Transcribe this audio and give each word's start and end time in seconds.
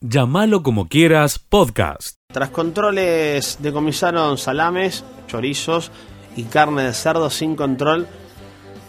Llámalo 0.00 0.62
como 0.62 0.86
quieras, 0.86 1.40
podcast. 1.40 2.18
Tras 2.32 2.50
controles 2.50 3.58
decomisaron 3.60 4.38
salames, 4.38 5.04
chorizos 5.26 5.90
y 6.36 6.44
carne 6.44 6.84
de 6.84 6.92
cerdo 6.92 7.30
sin 7.30 7.56
control, 7.56 8.06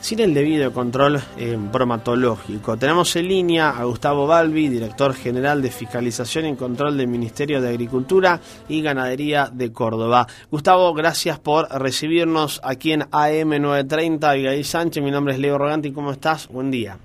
sin 0.02 0.20
el 0.20 0.36
debido 0.36 0.72
control 0.72 1.20
eh, 1.40 1.58
bromatológico. 1.58 2.78
Tenemos 2.78 3.16
en 3.16 3.28
línea 3.28 3.72
a 3.72 3.86
Gustavo 3.86 4.28
Balbi, 4.28 4.68
director 4.68 5.16
general 5.16 5.64
de 5.64 5.72
Fiscalización 5.72 6.46
y 6.46 6.56
Control 6.56 6.96
del 6.96 7.08
Ministerio 7.08 7.60
de 7.60 7.70
Agricultura 7.70 8.40
y 8.68 8.84
Ganadería 8.84 9.50
de 9.52 9.74
Córdoba. 9.74 10.28
Gustavo, 10.52 10.94
gracias 10.94 11.40
por 11.40 11.68
recibirnos 11.72 12.62
aquí 12.64 12.92
en 12.94 13.02
AM930. 13.10 14.24
Abigail 14.26 14.64
Sánchez, 14.64 15.04
mi 15.04 15.10
nombre 15.10 15.34
es 15.34 15.40
Leo 15.40 15.58
Roganti, 15.58 15.92
¿cómo 15.92 16.12
estás? 16.12 16.48
Buen 16.50 16.70
día. 16.70 17.00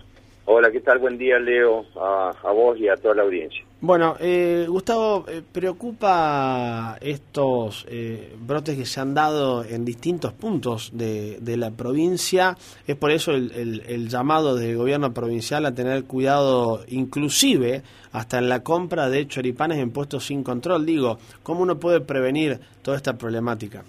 Hola, 0.46 0.70
¿qué 0.70 0.80
tal? 0.80 0.98
Buen 0.98 1.16
día, 1.16 1.38
Leo, 1.38 1.86
a, 1.96 2.52
vos 2.52 2.78
y 2.78 2.86
a 2.86 2.96
toda 2.96 3.14
la 3.14 3.22
audiencia. 3.22 3.64
Bueno, 3.86 4.16
eh, 4.18 4.64
Gustavo, 4.66 5.26
eh, 5.28 5.42
¿preocupa 5.52 6.96
estos 7.02 7.84
eh, 7.86 8.34
brotes 8.40 8.78
que 8.78 8.86
se 8.86 8.98
han 8.98 9.12
dado 9.12 9.62
en 9.62 9.84
distintos 9.84 10.32
puntos 10.32 10.90
de, 10.94 11.38
la 11.58 11.70
provincia? 11.70 12.56
Es 12.86 12.96
por 12.96 13.10
eso 13.10 13.32
el, 13.32 14.08
llamado 14.08 14.56
del 14.56 14.78
gobierno 14.78 15.12
provincial 15.12 15.66
a 15.66 15.74
tener 15.74 16.04
cuidado, 16.04 16.82
inclusive 16.88 17.82
hasta 18.12 18.38
en 18.38 18.48
la 18.48 18.62
compra 18.62 19.10
de 19.10 19.28
choripanes 19.28 19.76
en 19.76 19.90
puestos 19.90 20.24
sin 20.24 20.42
control. 20.42 20.86
Digo, 20.86 21.18
¿cómo 21.42 21.60
uno 21.60 21.78
puede 21.78 22.00
prevenir 22.00 22.58
toda 22.80 22.96
esta 22.96 23.18
problemática? 23.18 23.84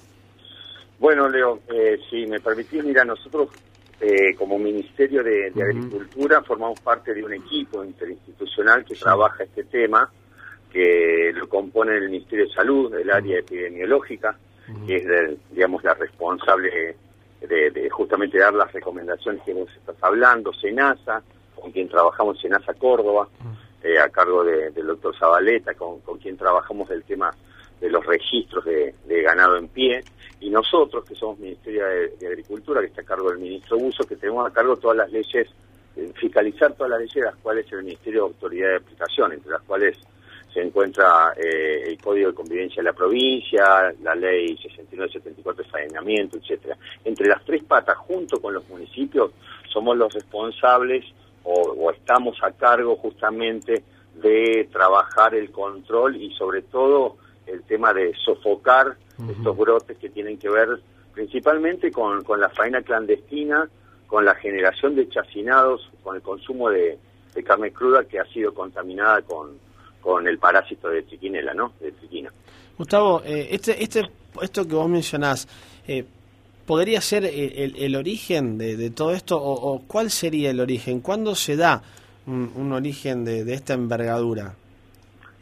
Bueno, 0.99 1.29
Leo, 1.29 1.61
si 2.09 2.27
me 2.27 2.41
permitís, 2.41 2.83
mira, 2.83 3.05
nosotros 3.05 3.47
eh, 4.01 4.35
como 4.35 4.59
Ministerio 4.59 5.23
de, 5.23 5.47
Agricultura 5.47 6.41
formamos 6.41 6.79
parte 6.81 7.13
de 7.13 7.23
un 7.23 7.33
equipo 7.33 7.83
interinstitucional 7.83 8.83
que 8.83 8.95
trabaja 8.95 9.43
este 9.43 9.63
tema, 9.63 10.09
que 10.71 11.31
lo 11.33 11.47
compone 11.47 11.95
el 11.95 12.09
Ministerio 12.09 12.45
de 12.45 12.53
Salud, 12.53 12.93
el 12.93 13.09
área 13.09 13.39
epidemiológica, 13.39 14.37
que 14.85 14.95
es, 14.97 15.05
digamos, 15.51 15.83
la 15.83 15.93
responsable 15.93 16.97
de, 17.41 17.89
justamente 17.89 18.37
dar 18.37 18.53
las 18.53 18.71
recomendaciones 18.73 19.41
que 19.43 19.53
vos 19.53 19.69
estás 19.77 19.95
hablando, 20.01 20.51
SENASA, 20.53 21.21
con 21.55 21.71
quien 21.71 21.87
trabajamos 21.87 22.41
SENASA 22.41 22.73
Córdoba, 22.73 23.29
eh, 23.81 23.99
a 23.99 24.09
cargo 24.09 24.43
del 24.43 24.87
doctor 24.87 25.15
Zabaleta, 25.17 25.73
con, 25.75 25.99
quien 26.21 26.35
trabajamos 26.35 26.89
el 26.89 27.03
tema 27.03 27.33
de 27.79 27.89
los 27.89 28.05
registros 28.05 28.65
de 28.65 29.21
ganado 29.21 29.57
en 29.57 29.67
pie 29.67 30.03
y 30.45 30.49
nosotros, 30.51 31.03
que 31.05 31.15
somos 31.15 31.39
Ministerio 31.39 31.85
de, 32.19 32.27
Agricultura, 32.27 32.79
que 32.79 32.87
está 32.87 33.01
a 33.01 33.05
cargo 33.05 33.31
del 33.31 33.39
ministro 33.39 33.79
Buzo, 33.79 34.03
que 34.03 34.15
tenemos 34.15 34.47
a 34.47 34.53
cargo 34.53 34.77
todas 34.77 34.97
las 34.97 35.11
leyes, 35.11 35.49
eh, 35.95 36.11
fiscalizar 36.13 36.73
todas 36.73 36.91
las 36.91 36.99
leyes, 36.99 37.15
las 37.15 37.35
cuales 37.37 37.65
el 37.71 37.83
Ministerio 37.83 38.21
de 38.21 38.27
Autoridad 38.27 38.69
de 38.69 38.75
Aplicación, 38.75 39.33
entre 39.33 39.51
las 39.51 39.63
cuales 39.63 39.97
se 40.53 40.61
encuentra 40.61 41.33
eh, 41.35 41.85
el 41.87 41.97
Código 41.99 42.29
de 42.29 42.35
Convivencia 42.35 42.83
de 42.83 42.83
la 42.83 42.93
provincia, 42.93 43.91
la 44.03 44.13
Ley 44.13 44.55
6974 44.57 45.63
de 45.63 45.69
saneamiento, 45.71 46.37
etcétera. 46.37 46.77
Entre 47.03 47.27
las 47.27 47.43
tres 47.43 47.63
patas, 47.63 47.97
junto 47.97 48.39
con 48.39 48.53
los 48.53 48.69
municipios, 48.69 49.31
somos 49.73 49.97
los 49.97 50.13
responsables 50.13 51.05
o 51.43 51.91
estamos 51.91 52.37
a 52.43 52.51
cargo 52.51 52.95
justamente 52.97 53.83
de 54.15 54.67
trabajar 54.71 55.33
el 55.33 55.51
control 55.51 56.15
y 56.15 56.31
sobre 56.35 56.61
todo 56.63 57.17
el 57.45 57.63
tema 57.63 57.93
de 57.93 58.13
sofocar 58.23 58.95
estos 59.29 59.57
brotes 59.57 59.97
que 59.97 60.09
tienen 60.09 60.37
que 60.37 60.49
ver 60.49 60.79
principalmente 61.13 61.91
con, 61.91 62.23
con 62.23 62.39
la 62.41 62.49
faena 62.49 62.81
clandestina, 62.81 63.67
con 64.07 64.25
la 64.25 64.35
generación 64.35 64.95
de 64.95 65.09
chacinados, 65.09 65.89
con 66.03 66.17
el 66.17 66.21
consumo 66.21 66.69
de, 66.69 66.99
carne 67.43 67.71
cruda 67.71 68.05
que 68.05 68.17
ha 68.17 68.25
sido 68.25 68.53
contaminada 68.53 69.21
con, 69.21 69.57
con 70.01 70.25
el 70.25 70.37
parásito 70.37 70.87
de 70.89 71.03
triquinela, 71.03 71.53
¿no? 71.53 71.73
De 71.81 71.91
triquina. 71.91 72.31
Gustavo, 72.77 73.21
eh, 73.25 73.49
este, 73.51 73.83
este, 73.83 74.03
esto 74.41 74.65
que 74.65 74.73
vos 74.73 74.87
mencionás, 74.89 75.45
eh, 75.85 76.05
¿podría 76.65 77.01
ser 77.01 77.25
el, 77.25 77.95
origen 77.95 78.57
de, 78.57 78.89
todo 78.89 79.11
esto 79.11 79.37
o, 79.37 79.81
cuál 79.85 80.11
sería 80.11 80.51
el 80.51 80.61
origen? 80.61 81.01
¿Cuándo 81.01 81.35
se 81.35 81.57
da 81.57 81.81
un, 82.25 82.71
origen 82.71 83.25
de, 83.25 83.43
de 83.43 83.53
esta 83.53 83.73
envergadura? 83.73 84.55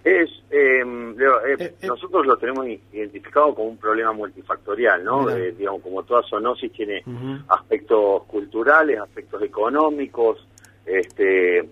Es, 0.04 0.30
eh, 0.56 0.84
eh, 0.84 1.56
eh, 1.82 1.88
nosotros 1.88 2.28
lo 2.28 2.38
tenemos 2.38 2.68
identificado 2.68 3.56
como 3.56 3.70
un 3.70 3.78
problema 3.78 4.14
multifactorial, 4.14 5.04
¿no? 5.04 5.26
digamos, 5.28 5.82
como 5.82 6.04
toda 6.04 6.22
zoonosis 6.22 6.72
tiene 6.72 7.04
aspectos 7.48 8.24
culturales, 8.26 9.00
aspectos 9.00 9.42
económicos, 9.42 10.48
este, 10.86 11.70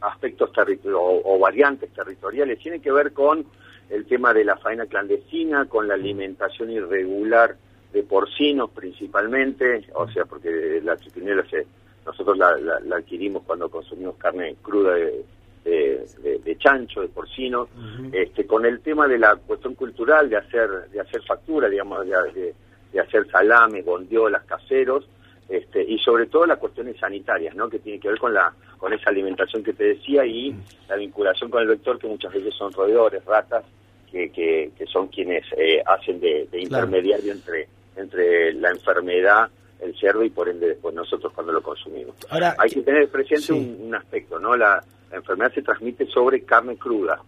aspectos 0.00 0.50
o, 0.94 1.22
o, 1.24 1.38
variantes 1.40 1.92
territoriales. 1.92 2.60
Tiene 2.60 2.80
que 2.80 2.92
ver 2.92 3.12
con 3.12 3.44
el 3.90 4.06
tema 4.06 4.32
de 4.32 4.44
la 4.44 4.56
faena 4.56 4.86
clandestina, 4.86 5.64
con 5.64 5.88
la 5.88 5.94
alimentación 5.94 6.70
irregular 6.70 7.56
de 7.92 8.04
porcinos 8.04 8.70
principalmente, 8.70 9.84
o 9.94 10.08
sea, 10.08 10.26
porque 10.26 10.80
la 10.84 10.96
tripinela 10.96 11.44
se, 11.50 11.66
nosotros 12.06 12.38
la, 12.38 12.56
la 12.56 12.96
adquirimos 12.96 13.42
cuando 13.42 13.68
consumimos 13.68 14.14
carne 14.16 14.54
cruda 14.62 14.94
de 14.94 15.24
de, 15.64 16.56
chancho, 16.58 17.00
de 17.00 17.08
porcino, 17.08 17.68
este, 18.12 18.46
con 18.46 18.64
el 18.66 18.80
tema 18.80 19.06
de 19.08 19.18
la 19.18 19.36
cuestión 19.36 19.74
cultural 19.74 20.28
de 20.28 20.36
hacer 20.36 20.88
de 20.90 21.00
hacer 21.00 21.22
factura, 21.22 21.68
digamos, 21.68 22.06
de, 22.06 22.54
de, 22.92 23.00
hacer 23.00 23.28
salames, 23.30 23.84
bondiolas, 23.84 24.44
caseros, 24.44 25.08
este, 25.48 25.82
y 25.82 25.98
sobre 25.98 26.26
todo 26.26 26.46
las 26.46 26.58
cuestiones 26.58 26.96
sanitarias, 26.98 27.54
¿no? 27.54 27.68
que 27.68 27.78
tiene 27.78 27.98
que 27.98 28.08
ver 28.08 28.18
con 28.18 28.34
la 28.34 28.52
con 28.78 28.92
esa 28.92 29.10
alimentación 29.10 29.62
que 29.62 29.72
te 29.72 29.84
decía 29.84 30.26
y 30.26 30.54
la 30.88 30.96
vinculación 30.96 31.50
con 31.50 31.62
el 31.62 31.68
vector, 31.68 31.98
que 31.98 32.08
muchas 32.08 32.32
veces 32.32 32.52
son 32.54 32.72
roedores, 32.72 33.24
ratas, 33.24 33.64
que, 34.10 34.30
que, 34.30 34.86
son 34.86 35.08
quienes 35.08 35.44
eh, 35.56 35.82
hacen 35.86 36.20
de, 36.20 36.48
intermediario 36.52 37.32
entre, 37.32 37.68
entre 37.96 38.52
la 38.54 38.70
enfermedad 38.70 39.48
el 39.80 39.98
cerdo 39.98 40.22
y 40.22 40.30
por 40.30 40.48
ende 40.48 40.68
después 40.68 40.94
nosotros 40.94 41.32
cuando 41.32 41.52
lo 41.52 41.62
consumimos. 41.62 42.14
Ahora, 42.30 42.54
Hay 42.58 42.70
que 42.70 42.82
tener 42.82 43.08
presente 43.08 43.52
un, 43.52 43.94
aspecto, 43.94 44.38
¿no? 44.38 44.56
La, 44.56 44.82
enfermedad 45.12 45.52
se 45.52 45.62
transmite 45.62 46.06
sobre 46.06 46.42
carne 46.42 46.76
cruda, 46.76 47.20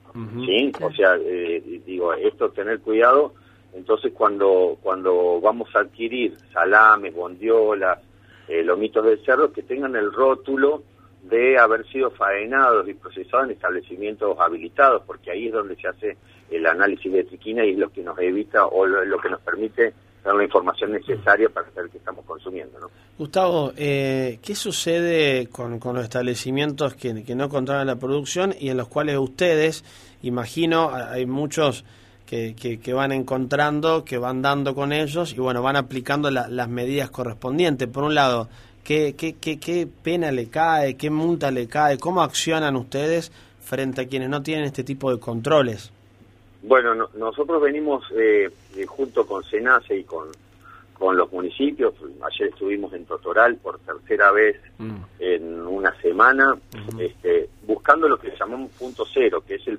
¿sí? 0.44 0.72
O 0.80 0.90
sea, 0.92 1.16
eh, 1.20 1.62
digo, 1.84 2.14
esto 2.14 2.50
tener 2.50 2.80
cuidado, 2.80 3.34
entonces 3.74 4.12
cuando, 4.12 4.78
cuando 4.82 5.40
vamos 5.40 5.68
a 5.74 5.80
adquirir 5.80 6.36
salames, 6.52 7.14
bondiolas, 7.14 7.98
eh, 8.48 8.62
lomitos 8.62 9.04
del 9.04 9.24
cerdo, 9.24 9.52
que 9.52 9.62
tengan 9.62 9.96
el 9.96 10.12
rótulo 10.12 10.82
de 11.22 11.58
haber 11.58 11.86
sido 11.88 12.10
faenados 12.10 12.86
y 12.88 12.94
procesados 12.94 13.46
en 13.46 13.52
establecimientos 13.52 14.38
habilitados, 14.38 15.02
porque 15.06 15.30
ahí 15.30 15.46
es 15.46 15.52
donde 15.52 15.76
se 15.76 15.88
hace 15.88 16.16
el 16.50 16.66
análisis 16.66 17.10
de 17.10 17.24
triquina 17.24 17.64
y 17.64 17.72
es 17.72 17.78
lo 17.78 17.90
que 17.90 18.02
nos 18.02 18.18
evita 18.18 18.66
o 18.66 18.86
lo 18.86 19.18
que 19.18 19.30
nos 19.30 19.40
permite 19.40 19.94
dar 20.24 20.34
la 20.34 20.44
información 20.44 20.92
necesaria 20.92 21.48
para 21.50 21.70
saber 21.70 21.90
qué 21.90 21.98
estamos 21.98 22.24
consumiendo. 22.24 22.80
¿no? 22.80 22.88
Gustavo, 23.18 23.72
eh, 23.76 24.38
¿qué 24.42 24.54
sucede 24.54 25.48
con, 25.48 25.78
con 25.78 25.94
los 25.94 26.04
establecimientos 26.04 26.94
que, 26.94 27.22
que, 27.22 27.34
no 27.34 27.48
controlan 27.48 27.86
la 27.86 27.96
producción 27.96 28.54
y 28.58 28.70
en 28.70 28.76
los 28.76 28.88
cuales 28.88 29.18
ustedes, 29.18 29.84
imagino, 30.22 30.90
hay 30.92 31.26
muchos 31.26 31.84
que, 32.26 32.56
que, 32.56 32.92
van 32.92 33.12
encontrando, 33.12 34.04
que 34.04 34.18
van 34.18 34.42
dando 34.42 34.74
con 34.74 34.92
ellos 34.92 35.32
y 35.32 35.40
bueno, 35.40 35.62
van 35.62 35.76
aplicando 35.76 36.30
las 36.30 36.68
medidas 36.68 37.10
correspondientes? 37.10 37.86
Por 37.86 38.04
un 38.04 38.14
lado, 38.14 38.48
¿qué, 38.82 39.14
qué, 39.16 39.34
qué, 39.34 39.60
¿qué 39.60 39.86
pena 39.86 40.32
le 40.32 40.48
cae? 40.48 40.96
¿Qué 40.96 41.10
multa 41.10 41.50
le 41.50 41.68
cae? 41.68 41.98
¿Cómo 41.98 42.22
accionan 42.22 42.76
ustedes 42.76 43.30
frente 43.60 44.00
a 44.00 44.08
quienes 44.08 44.30
no 44.30 44.42
tienen 44.42 44.64
este 44.64 44.84
tipo 44.84 45.12
de 45.12 45.20
controles? 45.20 45.92
Bueno, 46.66 46.94
nosotros 47.14 47.60
venimos 47.60 48.04
eh, 48.16 48.50
eh, 48.76 48.86
junto 48.86 49.26
con 49.26 49.44
SENACE 49.44 49.98
y 49.98 50.04
con, 50.04 50.28
con 50.94 51.14
los 51.14 51.30
municipios, 51.30 51.94
ayer 52.22 52.48
estuvimos 52.48 52.92
en 52.94 53.04
Totoral 53.04 53.56
por 53.56 53.78
tercera 53.80 54.32
vez 54.32 54.56
mm. 54.78 54.96
en 55.18 55.60
una 55.66 55.94
semana, 56.00 56.56
este, 56.98 57.50
buscando 57.66 58.08
lo 58.08 58.16
que 58.16 58.32
llamamos 58.38 58.70
punto 58.72 59.04
cero, 59.12 59.42
que 59.46 59.56
es 59.56 59.68
el 59.68 59.78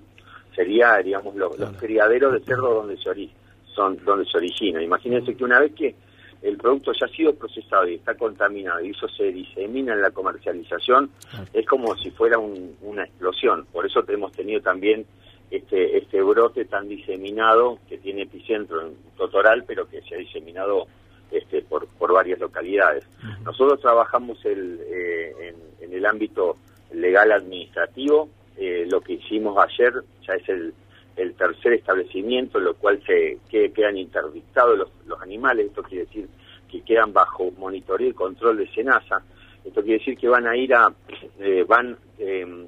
sería, 0.56 0.98
digamos, 0.98 1.36
los 1.36 1.54
criaderos 1.78 2.34
de 2.34 2.40
cerdo 2.40 2.76
donde 2.76 2.98
se, 2.98 3.30
son, 3.74 3.98
donde 4.06 4.26
se 4.26 4.38
origina. 4.38 4.82
Imagínense 4.82 5.36
que 5.36 5.44
una 5.44 5.60
vez 5.60 5.74
que 5.74 5.96
el 6.42 6.56
producto 6.58 6.92
ya 6.94 7.08
ha 7.08 7.10
sido 7.10 7.34
procesado 7.34 7.88
y 7.88 7.96
está 7.96 8.16
contaminado 8.16 8.80
y 8.82 8.92
eso 8.92 9.08
se 9.10 9.32
disemina 9.32 9.94
en 9.94 10.02
la 10.02 10.12
comercialización, 10.12 11.10
es 11.52 11.66
como 11.66 11.96
si 11.98 12.12
fuera 12.12 12.38
una 12.38 13.04
explosión. 13.04 13.66
Por 13.72 13.86
eso 13.86 14.04
hemos 14.08 14.32
tenido 14.32 14.62
también 14.62 15.06
este, 15.52 15.98
este 15.98 16.22
brote 16.22 16.66
tan 16.66 16.88
diseminado 16.88 17.80
que 17.88 17.98
tiene 17.98 18.24
epicentro 18.24 18.82
en 18.82 18.96
Totoral, 19.16 19.64
pero 19.66 19.88
que 19.88 20.02
se 20.02 20.16
ha 20.16 20.18
diseminado 20.18 20.88
este, 21.32 21.62
por, 21.62 21.88
por 21.88 22.14
varias 22.14 22.40
localidades. 22.40 23.06
Nosotros 23.44 23.80
trabajamos 23.82 24.44
el, 24.46 24.80
eh, 24.86 25.54
en, 25.82 25.94
el 25.94 26.06
ámbito 26.06 26.58
legal 26.94 27.32
administrativo, 27.32 28.30
eh, 28.58 28.86
lo 28.90 29.02
que 29.02 29.14
hicimos 29.14 29.58
ayer 29.58 29.94
ya 30.26 30.34
es 30.34 30.48
el, 30.50 30.74
el 31.16 31.34
tercer 31.36 31.74
establecimiento, 31.74 32.58
en 32.58 32.66
lo 32.66 32.76
cual 32.76 33.02
se 33.06 33.40
que, 33.50 33.72
quedan 33.72 33.98
interdictados 33.98 34.78
los, 34.78 34.90
los 35.06 35.22
animales, 35.22 35.68
esto 35.68 35.84
quiere 35.84 36.06
decir 36.06 36.28
que 36.70 36.82
quedan 36.82 37.14
bajo 37.14 37.52
monitoreo 37.58 38.10
y 38.10 38.14
control 38.14 38.58
de 38.58 38.68
SENASA, 38.68 39.24
esto 39.64 39.82
quiere 39.82 40.00
decir 40.00 40.18
que 40.18 40.28
van 40.28 40.48
a 40.48 40.56
ir 40.56 40.74
a, 40.74 40.94
eh, 41.40 41.66
van 41.68 41.98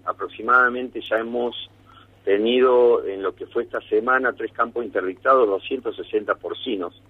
aproximadamente, 0.05 0.99
ya 1.01 1.17
hemos 1.17 1.69
tenido 2.27 3.05
en 3.05 3.23
lo 3.23 3.33
que 3.33 3.45
fue 3.45 3.63
esta 3.63 3.79
semana 3.79 4.33
tres 4.33 4.51
campos 4.51 4.83
interdictados, 4.83 5.47
260 5.47 6.35
porcinos, 6.35 7.01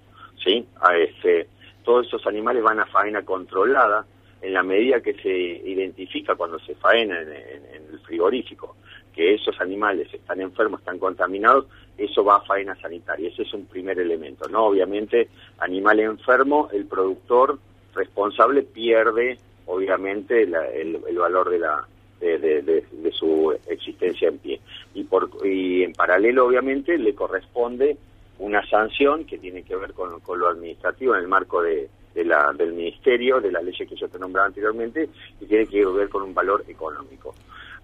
¿sí? 0.43 0.63
A 0.79 0.95
este, 0.95 1.47
todos 1.83 2.05
esos 2.05 2.27
animales 2.27 2.61
van 2.61 2.79
a 2.79 2.85
faena 2.85 3.23
controlada 3.23 4.05
en 4.43 4.53
la 4.53 4.61
medida 4.61 5.01
que 5.01 5.15
se 5.15 5.31
identifica 5.35 6.35
cuando 6.35 6.59
se 6.59 6.75
faena 6.75 7.19
en, 7.19 7.29
el 7.29 7.99
frigorífico 8.05 8.75
que 9.11 9.33
esos 9.33 9.59
animales 9.59 10.13
están 10.13 10.39
enfermos, 10.39 10.81
están 10.81 10.99
contaminados, 10.99 11.65
eso 11.97 12.23
va 12.23 12.35
a 12.35 12.41
faena 12.41 12.75
sanitaria. 12.75 13.29
Ese 13.29 13.41
es 13.41 13.53
un 13.55 13.65
primer 13.65 13.97
elemento, 13.97 14.47
¿no? 14.47 14.65
Obviamente, 14.65 15.29
animal 15.57 15.99
enfermo, 15.99 16.69
el 16.71 16.85
productor 16.85 17.57
responsable 17.95 18.61
pierde, 18.61 19.39
obviamente, 19.65 20.43
el, 20.43 21.17
valor 21.17 21.49
de 21.49 21.57
la, 21.57 21.87
de, 22.19 23.11
su 23.11 23.57
existencia 23.67 24.27
en 24.29 24.37
pie. 24.39 24.61
Y, 24.93 25.03
por, 25.03 25.29
y 25.43 25.83
en 25.83 25.93
paralelo, 25.93 26.45
obviamente, 26.45 26.97
le 26.97 27.13
corresponde 27.15 27.97
una 28.39 28.65
sanción 28.67 29.25
que 29.25 29.37
tiene 29.37 29.63
que 29.63 29.75
ver 29.75 29.93
con, 29.93 30.21
lo 30.39 30.47
administrativo 30.47 31.15
en 31.15 31.21
el 31.21 31.27
marco 31.27 31.61
de, 31.61 31.89
la, 32.15 32.51
del 32.53 32.73
ministerio, 32.73 33.39
de 33.39 33.51
las 33.51 33.63
leyes 33.63 33.87
que 33.87 33.95
yo 33.95 34.07
te 34.07 34.19
nombraba 34.19 34.47
anteriormente, 34.47 35.09
y 35.39 35.45
tiene 35.45 35.67
que 35.67 35.85
ver 35.85 36.09
con 36.09 36.23
un 36.23 36.33
valor 36.33 36.63
económico. 36.67 37.33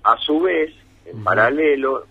A 0.03 0.17
su 0.17 0.41
vez, 0.41 0.73
en 1.05 1.23
paralelo, 1.23 2.05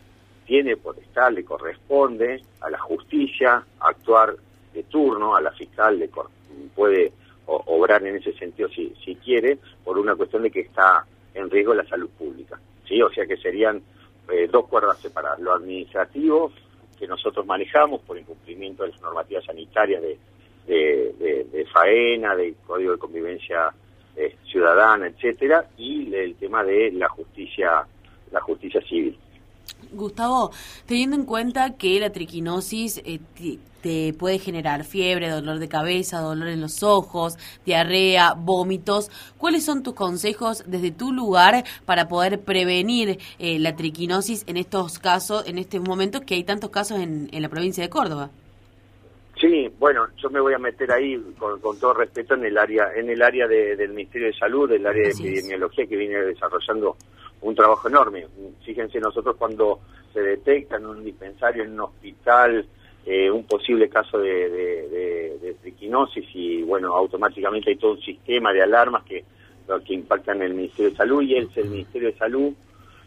tiene 0.45 0.77
potestad, 0.77 1.33
le 1.33 1.45
corresponde 1.45 2.43
a 2.61 2.71
la 2.71 2.79
justicia 2.79 3.65
actuar 3.81 4.35
de 4.73 4.83
turno, 4.85 5.37
a 5.37 5.41
la 5.41 5.53
fiscal 5.53 5.99
le 5.99 6.11
puede 6.75 7.13
obrar 7.47 8.05
en 8.07 8.17
ese 8.17 8.33
sentido 8.33 8.69
si, 8.69 8.95
si 9.05 9.17
quiere, 9.17 9.59
por 9.85 9.99
una 9.99 10.15
cuestión 10.15 10.43
de 10.43 10.51
que 10.51 10.61
está 10.61 11.05
en 11.35 11.51
riesgo 11.51 11.75
la 11.75 11.87
salud 11.87 12.11
pública. 12.11 12.61
¿sí? 12.87 13.01
O 13.03 13.11
sea 13.11 13.27
que 13.27 13.37
serían 13.37 13.83
eh, 14.31 14.49
dos 14.51 14.67
cuerdas 14.69 14.99
separadas, 15.01 15.41
lo 15.41 15.55
administrativo 15.55 16.53
que 16.99 17.07
nosotros 17.09 17.45
manejamos 17.45 18.01
por 18.03 18.17
incumplimiento 18.17 18.85
de 18.85 18.91
las 18.91 19.01
normativas 19.01 19.45
sanitarias 19.45 20.01
de, 20.03 20.19
de, 20.67 21.67
faena, 21.73 22.37
del 22.37 22.55
código 22.65 22.93
de 22.93 22.99
convivencia 22.99 23.73
eh, 24.15 24.37
ciudadana, 24.47 25.09
etcétera, 25.09 25.69
y 25.77 26.15
el 26.15 26.37
tema 26.37 26.63
de 26.63 26.93
la 26.93 27.09
justicia, 27.09 27.85
la 28.31 28.41
justicia 28.41 28.81
civil. 28.83 29.19
Gustavo, 29.91 30.53
teniendo 30.87 31.17
en 31.17 31.25
cuenta 31.25 31.77
que 31.77 31.99
la 31.99 32.11
triquinosis 32.11 32.99
eh, 33.05 33.19
te 33.83 34.15
puede 34.15 34.39
generar 34.39 34.85
fiebre, 34.85 35.29
dolor 35.29 35.59
de 35.59 35.69
cabeza, 35.69 36.21
dolor 36.21 36.49
en 36.49 36.61
los 36.61 36.83
ojos, 36.83 37.37
diarrea, 37.67 38.35
vómitos, 38.35 39.11
¿cuáles 39.37 39.65
son 39.65 39.83
tus 39.83 39.95
consejos 39.95 40.63
desde 40.67 40.93
tu 40.93 41.13
lugar 41.13 41.65
para 41.85 42.09
poder 42.09 42.41
prevenir 42.41 43.19
eh, 43.39 43.59
la 43.59 43.77
triquinosis 43.77 44.45
en 44.47 44.57
estos 44.57 44.99
casos, 44.99 45.47
en 45.47 45.59
este 45.59 45.81
momento 45.81 46.21
que 46.21 46.35
hay 46.35 46.45
tantos 46.45 46.71
casos 46.71 46.99
en, 46.99 47.29
la 47.33 47.49
provincia 47.49 47.83
de 47.83 47.91
Córdoba? 47.91 48.31
Sí, 49.41 49.69
bueno, 49.81 50.07
yo 50.23 50.31
me 50.31 50.41
voy 50.41 50.55
a 50.55 50.59
meter 50.59 50.93
ahí 50.93 51.21
con, 51.37 51.61
todo 51.61 51.95
respeto 51.95 52.35
en 52.35 52.45
el 52.45 52.57
área, 52.57 52.93
en 52.95 53.11
el 53.11 53.21
área 53.21 53.49
del 53.49 53.89
Ministerio 53.89 54.29
de 54.29 54.35
Salud, 54.35 54.69
del 54.69 54.87
área 54.87 55.03
de 55.03 55.11
epidemiología 55.11 55.87
que 55.87 55.97
viene 55.97 56.23
desarrollando 56.23 56.97
un 57.41 57.55
trabajo 57.57 57.89
enorme. 57.89 58.27
Fíjense 58.65 59.01
nosotros 59.01 59.35
cuando 59.37 59.81
se 60.13 60.21
detecta 60.21 60.77
en 60.77 60.87
un 60.87 61.03
dispensario, 61.03 61.65
en 61.65 61.73
un 61.73 61.81
hospital, 61.81 62.67
eh, 63.05 63.31
un 63.31 63.45
posible 63.45 63.89
caso 63.89 64.19
de, 64.19 64.49
de, 64.49 64.83
y 66.35 66.63
bueno, 66.63 66.95
automáticamente 66.95 67.71
hay 67.71 67.77
todo 67.77 67.93
un 67.93 68.01
sistema 68.01 68.53
de 68.53 68.63
alarmas 68.63 69.03
que, 69.05 69.25
que 69.85 69.95
impactan 69.95 70.39
en 70.39 70.43
el 70.43 70.55
Ministerio 70.55 70.91
de 70.91 70.97
Salud 70.97 71.23
y 71.23 71.37
es 71.37 71.57
el 71.57 71.69
Ministerio 71.69 72.09
de 72.09 72.19
Salud 72.19 72.53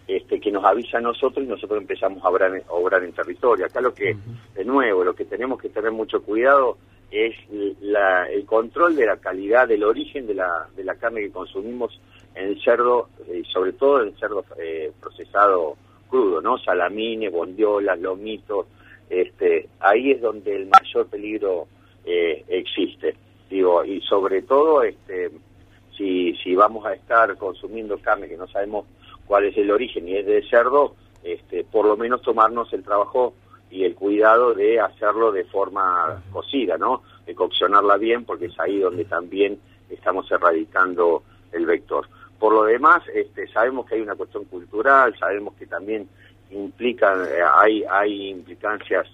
este, 0.08 0.40
que 0.40 0.52
nos 0.52 0.64
avisa 0.64 1.00
a 1.00 1.02
nosotros 1.02 1.44
y 1.46 1.48
nosotros 1.48 1.80
empezamos 1.80 2.24
a 2.24 2.30
obrar, 2.30 2.52
a 2.56 2.74
obrar 2.74 3.04
en 3.04 3.12
territorio. 3.12 3.66
Acá 3.66 3.82
lo 3.82 3.94
que, 3.94 4.16
de 4.54 4.66
nuevo, 4.66 5.04
lo 5.04 5.16
que 5.16 5.26
tenemos 5.26 5.60
que 5.60 5.70
tener 5.70 5.92
mucho 5.92 6.22
cuidado 6.22 6.78
es 7.12 7.36
la, 7.82 8.30
el 8.30 8.46
control 8.46 8.96
de 8.96 9.06
la 9.06 9.18
calidad, 9.18 9.68
del 9.68 9.84
origen 9.84 10.28
de 10.28 10.36
la, 10.36 10.68
de 10.76 10.84
la 10.84 10.96
carne 10.96 11.22
que 11.22 11.32
consumimos 11.32 12.00
en 12.36 12.50
el 12.50 12.62
cerdo, 12.62 13.10
y 13.34 13.44
sobre 13.46 13.74
todo 13.74 14.02
en 14.02 14.10
el 14.10 14.18
cerdo 14.18 14.44
eh, 14.60 14.92
procesado 15.00 15.78
crudo, 16.10 16.42
¿no? 16.42 16.58
Salamines, 16.58 17.32
bondiolas, 17.32 18.00
lomitos, 18.00 18.68
este, 19.10 19.70
ahí 19.80 20.12
es 20.12 20.22
donde 20.22 20.56
el 20.56 20.68
mayor 20.68 21.08
peligro 21.08 21.68
eh, 22.06 22.44
existe. 22.48 23.16
Digo, 23.50 23.84
y 23.86 24.02
sobre 24.02 24.42
todo, 24.42 24.84
este, 24.84 25.32
si, 25.96 26.36
si 26.44 26.56
vamos 26.56 26.86
a 26.86 26.94
estar 26.94 27.38
consumiendo 27.38 27.98
carne 28.00 28.28
que 28.28 28.38
no 28.38 28.48
sabemos 28.48 28.86
cuál 29.26 29.46
es 29.46 29.58
el 29.58 29.72
origen 29.72 30.08
y 30.08 30.18
es 30.18 30.26
de 30.26 30.44
cerdo, 30.50 30.96
este, 31.24 31.64
por 31.64 31.86
lo 31.86 31.98
menos 31.98 32.22
tomarnos 32.22 32.72
el 32.74 32.84
trabajo 32.84 33.34
y 33.70 33.84
el 33.84 33.96
cuidado 33.96 34.54
de 34.54 34.80
hacerlo 34.80 35.32
de 35.32 35.44
forma 35.46 36.24
cocida, 36.32 36.78
¿no? 36.78 37.02
De 37.26 37.34
coccionarla 37.34 37.98
bien, 37.98 38.26
porque 38.26 38.46
es 38.46 38.60
ahí 38.60 38.80
donde 38.80 39.06
también 39.06 39.60
estamos 39.90 40.30
erradicando 40.32 41.24
el 41.52 41.66
vector. 41.66 42.08
Por 42.40 42.54
lo 42.54 42.64
demás, 42.64 43.04
este, 43.14 43.48
sabemos 43.48 43.86
que 43.86 43.96
hay 43.96 44.02
una 44.02 44.16
cuestión 44.16 44.46
cultural, 44.46 45.18
sabemos 45.18 45.56
que 45.56 45.66
también 45.66 46.08
implican, 46.52 47.26
eh, 47.26 47.42
hay, 47.54 47.84
hay 47.90 48.30
implicancias 48.30 49.08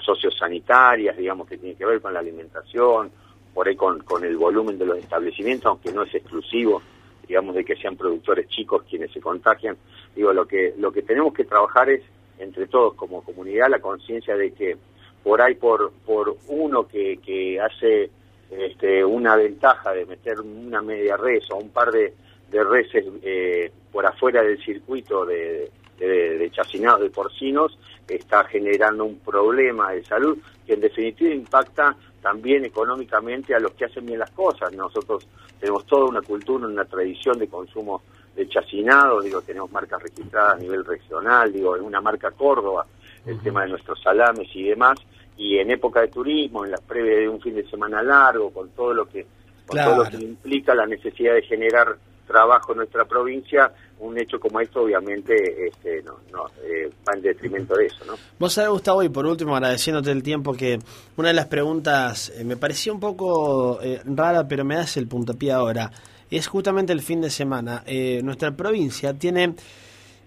sociosanitarias, 0.00 1.16
digamos, 1.16 1.48
que 1.48 1.58
tienen 1.58 1.76
que 1.76 1.84
ver 1.84 2.00
con 2.00 2.14
la 2.14 2.20
alimentación, 2.20 3.10
por 3.52 3.68
ahí 3.68 3.76
con, 3.76 4.00
con 4.00 4.24
el 4.24 4.36
volumen 4.36 4.78
de 4.78 4.86
los 4.86 4.98
establecimientos, 4.98 5.66
aunque 5.66 5.92
no 5.92 6.02
es 6.02 6.14
exclusivo, 6.14 6.82
digamos, 7.26 7.54
de 7.54 7.64
que 7.64 7.76
sean 7.76 7.96
productores 7.96 8.48
chicos 8.48 8.84
quienes 8.88 9.10
se 9.12 9.20
contagian. 9.20 9.76
Digo, 10.14 10.32
lo 10.32 10.46
que, 10.46 10.74
lo 10.78 10.92
que 10.92 11.02
tenemos 11.02 11.32
que 11.32 11.44
trabajar 11.44 11.90
es, 11.90 12.02
entre 12.38 12.66
todos 12.66 12.94
como 12.94 13.24
comunidad, 13.24 13.68
la 13.70 13.80
conciencia 13.80 14.36
de 14.36 14.52
que 14.52 14.76
por 15.22 15.42
ahí, 15.42 15.54
por, 15.54 15.90
por 16.04 16.36
uno 16.48 16.86
que, 16.86 17.16
que 17.16 17.60
hace 17.60 18.10
este, 18.50 19.04
una 19.04 19.34
ventaja 19.36 19.92
de 19.92 20.06
meter 20.06 20.40
una 20.40 20.80
media 20.80 21.16
res 21.16 21.50
o 21.50 21.56
un 21.56 21.70
par 21.70 21.90
de, 21.90 22.14
de 22.50 22.62
reses 22.62 23.04
eh, 23.22 23.72
por 23.90 24.06
afuera 24.06 24.42
del 24.42 24.62
circuito 24.62 25.24
de, 25.24 25.36
de, 25.36 25.70
de 25.98 26.50
chacinados 26.52 27.00
de 27.00 27.10
porcinos 27.10 27.78
está 28.08 28.44
generando 28.44 29.04
un 29.04 29.18
problema 29.18 29.92
de 29.92 30.04
salud 30.04 30.38
que 30.66 30.74
en 30.74 30.80
definitiva 30.80 31.32
impacta 31.32 31.96
también 32.20 32.64
económicamente 32.64 33.54
a 33.54 33.60
los 33.60 33.72
que 33.72 33.84
hacen 33.84 34.04
bien 34.04 34.18
las 34.18 34.30
cosas. 34.30 34.72
Nosotros 34.72 35.26
tenemos 35.60 35.86
toda 35.86 36.06
una 36.06 36.22
cultura, 36.22 36.66
una 36.66 36.84
tradición 36.84 37.38
de 37.38 37.48
consumo 37.48 38.02
de 38.34 38.48
chacinados, 38.48 39.24
digo, 39.24 39.40
tenemos 39.42 39.70
marcas 39.72 40.02
registradas 40.02 40.56
a 40.56 40.60
nivel 40.60 40.84
regional, 40.84 41.52
digo, 41.52 41.76
en 41.76 41.82
una 41.82 42.00
marca 42.00 42.32
Córdoba, 42.32 42.84
el 43.24 43.40
tema 43.40 43.62
de 43.62 43.70
nuestros 43.70 44.00
salames 44.02 44.48
y 44.54 44.64
demás, 44.64 44.98
y 45.38 45.58
en 45.58 45.70
época 45.70 46.00
de 46.02 46.08
turismo, 46.08 46.64
en 46.64 46.72
la 46.72 46.78
previa 46.78 47.20
de 47.20 47.28
un 47.28 47.40
fin 47.40 47.54
de 47.54 47.68
semana 47.68 48.02
largo, 48.02 48.50
con 48.50 48.70
todo 48.70 48.92
lo 48.92 49.08
que, 49.08 49.26
con 49.66 49.78
todo 49.78 50.04
lo 50.04 50.10
que 50.10 50.16
implica 50.16 50.74
la 50.74 50.86
necesidad 50.86 51.34
de 51.34 51.42
generar 51.42 51.96
trabajo 52.26 52.72
en 52.72 52.78
nuestra 52.78 53.04
provincia, 53.04 53.72
un 54.00 54.18
hecho 54.18 54.38
como 54.38 54.60
esto 54.60 54.82
obviamente 54.82 55.34
este, 55.68 56.02
no, 56.02 56.18
no 56.32 56.46
eh, 56.62 56.90
va 57.08 57.14
en 57.14 57.22
detrimento 57.22 57.74
de 57.74 57.86
eso. 57.86 58.04
¿no? 58.04 58.14
Vos 58.38 58.52
sabés, 58.52 58.70
Gustavo, 58.70 59.02
y 59.02 59.08
por 59.08 59.26
último 59.26 59.54
agradeciéndote 59.54 60.10
el 60.10 60.22
tiempo 60.22 60.52
que 60.52 60.78
una 61.16 61.28
de 61.28 61.34
las 61.34 61.46
preguntas 61.46 62.32
eh, 62.36 62.44
me 62.44 62.56
parecía 62.56 62.92
un 62.92 63.00
poco 63.00 63.80
eh, 63.82 64.02
rara, 64.04 64.46
pero 64.46 64.64
me 64.64 64.76
das 64.76 64.96
el 64.96 65.06
puntapié 65.06 65.52
ahora. 65.52 65.90
Es 66.30 66.48
justamente 66.48 66.92
el 66.92 67.02
fin 67.02 67.20
de 67.20 67.30
semana. 67.30 67.84
nuestra 68.24 68.50
provincia 68.50 69.14
tiene 69.14 69.54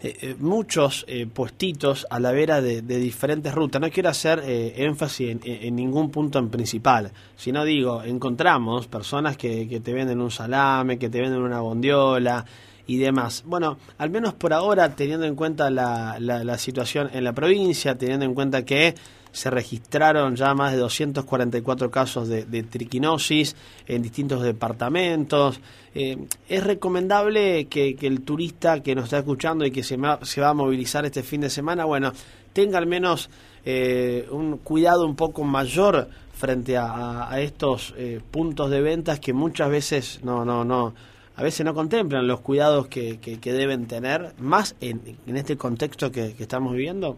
eh, 0.01 0.18
eh, 0.22 0.36
muchos 0.39 1.03
eh, 1.10 1.27
puestitos 1.27 2.08
a 2.10 2.22
la 2.22 2.32
vera 2.32 2.62
de, 2.62 2.82
diferentes 2.82 3.53
rutas. 3.53 3.82
No 3.82 3.89
quiero 3.89 4.08
hacer 4.08 4.41
énfasis 4.46 5.38
en, 5.44 5.75
ningún 5.75 6.10
punto 6.10 6.39
en 6.39 6.50
principal, 6.50 7.12
sino 7.36 7.65
digo, 7.65 8.01
encontramos 8.03 8.88
personas 8.88 9.36
que, 9.36 9.68
que 9.68 9.82
te 9.82 9.91
venden 9.94 10.22
un 10.22 10.32
salame, 10.32 10.98
que 10.98 11.10
te 11.10 11.20
venden 11.20 11.41
una 11.41 11.60
bondiola 11.60 12.46
y 12.88 12.98
demás. 12.98 13.44
Bueno, 13.46 13.77
al 13.98 14.10
menos 14.10 14.34
por 14.34 14.53
ahora, 14.53 14.96
teniendo 14.96 15.25
en 15.25 15.36
cuenta 15.36 15.70
la, 15.70 16.18
la 16.20 16.58
situación 16.58 17.10
en 17.13 17.25
la 17.25 17.34
provincia, 17.34 17.96
teniendo 17.96 18.25
en 18.25 18.34
cuenta 18.34 18.63
que 18.63 18.96
se 19.32 19.50
registraron 19.50 20.36
ya 20.36 20.54
más 20.54 20.72
de 20.72 20.80
244 20.80 21.92
casos 21.92 22.28
de, 22.28 22.64
triquinosis 22.64 23.56
en 23.88 24.02
distintos 24.02 24.42
departamentos. 24.42 25.60
Eh, 25.94 26.18
es 26.48 26.64
recomendable 26.64 27.66
que, 27.66 27.96
el 28.02 28.22
turista 28.22 28.82
que 28.82 28.96
nos 28.96 29.06
está 29.06 29.20
escuchando 29.20 29.66
y 29.66 29.72
que 29.72 29.84
se, 29.84 29.98
va 29.98 30.20
a 30.20 30.54
movilizar 30.54 31.06
este 31.06 31.24
fin 31.24 31.42
de 31.42 31.50
semana, 31.50 31.86
bueno, 31.86 32.12
tenga 32.54 32.78
al 32.78 32.88
menos 32.88 33.30
eh, 33.66 34.28
un 34.32 34.58
cuidado 34.58 35.06
un 35.06 35.16
poco 35.16 35.44
mayor 35.44 36.10
frente 36.34 36.78
a, 36.78 37.30
estos 37.40 37.94
eh, 37.98 38.22
puntos 38.32 38.70
de 38.70 38.82
ventas 38.82 39.20
que 39.20 39.34
muchas 39.34 39.70
veces 39.70 40.20
no, 40.24 40.46
no, 40.46 40.64
no, 40.64 40.94
a 41.36 41.44
veces 41.44 41.66
no 41.66 41.74
contemplan 41.74 42.28
los 42.28 42.40
cuidados 42.40 42.88
que, 42.88 43.20
deben 43.44 43.88
tener, 43.88 44.34
más 44.40 44.76
en, 44.80 45.18
este 45.28 45.58
contexto 45.58 46.12
que 46.12 46.34
estamos 46.40 46.74
viviendo. 46.74 47.18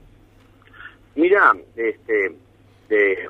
Mira, 1.15 1.56
este, 1.75 2.36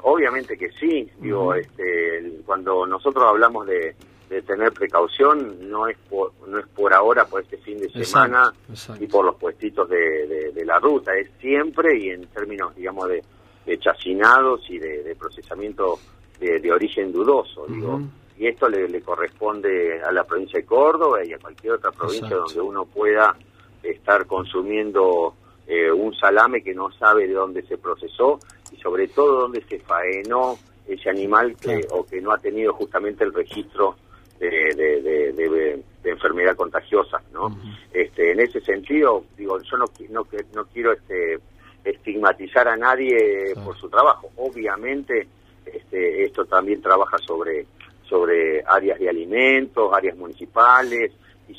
obviamente 0.04 0.58
que 0.58 0.72
sí, 0.72 1.10
digo, 1.20 1.54
este, 1.54 2.42
cuando 2.46 2.86
nosotros 2.86 3.26
hablamos 3.28 3.68
de, 3.68 3.96
de 4.30 4.42
tener 4.44 4.72
precaución 4.72 5.70
no 5.70 5.88
es 5.88 5.98
por, 6.10 6.32
no 6.48 6.58
es 6.58 6.68
por 6.68 6.94
ahora, 6.94 7.26
por 7.26 7.42
este 7.42 7.58
fin 7.58 7.80
de 7.80 7.90
semana 7.90 8.52
y 9.00 9.06
por 9.08 9.26
los 9.26 9.36
puestitos 9.36 9.90
de, 9.90 10.52
de, 10.54 10.66
la 10.66 10.80
ruta, 10.80 11.14
es 11.16 11.30
siempre 11.40 11.98
y 11.98 12.10
en 12.12 12.26
términos, 12.28 12.74
digamos, 12.74 13.10
de, 13.10 13.22
de 13.66 13.78
chacinados 13.78 14.62
y 14.70 14.80
de, 14.80 15.16
procesamiento 15.20 16.00
de, 16.40 16.72
origen 16.72 17.12
dudoso, 17.12 17.66
digo. 17.68 18.02
Y 18.38 18.48
esto 18.48 18.70
le, 18.70 18.88
le, 18.88 19.02
corresponde 19.02 20.02
a 20.02 20.12
la 20.12 20.24
provincia 20.24 20.60
de 20.60 20.66
Córdoba 20.66 21.24
y 21.24 21.34
a 21.34 21.38
cualquier 21.38 21.74
otra 21.74 21.92
provincia 21.92 22.36
donde 22.38 22.60
uno 22.60 22.86
pueda 22.86 23.36
estar 23.84 24.26
consumiendo 24.26 25.36
eh, 25.68 25.92
un 25.92 26.14
salame 26.16 26.62
que 26.62 26.74
no 26.74 26.92
sabe 26.92 27.28
de 27.28 27.34
dónde 27.34 27.62
se 27.64 27.78
procesó 27.78 28.40
y 28.72 28.78
sobre 28.78 29.08
todo 29.08 29.42
dónde 29.42 29.64
se 29.68 29.80
faenó 29.80 30.58
ese 30.88 31.10
animal 31.10 31.56
que, 31.56 31.86
o 31.92 32.06
que 32.06 32.20
no 32.22 32.32
ha 32.32 32.38
tenido 32.38 32.74
justamente 32.74 33.24
el 33.24 33.34
registro 33.34 33.96
de, 34.40 34.48
de, 34.76 35.84
enfermedad 36.04 36.56
contagiosa, 36.56 37.22
¿no? 37.32 37.56
este, 37.94 38.32
en 38.32 38.40
ese 38.40 38.60
sentido, 38.62 39.24
digo, 39.38 39.60
yo 39.62 39.78
no, 39.78 39.86
no, 40.10 40.28
no 40.54 40.66
quiero 40.66 40.94
este, 40.94 41.40
estigmatizar 41.86 42.68
a 42.68 42.76
nadie 42.76 43.54
por 43.64 43.78
su 43.78 43.88
trabajo. 43.88 44.30
Obviamente, 44.38 45.28
este, 45.66 46.24
esto 46.24 46.46
también 46.46 46.82
trabaja 46.82 47.18
sobre, 47.20 47.66
sobre 48.10 48.64
áreas 48.66 49.00
de 49.00 49.10
alimentos, 49.10 49.94
áreas 49.94 50.18
municipales 50.18 51.12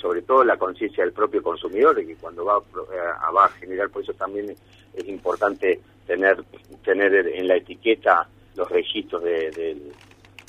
sobre 0.03 0.23
todo 0.23 0.43
la 0.43 0.59
conciencia 0.59 1.05
del 1.05 1.13
propio 1.13 1.43
consumidor 1.43 1.95
de 1.95 2.05
que 2.05 2.17
cuando 2.17 2.45
va, 2.45 2.57
a, 2.57 3.31
va 3.31 3.45
a 3.45 3.49
generar, 3.51 3.89
por 3.89 4.03
eso 4.03 4.13
también 4.15 4.51
es 4.51 5.09
importante 5.09 5.81
tener, 6.07 6.43
tener 6.85 7.15
en 7.15 7.47
la 7.47 7.57
etiqueta 7.57 8.27
los 8.57 8.69
registros 8.69 9.23
del, 9.23 9.93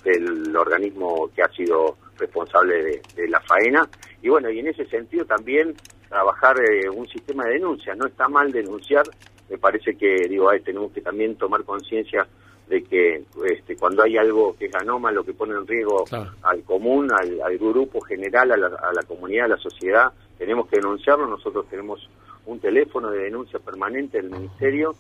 del 0.04 0.56
organismo 0.56 1.30
que 1.36 1.44
ha 1.44 1.50
sido 1.50 1.98
responsable 2.18 3.02
de, 3.16 3.28
la 3.28 3.40
faena. 3.42 3.88
Y 4.22 4.30
bueno, 4.30 4.50
y 4.50 4.60
en 4.60 4.68
ese 4.68 4.86
sentido 4.86 5.26
también 5.26 5.76
trabajar 6.10 6.58
eh, 6.60 6.90
un 6.90 7.08
sistema 7.08 7.46
de 7.46 7.54
denuncia. 7.54 7.96
No 7.96 8.08
está 8.08 8.28
mal 8.28 8.52
denunciar, 8.52 9.04
me 9.50 9.58
parece 9.58 9.96
que, 9.96 10.28
digo, 10.28 10.50
ahí 10.50 10.62
tenemos 10.62 10.92
que 10.92 11.02
también 11.02 11.36
tomar 11.36 11.64
conciencia 11.64 12.28
de 12.74 12.84
que 12.84 13.24
este, 13.46 13.76
cuando 13.76 14.02
hay 14.02 14.18
algo 14.18 14.56
que 14.58 14.66
es 14.66 14.74
anómalo, 14.74 15.24
que 15.24 15.34
pone 15.34 15.54
en 15.54 15.68
riesgo 15.68 16.06
al 16.42 16.64
común, 16.64 17.12
al, 17.12 17.58
grupo 17.60 18.02
general, 18.02 18.52
a 18.52 18.58
la, 18.58 19.04
comunidad, 19.04 19.46
a 19.46 19.50
la 19.50 19.58
sociedad, 19.58 20.12
tenemos 20.40 20.68
que 20.68 20.78
denunciarlo. 20.78 21.28
Nosotros 21.28 21.68
tenemos 21.70 22.10
un 22.48 22.60
teléfono 22.60 23.12
de 23.12 23.26
denuncia 23.26 23.60
permanente 23.60 24.20
del 24.20 24.32
Ministerio, 24.32 24.96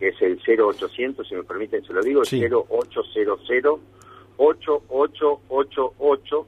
que 0.00 0.08
es 0.08 0.20
el 0.20 0.40
0800, 0.44 1.28
si 1.28 1.36
me 1.36 1.44
permiten, 1.44 1.84
se 1.84 1.92
lo 1.92 2.02
digo, 2.02 2.24
sí. 2.24 2.42
0800 2.44 3.78
8888 4.36 6.46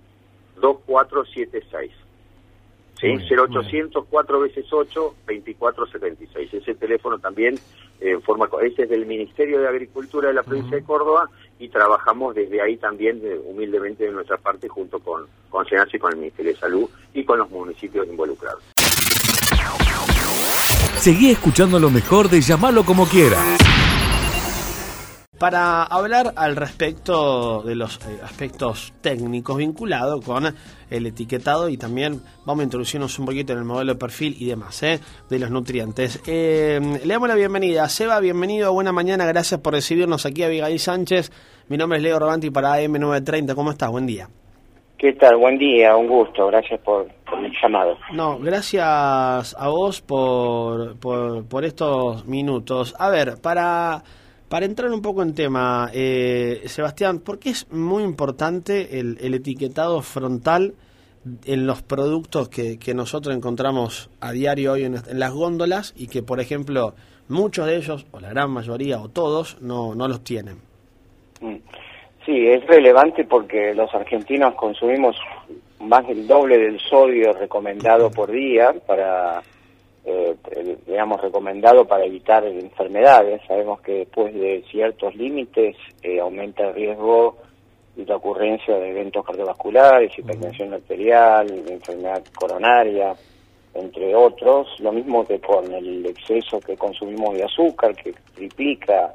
2476. 0.61 1.93
¿Sí? 3.01 3.17
0800 3.33 4.07
4 4.11 4.41
veces 4.41 4.67
8 4.73 5.15
2476. 5.25 6.53
Ese 6.53 6.75
teléfono 6.75 7.21
también 7.21 7.61
en 8.11 8.23
forma 8.23 8.49
ese 8.63 8.83
es 8.83 8.89
del 8.89 9.07
Ministerio 9.07 9.61
de 9.61 9.69
Agricultura 9.69 10.29
de 10.29 10.35
la 10.35 10.43
provincia 10.43 10.77
de 10.77 10.85
Córdoba 10.85 11.29
y 11.59 11.69
trabajamos 11.69 12.35
desde 12.35 12.61
ahí 12.61 12.77
también 12.77 13.21
humildemente 13.47 14.05
de 14.05 14.13
nuestra 14.13 14.37
parte 14.37 14.69
junto 14.69 14.99
con 14.99 15.27
con 15.51 15.65
y 15.93 15.99
con 15.99 16.13
el 16.13 16.19
Ministerio 16.19 16.53
de 16.53 16.59
Salud 16.59 16.91
y 17.13 17.25
con 17.25 17.39
los 17.39 17.49
municipios 17.51 18.07
involucrados. 18.09 18.63
Seguí 20.97 21.31
escuchando 21.31 21.79
lo 21.79 21.91
mejor 21.91 22.29
de 22.29 22.41
llamarlo 22.41 22.85
como 22.85 23.07
quieras 23.07 23.59
para 25.45 25.83
hablar 25.83 26.33
al 26.37 26.57
respecto 26.57 27.61
de 27.61 27.75
los 27.77 27.99
eh, 28.07 28.19
aspectos 28.25 28.95
técnicos 29.03 29.59
vinculados 29.59 30.25
con 30.25 30.45
el 30.89 31.07
etiquetado 31.07 31.69
y 31.69 31.77
también 31.77 32.23
vamos 32.47 32.63
a 32.63 32.65
introducirnos 32.65 33.19
un 33.19 33.27
poquito 33.27 33.53
en 33.53 33.59
el 33.59 33.67
modelo 33.67 33.93
de 33.93 33.99
perfil 33.99 34.35
y 34.39 34.47
demás 34.47 34.83
¿eh? 34.83 35.01
de 35.29 35.39
los 35.39 35.51
nutrientes. 35.51 36.23
Eh, 36.27 36.81
le 37.05 37.13
damos 37.13 37.29
la 37.29 37.35
bienvenida. 37.35 37.87
Seba, 37.91 38.21
bienvenido, 38.21 38.73
buena 38.73 38.91
mañana, 38.91 39.27
gracias 39.27 39.61
por 39.61 39.75
recibirnos 39.75 40.25
aquí 40.25 40.45
a 40.45 40.47
Abigail 40.47 40.79
Sánchez. 40.79 41.31
Mi 41.69 41.77
nombre 41.77 41.99
es 41.99 42.05
Leo 42.05 42.19
Robanti 42.19 42.49
para 42.49 42.81
AM930. 42.81 43.55
¿Cómo 43.55 43.71
estás? 43.71 43.91
Buen 43.91 44.07
día. 44.07 44.27
¿Qué 44.97 45.13
tal? 45.13 45.37
Buen 45.37 45.59
día, 45.59 45.95
un 45.95 46.09
gusto. 46.09 46.47
Gracias 46.47 46.81
por, 46.81 47.07
por 47.29 47.45
el 47.45 47.53
llamado. 47.63 47.99
No, 48.15 48.39
gracias 48.39 49.55
a 49.59 49.69
vos 49.69 50.01
por, 50.01 50.99
por, 50.99 51.47
por 51.47 51.67
estos 51.67 52.25
minutos. 52.25 52.95
A 52.99 53.11
ver, 53.11 53.35
para 53.43 54.03
para 54.55 54.67
entrar 54.67 54.93
un 54.93 55.03
poco 55.03 55.21
en 55.23 55.35
tema, 55.35 55.91
eh, 55.93 56.63
Sebastián, 56.67 57.19
¿por 57.19 57.41
qué 57.41 57.51
es 57.51 57.69
muy 57.73 58.05
importante 58.05 59.01
el, 59.01 59.35
etiquetado 59.35 60.01
frontal 60.01 60.75
en 61.45 61.67
los 61.67 61.83
productos 61.83 62.49
que, 62.51 62.95
nosotros 62.95 63.35
encontramos 63.35 64.11
a 64.21 64.31
diario 64.31 64.75
hoy 64.75 64.85
en, 64.85 64.95
las 65.15 65.33
góndolas 65.33 65.93
y 65.97 66.07
que, 66.07 66.23
por 66.23 66.39
ejemplo, 66.39 66.95
muchos 67.29 67.67
de 67.67 67.79
ellos, 67.79 68.07
o 68.13 68.21
la 68.21 68.29
gran 68.29 68.49
mayoría, 68.53 69.01
o 69.01 69.09
todos, 69.09 69.61
no, 69.61 69.97
no 69.97 70.07
los 70.07 70.23
tienen? 70.23 70.59
Mm. 71.41 71.57
Sí, 72.25 72.47
es 72.47 72.65
relevante 72.69 73.25
porque 73.25 73.75
los 73.75 73.93
argentinos 73.93 74.55
consumimos 74.55 75.17
más 75.81 76.07
del 76.07 76.29
doble 76.29 76.59
del 76.59 76.79
sodio 76.79 77.33
recomendado 77.33 78.09
por 78.09 78.31
día 78.31 78.73
para 78.87 79.43
eh, 80.07 80.37
digamos, 80.87 81.21
recomendado 81.21 81.87
para 81.87 82.05
evitar 82.05 82.45
enfermedades. 82.45 83.41
Sabemos 83.49 83.81
que 83.81 83.93
después 83.93 84.35
de 84.35 84.63
ciertos 84.71 85.15
límites 85.15 85.77
eh, 86.03 86.21
aumenta 86.21 86.69
el 86.69 86.75
riesgo 86.75 87.39
y 87.97 88.05
la 88.05 88.17
ocurrencia 88.17 88.77
de 88.77 88.91
eventos 88.91 89.25
cardiovasculares, 89.25 90.19
hipertensión 90.19 90.75
arterial, 90.75 91.49
enfermedad 91.69 92.23
coronaria, 92.35 93.15
entre 93.73 94.15
otros. 94.15 94.69
Lo 94.81 94.93
mismo 94.93 95.25
que 95.25 95.41
con 95.41 95.73
el 95.73 96.05
exceso 96.07 96.61
que 96.61 96.77
consumimos 96.77 97.35
de 97.35 97.45
azúcar, 97.45 97.95
que 97.95 98.13
triplica 98.35 99.15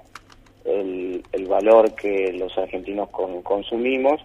el, 0.65 1.23
el 1.31 1.45
valor 1.47 1.93
que 1.93 2.33
los 2.33 2.57
argentinos 2.57 3.09
consumimos. 3.43 4.21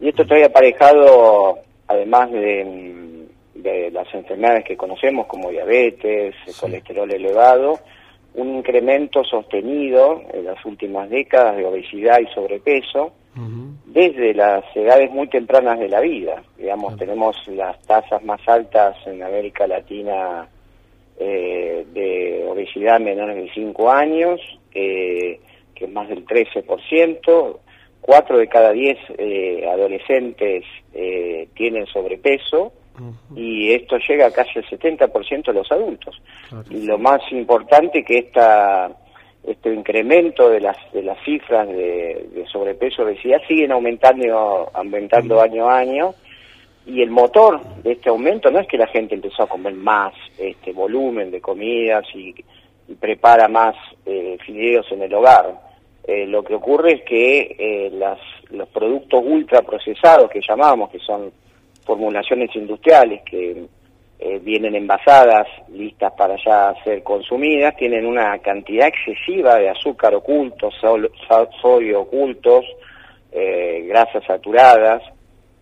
Y 0.00 0.08
esto 0.08 0.24
trae 0.26 0.44
aparejado, 0.44 1.58
además 1.86 2.30
de 2.32 3.17
de 3.62 3.90
las 3.90 4.12
enfermedades 4.14 4.64
que 4.64 4.76
conocemos 4.76 5.26
como 5.26 5.50
diabetes, 5.50 6.34
colesterol 6.60 7.10
elevado, 7.10 7.80
un 8.34 8.56
incremento 8.56 9.24
sostenido 9.24 10.22
en 10.32 10.44
las 10.44 10.64
últimas 10.64 11.10
décadas 11.10 11.56
de 11.56 11.64
obesidad 11.64 12.20
y 12.20 12.26
sobrepeso 12.34 13.12
desde 13.86 14.34
las 14.34 14.64
edades 14.74 15.12
muy 15.12 15.28
tempranas 15.28 15.78
de 15.78 15.88
la 15.88 16.00
vida. 16.00 16.42
Digamos, 16.56 16.96
tenemos 16.96 17.36
las 17.46 17.80
tasas 17.82 18.22
más 18.24 18.40
altas 18.48 18.96
en 19.06 19.22
América 19.22 19.66
Latina 19.66 20.48
eh, 21.20 21.86
de 21.92 22.44
obesidad 22.48 23.00
menores 23.00 23.36
de 23.36 23.50
5 23.54 23.90
años, 23.90 24.40
eh, 24.74 25.40
que 25.74 25.84
es 25.84 25.90
más 25.90 26.08
del 26.08 26.24
13%. 26.26 27.58
Cuatro 28.00 28.38
de 28.38 28.48
cada 28.48 28.72
diez 28.72 28.98
eh, 29.18 29.68
adolescentes 29.70 30.64
tienen 31.54 31.86
sobrepeso 31.86 32.72
y 33.34 33.72
esto 33.72 33.96
llega 33.98 34.30
casi 34.30 34.58
al 34.58 34.64
70% 34.66 35.46
de 35.46 35.52
los 35.52 35.70
adultos. 35.70 36.20
Y 36.70 36.86
lo 36.86 36.98
más 36.98 37.20
importante 37.30 38.04
que 38.04 38.18
esta 38.18 38.90
este 39.44 39.72
incremento 39.72 40.50
de 40.50 40.60
las 40.60 40.76
de 40.92 41.02
las 41.02 41.18
cifras 41.24 41.68
de, 41.68 42.44
sobrepeso 42.52 43.02
obesidad 43.02 43.40
siguen 43.46 43.72
aumentando 43.72 44.70
aumentando 44.74 45.40
año 45.40 45.68
a 45.68 45.78
año. 45.78 46.14
Y 46.86 47.02
el 47.02 47.10
motor 47.10 47.60
de 47.82 47.92
este 47.92 48.08
aumento 48.08 48.50
no 48.50 48.60
es 48.60 48.66
que 48.66 48.78
la 48.78 48.86
gente 48.86 49.14
empezó 49.14 49.42
a 49.42 49.48
comer 49.48 49.74
más 49.74 50.14
este 50.38 50.72
volumen 50.72 51.30
de 51.30 51.40
comidas 51.40 52.04
y, 52.14 52.34
prepara 52.98 53.48
más 53.48 53.76
eh, 54.06 54.38
fideos 54.46 54.90
en 54.90 55.02
el 55.02 55.12
hogar. 55.12 55.60
Eh, 56.06 56.26
lo 56.26 56.42
que 56.42 56.54
ocurre 56.54 56.94
es 56.94 57.02
que 57.02 57.54
eh, 57.58 57.90
las, 57.92 58.18
los 58.50 58.66
productos 58.70 59.22
ultraprocesados 59.22 60.30
que 60.30 60.40
llamamos 60.40 60.88
que 60.88 60.98
son 61.00 61.30
formulaciones 61.88 62.54
industriales 62.54 63.22
que 63.22 63.64
eh, 64.20 64.38
vienen 64.42 64.74
envasadas, 64.74 65.46
listas 65.72 66.12
para 66.12 66.36
ya 66.44 66.74
ser 66.84 67.02
consumidas, 67.02 67.74
tienen 67.76 68.04
una 68.04 68.38
cantidad 68.40 68.88
excesiva 68.88 69.56
de 69.56 69.70
azúcar 69.70 70.14
oculto, 70.14 70.70
sodio 70.70 72.00
ocultos, 72.02 72.66
eh, 73.32 73.86
grasas 73.88 74.22
saturadas, 74.26 75.02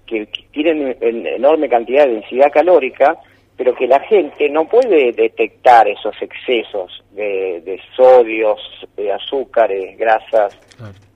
que, 0.04 0.26
tienen 0.50 0.97
enorme 1.00 1.68
cantidad 1.68 2.06
de 2.06 2.14
densidad 2.14 2.50
calórica, 2.50 3.16
pero 3.56 3.73
que 3.75 3.87
la 3.87 4.00
gente 4.00 4.49
no 4.49 4.66
puede 4.66 5.12
detectar 5.12 5.87
esos 5.87 6.21
excesos 6.21 7.04
de, 7.12 7.80
sodios, 7.95 8.59
de 8.97 9.12
azúcares, 9.12 9.97
grasas 9.97 10.59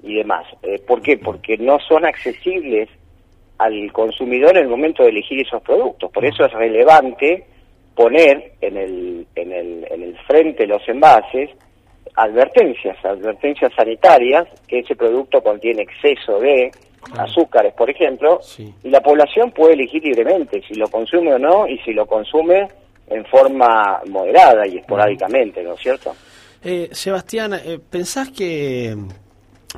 y 0.04 0.14
demás. 0.14 0.46
Eh, 0.62 0.80
¿Por 0.86 1.02
qué? 1.02 1.18
Porque 1.18 1.58
no 1.58 1.80
son 1.80 2.04
accesibles 2.04 2.88
al 3.60 3.92
consumidor 3.92 4.56
en 4.56 4.64
el 4.64 4.68
momento 4.68 5.02
de 5.02 5.10
elegir 5.10 5.40
esos 5.40 5.62
productos. 5.62 6.10
Por 6.10 6.24
eso 6.24 6.44
es 6.46 6.52
relevante 6.52 7.44
poner 7.94 8.52
en 8.62 8.76
el, 8.78 9.26
en 9.34 9.52
el, 9.52 9.86
en 9.90 10.02
el 10.02 10.18
frente 10.26 10.62
de 10.62 10.68
los 10.68 10.88
envases 10.88 11.50
advertencias, 12.14 12.96
advertencias 13.04 13.70
sanitarias, 13.76 14.48
que 14.66 14.78
ese 14.78 14.96
producto 14.96 15.42
contiene 15.42 15.82
exceso 15.82 16.40
de 16.40 16.70
azúcares, 17.18 17.74
por 17.74 17.90
ejemplo, 17.90 18.40
y 18.82 18.88
la 18.88 19.00
población 19.00 19.50
puede 19.52 19.74
elegir 19.74 20.02
libremente 20.04 20.62
si 20.66 20.74
lo 20.74 20.88
consume 20.88 21.34
o 21.34 21.38
no 21.38 21.68
y 21.68 21.78
si 21.78 21.92
lo 21.92 22.06
consume 22.06 22.66
en 23.08 23.24
forma 23.26 24.00
moderada 24.08 24.66
y 24.66 24.78
esporádicamente, 24.78 25.62
¿no 25.62 25.74
es 25.74 25.80
cierto? 25.80 26.14
Eh, 26.62 26.88
Sebastián, 26.92 27.54
eh, 27.54 27.78
¿pensás 27.90 28.30
que 28.30 28.96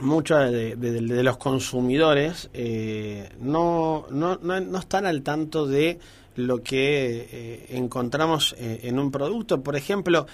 muchos 0.00 0.50
de, 0.50 1.22
los 1.22 1.36
consumidores 1.36 2.48
eh, 2.54 3.30
no, 3.40 4.06
no, 4.10 4.36
no, 4.36 4.78
están 4.78 5.06
al 5.06 5.22
tanto 5.22 5.66
de 5.66 5.98
lo 6.36 6.62
que 6.62 7.28
eh, 7.30 7.66
encontramos 7.70 8.54
en 8.58 8.98
un 8.98 9.10
producto? 9.10 9.62
Por 9.62 9.76
ejemplo, 9.76 10.26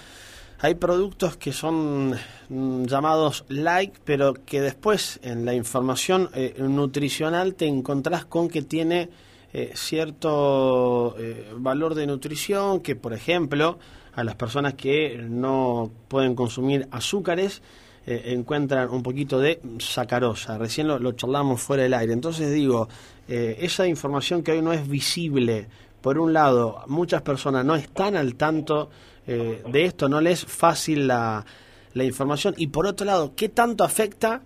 hay 0.61 0.75
productos 0.75 1.37
que 1.37 1.53
son 1.53 2.15
mm, 2.49 2.83
llamados 2.83 3.45
like, 3.47 3.99
pero 4.03 4.33
que 4.33 4.59
después 4.59 5.19
en 5.23 5.45
la 5.45 5.53
información 5.53 6.29
eh, 6.33 6.55
nutricional 6.59 7.55
te 7.55 7.65
encontrás 7.65 8.25
con 8.25 8.49
que 8.49 8.61
tiene 8.61 9.09
eh, 9.53 9.71
cierto 9.75 11.15
eh, 11.17 11.53
valor 11.55 11.95
de 11.95 12.07
nutrición, 12.07 12.81
que 12.81 12.97
por 12.97 13.13
ejemplo 13.13 13.79
a 14.13 14.23
las 14.25 14.35
personas 14.35 14.73
que 14.73 15.17
no 15.29 15.91
pueden 16.09 16.35
consumir 16.35 16.89
azúcares 16.91 17.61
encuentran 18.09 18.89
un 18.89 19.03
poquito 19.03 19.39
de 19.39 19.59
sacarosa. 19.79 20.57
Recién 20.57 20.87
lo, 20.87 21.11
charlamos 21.13 21.61
fuera 21.61 21.83
del 21.83 21.93
aire. 21.93 22.13
Entonces 22.13 22.51
digo, 22.51 22.87
esa 23.27 23.87
información 23.87 24.41
que 24.41 24.53
hoy 24.53 24.61
no 24.61 24.73
es 24.73 24.87
visible, 24.87 25.67
por 26.01 26.17
un 26.17 26.33
lado, 26.33 26.83
muchas 26.87 27.21
personas 27.21 27.65
no 27.65 27.75
están 27.75 28.15
al 28.15 28.35
tanto 28.35 28.89
eh, 29.27 29.63
de 29.69 29.85
esto, 29.85 30.07
no 30.07 30.21
le 30.21 30.31
es 30.31 30.45
fácil 30.45 31.07
la, 31.07 31.45
la, 31.93 32.03
información. 32.03 32.55
Y 32.57 32.67
por 32.67 32.87
otro 32.87 33.05
lado, 33.05 33.33
¿qué 33.35 33.49
tanto 33.49 33.83
afecta 33.83 34.41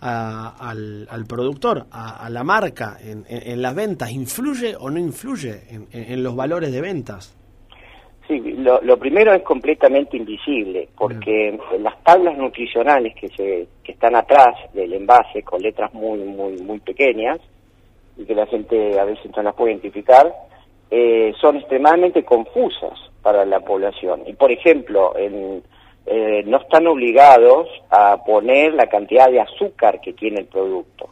al, 0.00 1.08
al, 1.10 1.26
productor, 1.26 1.86
a, 1.90 2.28
la 2.30 2.44
marca 2.44 2.98
en, 3.00 3.24
en, 3.28 3.62
las 3.62 3.74
ventas? 3.74 4.10
¿Influye 4.10 4.76
o 4.78 4.90
no 4.90 4.98
influye 4.98 5.62
en 5.90 6.22
los 6.22 6.36
valores 6.36 6.70
de 6.70 6.80
ventas? 6.80 7.37
Sí, 8.28 8.38
lo, 8.58 8.78
lo, 8.82 8.98
primero 8.98 9.32
es 9.32 9.42
completamente 9.42 10.18
invisible, 10.18 10.86
porque 10.98 11.58
las 11.80 11.98
tablas 12.04 12.36
nutricionales 12.36 13.14
que, 13.14 13.28
se, 13.30 13.66
que 13.82 13.92
están 13.92 14.14
atrás 14.14 14.54
del 14.74 14.92
envase, 14.92 15.42
con 15.42 15.62
letras 15.62 15.94
muy, 15.94 16.18
muy, 16.18 16.58
muy 16.58 16.78
pequeñas, 16.78 17.40
y 18.18 18.26
que 18.26 18.34
la 18.34 18.44
gente 18.44 19.00
a 19.00 19.04
veces 19.04 19.34
no 19.34 19.42
las 19.42 19.54
puede 19.54 19.72
identificar, 19.72 20.30
eh, 20.90 21.32
son 21.40 21.56
extremadamente 21.56 22.22
confusas 22.22 22.98
para 23.22 23.46
la 23.46 23.60
población. 23.60 24.24
Y, 24.26 24.34
por 24.34 24.52
ejemplo, 24.52 25.16
en, 25.16 25.62
eh, 26.04 26.42
no 26.44 26.58
están 26.58 26.86
obligados 26.86 27.66
a 27.88 28.22
poner 28.24 28.74
la 28.74 28.88
cantidad 28.88 29.30
de 29.30 29.40
azúcar 29.40 30.02
que 30.02 30.12
tiene 30.12 30.40
el 30.40 30.46
producto. 30.46 31.08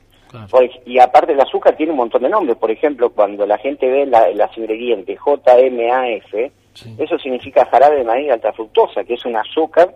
y 0.85 0.99
aparte 0.99 1.33
el 1.33 1.41
azúcar 1.41 1.77
tiene 1.77 1.93
un 1.93 1.99
montón 1.99 2.23
de 2.23 2.29
nombres. 2.29 2.59
Por 2.59 2.71
ejemplo, 2.71 3.09
cuando 3.09 3.47
la 3.47 3.57
gente 3.57 3.89
ve 3.89 4.05
la, 4.05 4.29
las 4.35 4.55
ingredientes 4.59 5.19
JMAF, 5.19 6.53
eso 6.99 7.19
significa 7.19 7.67
jarabe 7.67 7.99
de 7.99 8.05
maíz 8.05 8.31
alta 8.31 8.53
fructosa, 8.53 9.05
que 9.05 9.15
es 9.15 9.25
un 9.25 9.37
azúcar 9.37 9.95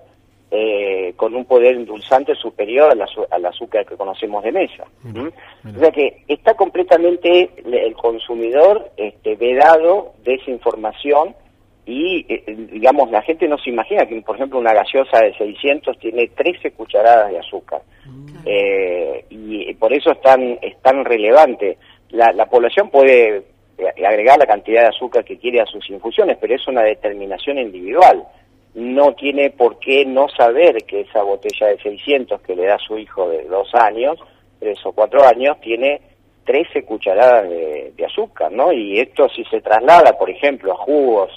eh, 0.52 1.12
con 1.16 1.34
un 1.34 1.44
poder 1.44 1.76
endulzante 1.76 2.34
superior 2.34 2.90
al, 2.90 3.46
azúcar 3.46 3.87
que 3.87 3.96
conocemos 3.96 4.42
de 4.42 4.50
mesa. 4.50 4.84
O 5.04 5.78
sea 5.78 5.92
que 5.92 6.25
está 6.26 6.54
completamente 6.54 7.50
el 7.64 7.94
consumidor 7.94 8.90
este, 8.96 9.37
vedado 9.37 10.14
de 10.25 10.34
esa 10.34 10.50
información 10.50 11.37
y, 11.87 12.26
eh, 12.28 12.42
digamos, 12.72 13.10
la 13.10 13.22
gente 13.22 13.46
no 13.46 13.58
se 13.58 13.70
imagina 13.70 14.06
que, 14.06 14.20
por 14.22 14.37
ejemplo, 14.37 14.58
una 14.58 14.72
gaseosa 14.72 15.20
de 15.20 15.34
600 15.34 15.99
tiene 15.99 16.28
13 16.28 16.72
cucharadas 16.72 17.30
de 17.30 17.38
azúcar. 17.38 17.82
Eh, 18.44 19.25
y 19.30 19.72
por 19.75 19.92
eso 19.92 20.10
es 20.10 20.20
tan, 20.20 20.58
es 20.62 20.80
tan 20.82 21.04
relevante. 21.04 21.78
La, 22.10 22.32
la 22.32 22.46
población 22.46 22.90
puede 22.90 23.44
agregar 23.88 24.38
la 24.38 24.46
cantidad 24.46 24.82
de 24.82 24.88
azúcar 24.88 25.25
que 25.25 25.38
quiere 25.38 25.60
a 25.60 25.66
sus 25.66 25.88
infusiones, 25.90 26.37
pero 26.40 26.54
es 26.54 26.66
una 26.68 26.82
determinación 26.82 27.58
individual 27.58 28.26
no 28.75 29.14
tiene 29.14 29.50
por 29.50 29.78
qué 29.78 30.04
no 30.04 30.28
saber 30.28 30.84
que 30.84 31.00
esa 31.00 31.22
botella 31.22 31.68
de 31.68 31.78
600 31.78 32.40
que 32.42 32.54
le 32.54 32.66
da 32.66 32.78
su 32.78 32.99
hijo 32.99 33.28
de 33.28 33.44
dos 33.44 33.75
años, 33.75 34.18
tres 34.58 34.78
o 34.84 34.92
cuatro 34.92 35.25
años, 35.25 35.60
tiene 35.60 36.00
13 36.45 36.84
cucharadas 36.84 37.49
de, 37.49 37.95
azúcar, 38.06 38.50
¿no? 38.50 38.73
Y 38.73 38.99
esto 38.99 39.28
si 39.28 39.45
se 39.45 39.60
traslada, 39.60 40.16
por 40.16 40.30
ejemplo, 40.30 40.73
a 40.73 40.76
jugos 40.76 41.30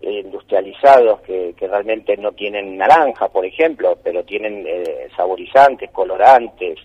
eh, 0.00 0.20
industrializados 0.24 1.20
que, 1.22 1.54
realmente 1.58 2.16
no 2.16 2.32
tienen 2.32 2.76
naranja, 2.76 3.28
por 3.28 3.44
ejemplo, 3.44 3.98
pero 4.02 4.24
tienen 4.24 4.64
eh, 4.66 5.08
saborizantes, 5.16 5.90
colorantes 5.90 6.78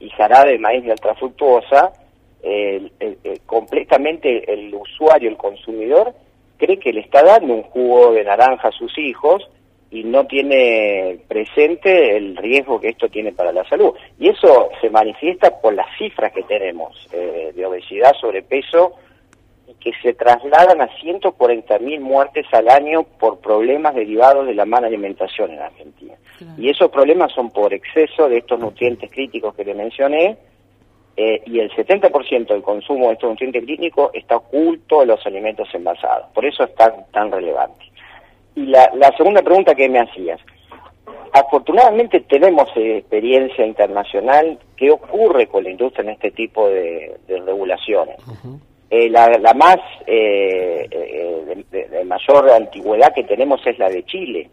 y 0.00 0.08
jarabe 0.10 0.52
de 0.52 0.58
maíz 0.58 0.84
de 0.84 0.92
alta 0.92 1.14
fructuosa, 1.14 1.92
completamente 3.46 4.52
el 4.52 4.74
usuario, 4.74 5.28
el 5.28 5.36
consumidor, 5.36 6.12
cree 6.56 6.78
que 6.78 6.92
le 6.92 7.00
está 7.00 7.22
dando 7.22 7.54
un 7.54 7.62
jugo 7.62 8.12
de 8.12 8.24
naranja 8.24 8.68
a 8.68 8.72
sus 8.72 8.96
hijos 8.98 9.48
y 9.90 10.04
no 10.04 10.26
tiene 10.26 11.18
presente 11.28 12.16
el 12.16 12.36
riesgo 12.36 12.80
que 12.80 12.88
esto 12.88 13.08
tiene 13.08 13.32
para 13.32 13.52
la 13.52 13.62
salud. 13.68 13.92
Y 14.18 14.28
eso 14.28 14.70
se 14.80 14.88
manifiesta 14.88 15.60
por 15.60 15.74
las 15.74 15.86
cifras 15.98 16.32
que 16.32 16.42
tenemos 16.44 17.08
eh, 17.12 17.52
de 17.54 17.66
obesidad, 17.66 18.14
sobrepeso, 18.18 18.94
que 19.78 19.92
se 20.02 20.14
trasladan 20.14 20.80
a 20.80 20.88
140.000 20.98 22.00
muertes 22.00 22.46
al 22.52 22.68
año 22.68 23.02
por 23.02 23.40
problemas 23.40 23.94
derivados 23.94 24.46
de 24.46 24.54
la 24.54 24.64
mala 24.64 24.86
alimentación 24.86 25.50
en 25.50 25.58
Argentina. 25.58 26.14
Y 26.56 26.70
esos 26.70 26.90
problemas 26.90 27.32
son 27.32 27.50
por 27.50 27.74
exceso 27.74 28.28
de 28.28 28.38
estos 28.38 28.58
nutrientes 28.58 29.10
críticos 29.10 29.54
que 29.54 29.64
le 29.64 29.74
mencioné, 29.74 30.36
eh, 31.16 31.42
y 31.46 31.58
el 31.58 31.70
70% 31.70 32.46
del 32.46 32.62
consumo 32.62 33.08
de 33.08 33.14
estos 33.14 33.30
nutrientes 33.30 33.64
clínicos 33.64 34.10
está 34.14 34.36
oculto 34.36 35.02
en 35.02 35.08
los 35.08 35.26
alimentos 35.26 35.68
envasados. 35.74 36.28
Por 36.32 36.46
eso 36.46 36.64
es 36.64 36.74
tan, 36.74 37.04
tan 37.12 37.30
relevante. 37.30 37.84
Y 38.54 38.66
la, 38.66 38.88
segunda 39.16 39.42
pregunta 39.42 39.74
que 39.74 39.88
me 39.88 40.00
hacías. 40.00 40.40
Afortunadamente 41.32 42.20
tenemos 42.20 42.68
eh, 42.76 42.98
experiencia 42.98 43.66
internacional. 43.66 44.58
¿Qué 44.76 44.90
ocurre 44.90 45.46
con 45.46 45.64
la 45.64 45.70
industria 45.70 46.04
en 46.04 46.10
este 46.10 46.30
tipo 46.30 46.68
de, 46.68 47.18
regulaciones? 47.28 48.16
Eh, 48.90 49.08
la, 49.08 49.28
la, 49.38 49.54
más 49.54 49.78
de, 50.06 51.64
de, 51.70 52.04
mayor 52.04 52.50
antigüedad 52.50 53.14
que 53.14 53.24
tenemos 53.24 53.66
es 53.66 53.78
la 53.78 53.88
de 53.88 54.04
Chile. 54.04 54.50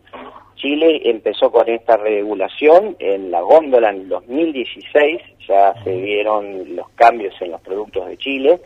Chile 0.60 1.02
empezó 1.06 1.52
con 1.52 1.68
esta 1.70 1.98
regulación 1.98 2.96
en 3.00 3.32
la 3.32 3.42
góndola 3.42 3.90
en 3.90 4.10
2016, 4.10 5.22
ya 5.48 5.74
se 5.84 5.96
vieron 5.96 6.76
los 6.76 6.90
cambios 6.90 7.34
en 7.42 7.52
los 7.52 7.62
productos 7.62 8.08
de 8.08 8.18
Chile. 8.18 8.60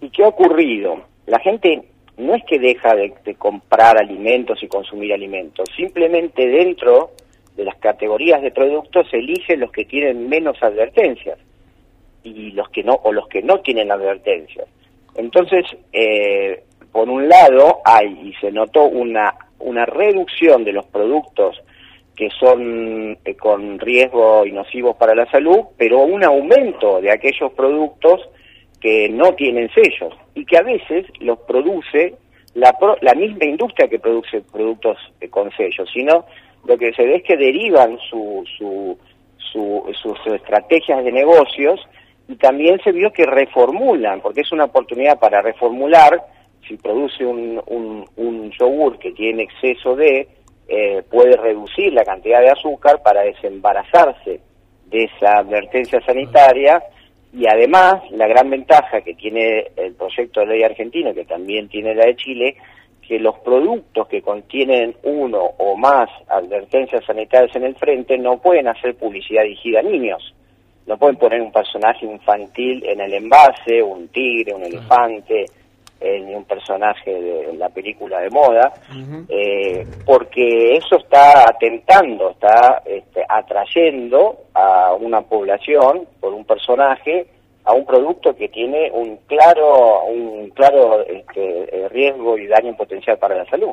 ¿Y 0.00 0.10
qué 0.10 0.24
ha 0.24 0.28
ocurrido? 0.28 1.00
La 1.26 1.38
gente 1.38 1.84
no 2.18 2.34
es 2.34 2.44
que 2.44 2.58
deja 2.58 2.94
de, 2.96 3.14
comprar 3.38 3.96
alimentos 3.96 4.62
y 4.62 4.68
consumir 4.68 5.14
alimentos, 5.14 5.68
simplemente 5.76 6.46
dentro 6.46 7.12
de 7.56 7.64
las 7.64 7.76
categorías 7.76 8.42
de 8.42 8.50
productos 8.50 9.06
elige 9.12 9.56
los 9.56 9.70
que 9.70 9.84
tienen 9.84 10.28
menos 10.28 10.60
advertencias 10.62 11.38
y 12.24 12.50
los 12.50 12.68
que 12.70 12.82
no 12.82 12.94
o 13.04 13.12
los 13.12 13.28
que 13.28 13.40
no 13.40 13.60
tienen 13.60 13.92
advertencias. 13.92 14.66
Entonces, 15.14 15.64
eh, 15.92 16.64
por 16.90 17.08
un 17.08 17.28
lado 17.28 17.78
hay 17.84 18.08
y 18.22 18.32
se 18.40 18.50
notó 18.50 18.84
una 18.84 19.32
una 19.60 19.86
reducción 19.86 20.64
de 20.64 20.72
los 20.72 20.86
productos 20.86 21.62
que 22.16 22.28
son 22.38 23.16
eh, 23.24 23.34
con 23.34 23.78
riesgo 23.78 24.44
y 24.44 24.52
nocivos 24.52 24.96
para 24.96 25.14
la 25.14 25.30
salud, 25.30 25.60
pero 25.78 26.00
un 26.00 26.22
aumento 26.22 27.00
de 27.00 27.10
aquellos 27.10 27.52
productos 27.52 28.20
que 28.80 29.08
no 29.08 29.34
tienen 29.34 29.70
sellos 29.72 30.14
y 30.34 30.44
que 30.44 30.58
a 30.58 30.62
veces 30.62 31.06
los 31.20 31.38
produce 31.40 32.14
la, 32.54 32.76
la 33.00 33.14
misma 33.14 33.44
industria 33.44 33.88
que 33.88 33.98
produce 33.98 34.42
productos 34.42 34.98
eh, 35.20 35.28
con 35.28 35.50
sellos, 35.52 35.88
sino 35.92 36.26
lo 36.66 36.76
que 36.76 36.92
se 36.92 37.04
ve 37.04 37.16
es 37.16 37.22
que 37.22 37.36
derivan 37.36 37.98
su, 38.10 38.44
su, 38.58 38.98
sus 39.48 40.26
estrategias 40.26 41.04
de 41.04 41.12
negocios 41.12 41.80
y 42.28 42.36
también 42.36 42.78
se 42.84 42.92
vio 42.92 43.12
que 43.12 43.24
reformulan, 43.24 44.20
porque 44.20 44.42
es 44.42 44.52
una 44.52 44.64
oportunidad 44.64 45.18
para 45.18 45.42
reformular 45.42 46.22
si 46.66 46.76
produce 46.76 47.24
un, 47.24 47.60
un, 48.16 48.50
yogur 48.52 48.98
que 48.98 49.12
tiene 49.12 49.44
exceso 49.44 49.96
de, 49.96 50.28
eh, 50.68 51.02
puede 51.10 51.36
reducir 51.36 51.92
la 51.92 52.04
cantidad 52.04 52.40
de 52.40 52.50
azúcar 52.50 53.02
para 53.02 53.22
desembarazarse 53.22 54.40
de 54.86 55.04
esa 55.04 55.38
advertencia 55.38 56.00
sanitaria 56.00 56.82
y 57.32 57.46
además 57.46 58.02
la 58.10 58.26
gran 58.26 58.50
ventaja 58.50 59.00
que 59.02 59.14
tiene 59.14 59.70
el 59.76 59.94
proyecto 59.94 60.40
de 60.40 60.46
ley 60.46 60.62
argentino, 60.62 61.14
que 61.14 61.24
también 61.24 61.68
tiene 61.68 61.94
la 61.94 62.06
de 62.06 62.16
Chile, 62.16 62.56
que 63.06 63.18
los 63.18 63.38
productos 63.40 64.06
que 64.08 64.22
contienen 64.22 64.94
uno 65.02 65.40
o 65.58 65.76
más 65.76 66.08
advertencias 66.28 67.04
sanitarias 67.04 67.54
en 67.56 67.64
el 67.64 67.74
frente 67.76 68.18
no 68.18 68.38
pueden 68.38 68.68
hacer 68.68 68.94
publicidad 68.96 69.42
dirigida 69.42 69.80
a 69.80 69.82
niños. 69.82 70.34
No 70.86 70.96
pueden 70.96 71.16
poner 71.16 71.40
un 71.40 71.52
personaje 71.52 72.06
infantil 72.06 72.84
en 72.84 73.00
el 73.00 73.14
envase, 73.14 73.82
un 73.82 74.08
tigre, 74.08 74.54
un 74.54 74.64
elefante, 74.64 75.46
eh, 76.00 76.20
ni 76.20 76.34
un 76.34 76.44
personaje 76.44 77.10
de 77.12 77.52
la 77.54 77.68
película 77.68 78.20
de 78.20 78.30
moda, 78.30 78.72
eh, 79.28 79.86
porque 80.06 80.76
eso 80.76 80.96
está 80.96 81.48
atentando, 81.48 82.30
está 82.30 82.82
este, 82.86 83.24
atrayendo 83.28 84.38
a 84.54 84.94
una 84.94 85.20
población 85.22 86.06
por 86.20 86.32
un 86.32 86.44
personaje 86.44 87.26
a 87.64 87.74
un 87.74 87.84
producto 87.84 88.34
que 88.34 88.48
tiene 88.48 88.90
un 88.90 89.18
claro 89.26 90.04
un 90.04 90.48
claro 90.50 91.04
este, 91.06 91.88
riesgo 91.90 92.38
y 92.38 92.46
daño 92.46 92.74
potencial 92.76 93.18
para 93.18 93.36
la 93.36 93.44
salud. 93.46 93.72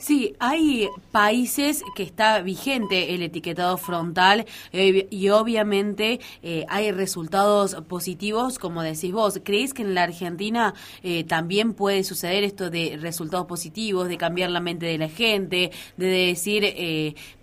Sí, 0.00 0.36
hay 0.38 0.88
países 1.10 1.82
que 1.96 2.04
está 2.04 2.40
vigente 2.40 3.14
el 3.14 3.22
etiquetado 3.22 3.76
frontal 3.78 4.46
eh, 4.72 5.08
y 5.10 5.28
obviamente 5.30 6.20
eh, 6.42 6.64
hay 6.68 6.92
resultados 6.92 7.74
positivos, 7.88 8.60
como 8.60 8.82
decís 8.82 9.12
vos. 9.12 9.40
¿Creéis 9.42 9.74
que 9.74 9.82
en 9.82 9.94
la 9.94 10.04
Argentina 10.04 10.74
eh, 11.02 11.24
también 11.24 11.74
puede 11.74 12.04
suceder 12.04 12.44
esto 12.44 12.70
de 12.70 12.96
resultados 13.00 13.46
positivos, 13.46 14.08
de 14.08 14.16
cambiar 14.18 14.50
la 14.50 14.60
mente 14.60 14.86
de 14.86 14.98
la 14.98 15.08
gente, 15.08 15.72
de 15.96 16.06
decir, 16.06 16.64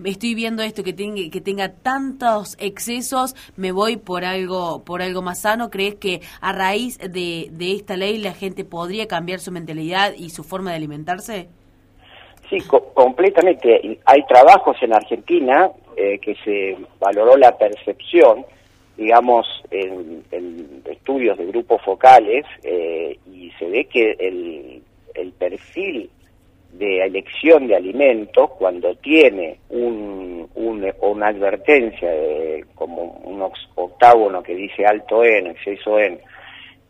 estoy 0.04 0.36
viendo 0.36 0.64
esto 0.64 0.84
que, 0.84 0.94
tenga, 0.94 1.30
que 1.30 1.42
tenga 1.42 1.74
tantos 1.74 2.56
excesos, 2.60 3.36
me 3.58 3.74
voy 3.74 3.98
por 3.98 4.24
algo, 4.24 4.84
por 4.86 5.02
algo 5.02 5.22
más 5.22 5.42
sano? 5.42 5.70
¿Crees 5.70 5.96
que 5.96 6.22
a 6.40 6.54
raíz 6.54 6.98
de, 7.00 7.50
de 7.52 7.74
esta 7.74 7.98
ley 7.98 8.18
la 8.18 8.34
gente 8.34 8.64
podría 8.64 9.08
cambiar 9.08 9.42
su 9.42 9.52
mentalidad 9.52 10.14
y 10.18 10.30
su 10.30 10.44
forma 10.44 10.72
de 10.72 10.78
alimentarse? 10.78 11.50
Sí, 12.50 12.60
completamente. 12.94 14.00
Hay 14.06 14.24
trabajos 14.28 14.78
en 14.82 14.94
Argentina 14.94 15.72
eh, 15.98 16.20
que 16.20 16.36
se 16.44 16.78
valoró 17.00 17.36
la 17.38 17.58
percepción, 17.58 18.46
digamos, 18.96 19.48
en, 19.72 20.24
estudios 20.86 21.38
de 21.38 21.46
grupos 21.48 21.82
focales, 21.82 22.46
eh, 22.64 23.18
y 23.32 23.52
se 23.58 23.66
ve 23.68 23.86
que 23.86 24.12
el, 24.20 24.82
el, 25.14 25.32
perfil 25.34 26.10
de 26.74 27.04
elección 27.04 27.68
de 27.68 27.76
alimentos, 27.76 28.52
cuando 28.58 28.94
tiene 28.96 29.60
un, 29.70 30.48
una 30.56 31.28
advertencia 31.28 32.10
de, 32.10 32.66
como 32.76 33.04
un 33.24 33.42
octágono 33.76 34.44
que 34.44 34.54
dice 34.54 34.86
alto 34.86 35.24
en, 35.24 35.48
exceso 35.48 35.98
en, 36.00 36.20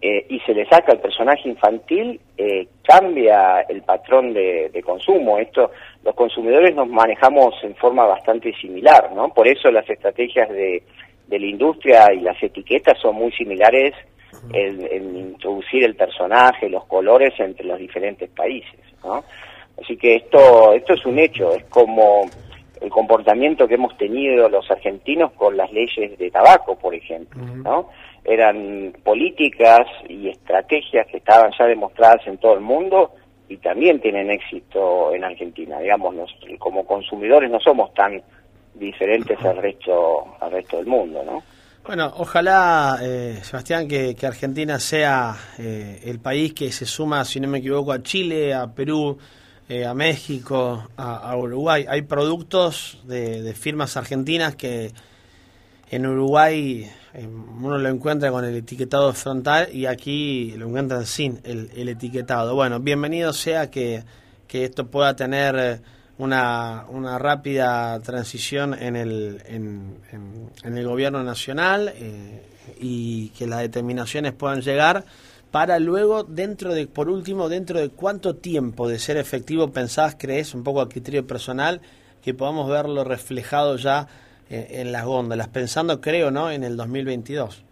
eh, 0.01 0.25
y 0.29 0.39
se 0.41 0.53
le 0.53 0.65
saca 0.67 0.91
al 0.91 0.99
personaje 0.99 1.49
infantil, 1.49 2.19
eh, 2.37 2.67
cambia 2.83 3.61
el 3.61 3.81
patrón 3.81 4.33
de, 4.33 4.83
consumo. 4.85 5.37
Esto, 5.39 5.71
los 6.03 6.13
consumidores 6.15 6.75
nos 6.75 6.87
manejamos 6.87 7.55
en 7.63 7.75
forma 7.75 8.05
bastante 8.05 8.53
similar, 8.53 9.11
¿no? 9.13 9.33
Por 9.33 9.47
eso 9.47 9.71
las 9.71 9.89
estrategias 9.89 10.49
de, 10.49 10.83
de 11.27 11.39
la 11.39 11.45
industria 11.45 12.13
y 12.13 12.19
las 12.19 12.41
etiquetas 12.41 12.99
son 12.99 13.15
muy 13.15 13.31
similares 13.31 13.93
en, 14.53 15.15
introducir 15.17 15.83
el 15.83 15.95
personaje, 15.95 16.69
los 16.69 16.85
colores 16.85 17.33
entre 17.39 17.65
los 17.65 17.79
diferentes 17.79 18.29
países, 18.29 18.79
¿no? 19.03 19.23
Así 19.81 19.97
que 19.97 20.15
esto, 20.15 20.73
esto 20.73 20.93
es 20.93 21.05
un 21.05 21.19
hecho, 21.19 21.53
es 21.53 21.63
como 21.65 22.29
el 22.81 22.89
comportamiento 22.89 23.67
que 23.67 23.75
hemos 23.75 23.97
tenido 23.97 24.47
los 24.47 24.69
argentinos 24.71 25.31
con 25.33 25.57
las 25.57 25.71
leyes 25.71 26.17
de 26.17 26.31
tabaco, 26.31 26.77
por 26.77 26.93
ejemplo, 26.93 27.41
¿no? 27.43 27.89
Eran 28.25 28.93
políticas 29.03 29.87
y 30.09 30.29
estrategias 30.29 31.07
que 31.07 31.17
estaban 31.17 31.51
ya 31.57 31.65
demostradas 31.65 32.25
en 32.25 32.37
todo 32.39 32.55
el 32.55 32.61
mundo 32.61 33.11
y 33.47 33.57
también 33.57 34.01
tienen 34.01 34.31
éxito 34.31 35.13
en 35.13 35.23
Argentina. 35.23 35.79
Digamos, 35.79 36.15
como 36.57 36.85
consumidores 36.85 37.51
no 37.51 37.59
somos 37.59 37.93
tan 37.93 38.21
diferentes 38.73 39.39
al 39.45 39.57
resto, 39.57 40.25
al 40.39 40.51
resto 40.51 40.77
del 40.77 40.87
mundo, 40.87 41.23
¿no? 41.23 41.43
Bueno, 41.85 42.11
ojalá, 42.17 42.97
eh, 43.03 43.37
Sebastián, 43.43 43.87
que, 43.87 44.15
Argentina 44.25 44.79
sea 44.79 45.35
eh, 45.59 46.01
el 46.05 46.19
país 46.19 46.51
que 46.53 46.71
se 46.71 46.87
suma, 46.87 47.23
si 47.25 47.39
no 47.39 47.47
me 47.47 47.59
equivoco, 47.59 47.91
a 47.91 48.01
Chile, 48.01 48.55
a 48.55 48.73
Perú, 48.73 49.19
eh, 49.69 49.85
a 49.85 49.93
México, 49.93 50.87
a, 50.97 51.37
Uruguay. 51.37 51.85
Hay 51.87 52.01
productos 52.01 53.03
de 53.05 53.53
firmas 53.53 53.97
argentinas 53.97 54.55
que 54.55 54.89
en 55.89 56.05
Uruguay 56.05 56.89
uno 57.61 57.77
lo 57.77 57.89
encuentra 57.89 58.31
con 58.31 58.43
el 58.43 58.55
etiquetado 58.55 59.13
frontal 59.13 59.69
y 59.71 59.85
aquí 59.85 60.53
lo 60.57 60.67
encuentran 60.67 61.05
sin 61.05 61.39
el, 61.43 61.87
etiquetado. 61.87 62.55
Bueno, 62.55 62.79
bienvenido 62.79 63.31
sea 63.33 63.69
que, 63.69 64.03
esto 64.51 64.87
pueda 64.87 65.17
tener 65.17 65.81
una, 66.17 66.85
una 66.87 67.19
rápida 67.19 67.99
transición 67.99 68.73
en 68.73 68.95
el, 68.95 69.41
en, 69.45 69.99
el 70.63 70.87
gobierno 70.87 71.23
nacional 71.23 71.91
eh, 71.93 72.41
y 72.79 73.29
que 73.29 73.47
las 73.47 73.59
determinaciones 73.59 74.31
puedan 74.31 74.61
llegar 74.61 75.03
para 75.51 75.77
luego, 75.79 76.23
dentro 76.23 76.73
de, 76.73 76.87
por 76.87 77.09
último, 77.09 77.49
dentro 77.49 77.79
de 77.79 77.89
cuánto 77.89 78.35
tiempo 78.35 78.87
de 78.87 78.99
ser 78.99 79.17
efectivo 79.17 79.71
pensás, 79.71 80.15
crees, 80.17 80.53
un 80.53 80.63
poco 80.63 80.81
a 80.81 80.89
criterio 80.89 81.27
personal, 81.27 81.81
que 82.21 82.33
podamos 82.33 82.69
verlo 82.69 83.03
reflejado 83.03 83.77
ya 83.77 84.07
en 84.49 84.91
las 84.91 85.05
góndolas, 85.05 85.47
pensando, 85.47 85.99
creo, 86.01 86.31
¿no?, 86.31 86.51
en 86.51 86.63
el 86.63 86.77
2022. 86.77 87.65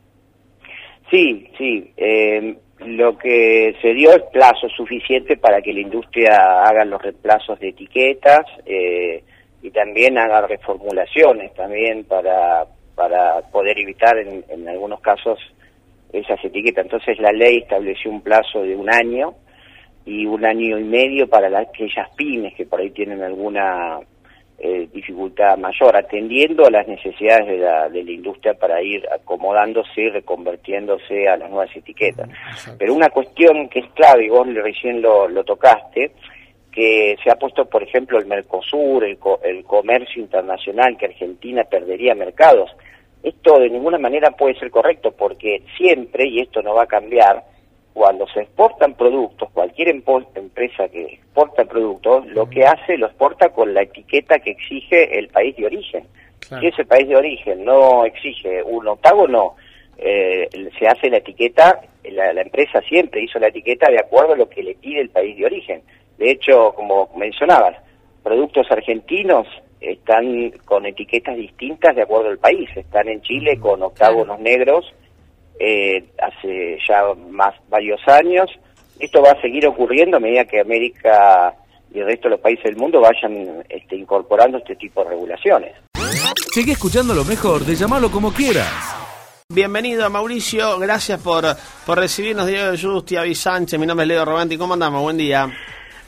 Sí, 1.09 1.47
sí. 1.57 1.93
Eh, 1.95 2.57
lo 2.85 3.17
que 3.17 3.75
se 3.81 3.93
dio 3.93 4.11
es 4.11 4.23
plazo 4.31 4.67
suficiente 4.69 5.37
para 5.37 5.61
que 5.61 5.73
la 5.73 5.81
industria 5.81 6.63
haga 6.63 6.83
los 6.85 7.01
reemplazos 7.01 7.59
de 7.59 7.69
etiquetas 7.69 8.45
eh, 8.65 9.23
y 9.61 9.69
también 9.71 10.17
haga 10.17 10.47
reformulaciones 10.47 11.53
también 11.53 12.03
para, 12.05 12.65
para 12.95 13.41
poder 13.51 13.79
evitar 13.79 14.17
en, 14.17 14.43
en 14.49 14.67
algunos 14.67 14.99
casos 15.01 15.39
esas 16.11 16.43
etiquetas. 16.43 16.85
Entonces 16.85 17.19
la 17.19 17.31
ley 17.31 17.59
estableció 17.59 18.11
un 18.11 18.21
plazo 18.21 18.63
de 18.63 18.75
un 18.75 18.91
año 18.91 19.35
y 20.05 20.25
un 20.25 20.45
año 20.45 20.77
y 20.77 20.83
medio 20.83 21.27
para 21.29 21.49
las, 21.49 21.67
aquellas 21.69 22.09
pymes 22.15 22.53
que 22.55 22.65
por 22.65 22.81
ahí 22.81 22.89
tienen 22.91 23.21
alguna 23.21 23.99
eh, 24.59 24.87
dificultad 24.93 25.57
mayor, 25.57 25.95
atendiendo 25.95 26.65
a 26.65 26.71
las 26.71 26.87
necesidades 26.87 27.47
de 27.47 27.57
la, 27.57 27.89
de 27.89 28.03
la 28.03 28.11
industria 28.11 28.53
para 28.53 28.81
ir 28.81 29.05
acomodándose 29.11 30.01
y 30.01 30.09
reconvertiéndose 30.09 31.27
a 31.27 31.37
las 31.37 31.49
nuevas 31.49 31.75
etiquetas. 31.75 32.29
Pero 32.77 32.93
una 32.93 33.09
cuestión 33.09 33.67
que 33.69 33.79
es 33.79 33.87
clave, 33.93 34.25
y 34.25 34.29
vos 34.29 34.47
recién 34.53 35.01
lo, 35.01 35.27
lo 35.27 35.43
tocaste, 35.43 36.11
que 36.71 37.15
se 37.23 37.29
ha 37.29 37.35
puesto, 37.35 37.65
por 37.65 37.83
ejemplo, 37.83 38.17
el 38.17 38.25
Mercosur, 38.25 39.03
el, 39.03 39.17
el 39.43 39.63
comercio 39.63 40.21
internacional, 40.21 40.97
que 40.97 41.05
Argentina 41.05 41.63
perdería 41.63 42.15
mercados. 42.15 42.71
Esto 43.21 43.59
de 43.59 43.69
ninguna 43.69 43.99
manera 43.99 44.31
puede 44.31 44.57
ser 44.59 44.71
correcto 44.71 45.11
porque 45.11 45.61
siempre, 45.77 46.27
y 46.27 46.39
esto 46.39 46.61
no 46.61 46.73
va 46.73 46.83
a 46.83 46.87
cambiar, 46.87 47.43
cuando 47.93 48.27
se 48.27 48.41
exportan 48.41 48.95
productos, 48.95 49.49
cualquier 49.51 49.89
empresa 49.89 50.87
que 50.89 51.05
exporta 51.05 51.63
productos, 51.65 52.25
lo 52.27 52.49
que 52.49 52.65
hace 52.65 52.97
lo 52.97 53.05
exporta 53.05 53.49
con 53.49 53.73
la 53.73 53.83
etiqueta 53.83 54.39
que 54.39 54.51
exige 54.51 55.17
el 55.17 55.27
país 55.27 55.55
de 55.55 55.67
origen. 55.67 56.07
Si 56.41 56.67
ese 56.67 56.85
país 56.85 57.07
de 57.07 57.15
origen 57.15 57.63
no 57.63 58.03
exige 58.03 58.63
un 58.63 58.87
octágono, 58.87 59.55
eh, 59.97 60.49
se 60.77 60.87
hace 60.87 61.09
la 61.09 61.17
etiqueta, 61.17 61.81
la, 62.03 62.41
empresa 62.41 62.81
siempre 62.81 63.23
hizo 63.23 63.39
la 63.39 63.47
etiqueta 63.47 63.89
de 63.89 63.99
acuerdo 63.99 64.33
a 64.33 64.37
lo 64.37 64.49
que 64.49 64.63
le 64.63 64.75
pide 64.75 65.01
el 65.01 65.09
país 65.09 65.37
de 65.37 65.45
origen. 65.45 65.81
De 66.17 66.31
hecho, 66.31 66.73
como 66.73 67.09
mencionabas, 67.15 67.77
productos 68.23 68.69
argentinos 68.71 69.47
están 69.79 70.51
con 70.65 70.85
etiquetas 70.85 71.35
distintas 71.35 71.95
de 71.95 72.01
acuerdo 72.01 72.29
al 72.29 72.39
país. 72.39 72.69
Están 72.75 73.07
en 73.07 73.21
Chile 73.21 73.59
con 73.59 73.81
octágonos 73.83 74.39
negros 74.39 74.93
eh, 75.59 76.03
hace 76.21 76.77
ya 76.87 77.03
más 77.29 77.53
varios 77.69 77.99
años. 78.07 78.49
Esto 78.99 79.21
va 79.21 79.31
a 79.31 79.41
seguir 79.41 79.65
ocurriendo 79.67 80.17
a 80.17 80.19
medida 80.19 80.45
que 80.45 80.59
América 80.59 81.53
y 81.93 81.99
el 81.99 82.05
resto 82.05 82.27
de 82.27 82.35
los 82.35 82.39
países 82.39 82.63
del 82.63 82.75
mundo 82.75 83.01
vayan 83.01 83.63
este, 83.69 83.95
incorporando 83.95 84.57
este 84.57 84.75
tipo 84.75 85.03
de 85.03 85.11
regulaciones. 85.11 85.73
Sigue 86.51 86.73
escuchando 86.73 87.13
lo 87.13 87.23
mejor 87.23 87.61
de 87.61 87.75
llamarlo 87.75 88.09
como 88.11 88.31
quieras. 88.33 88.99
Bienvenido 89.49 90.09
Mauricio, 90.09 90.79
gracias 90.79 91.21
por, 91.21 91.43
por 91.85 91.99
recibirnos 91.99 92.47
Diego 92.47 92.73
Justi, 92.79 93.17
Avi 93.17 93.35
Sánchez, 93.35 93.79
mi 93.79 93.85
nombre 93.85 94.05
es 94.05 94.07
Leo 94.07 94.25
Robanti, 94.25 94.57
¿cómo 94.57 94.73
andamos? 94.73 95.01
Buen 95.01 95.17
día. 95.17 95.47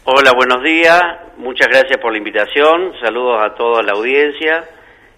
Hola, 0.05 0.31
buenos 0.33 0.63
días, 0.63 1.01
muchas 1.37 1.67
gracias 1.67 1.99
por 1.99 2.11
la 2.11 2.17
invitación, 2.17 2.93
saludos 3.03 3.39
a 3.43 3.53
toda 3.55 3.83
la 3.83 3.91
audiencia 3.91 4.63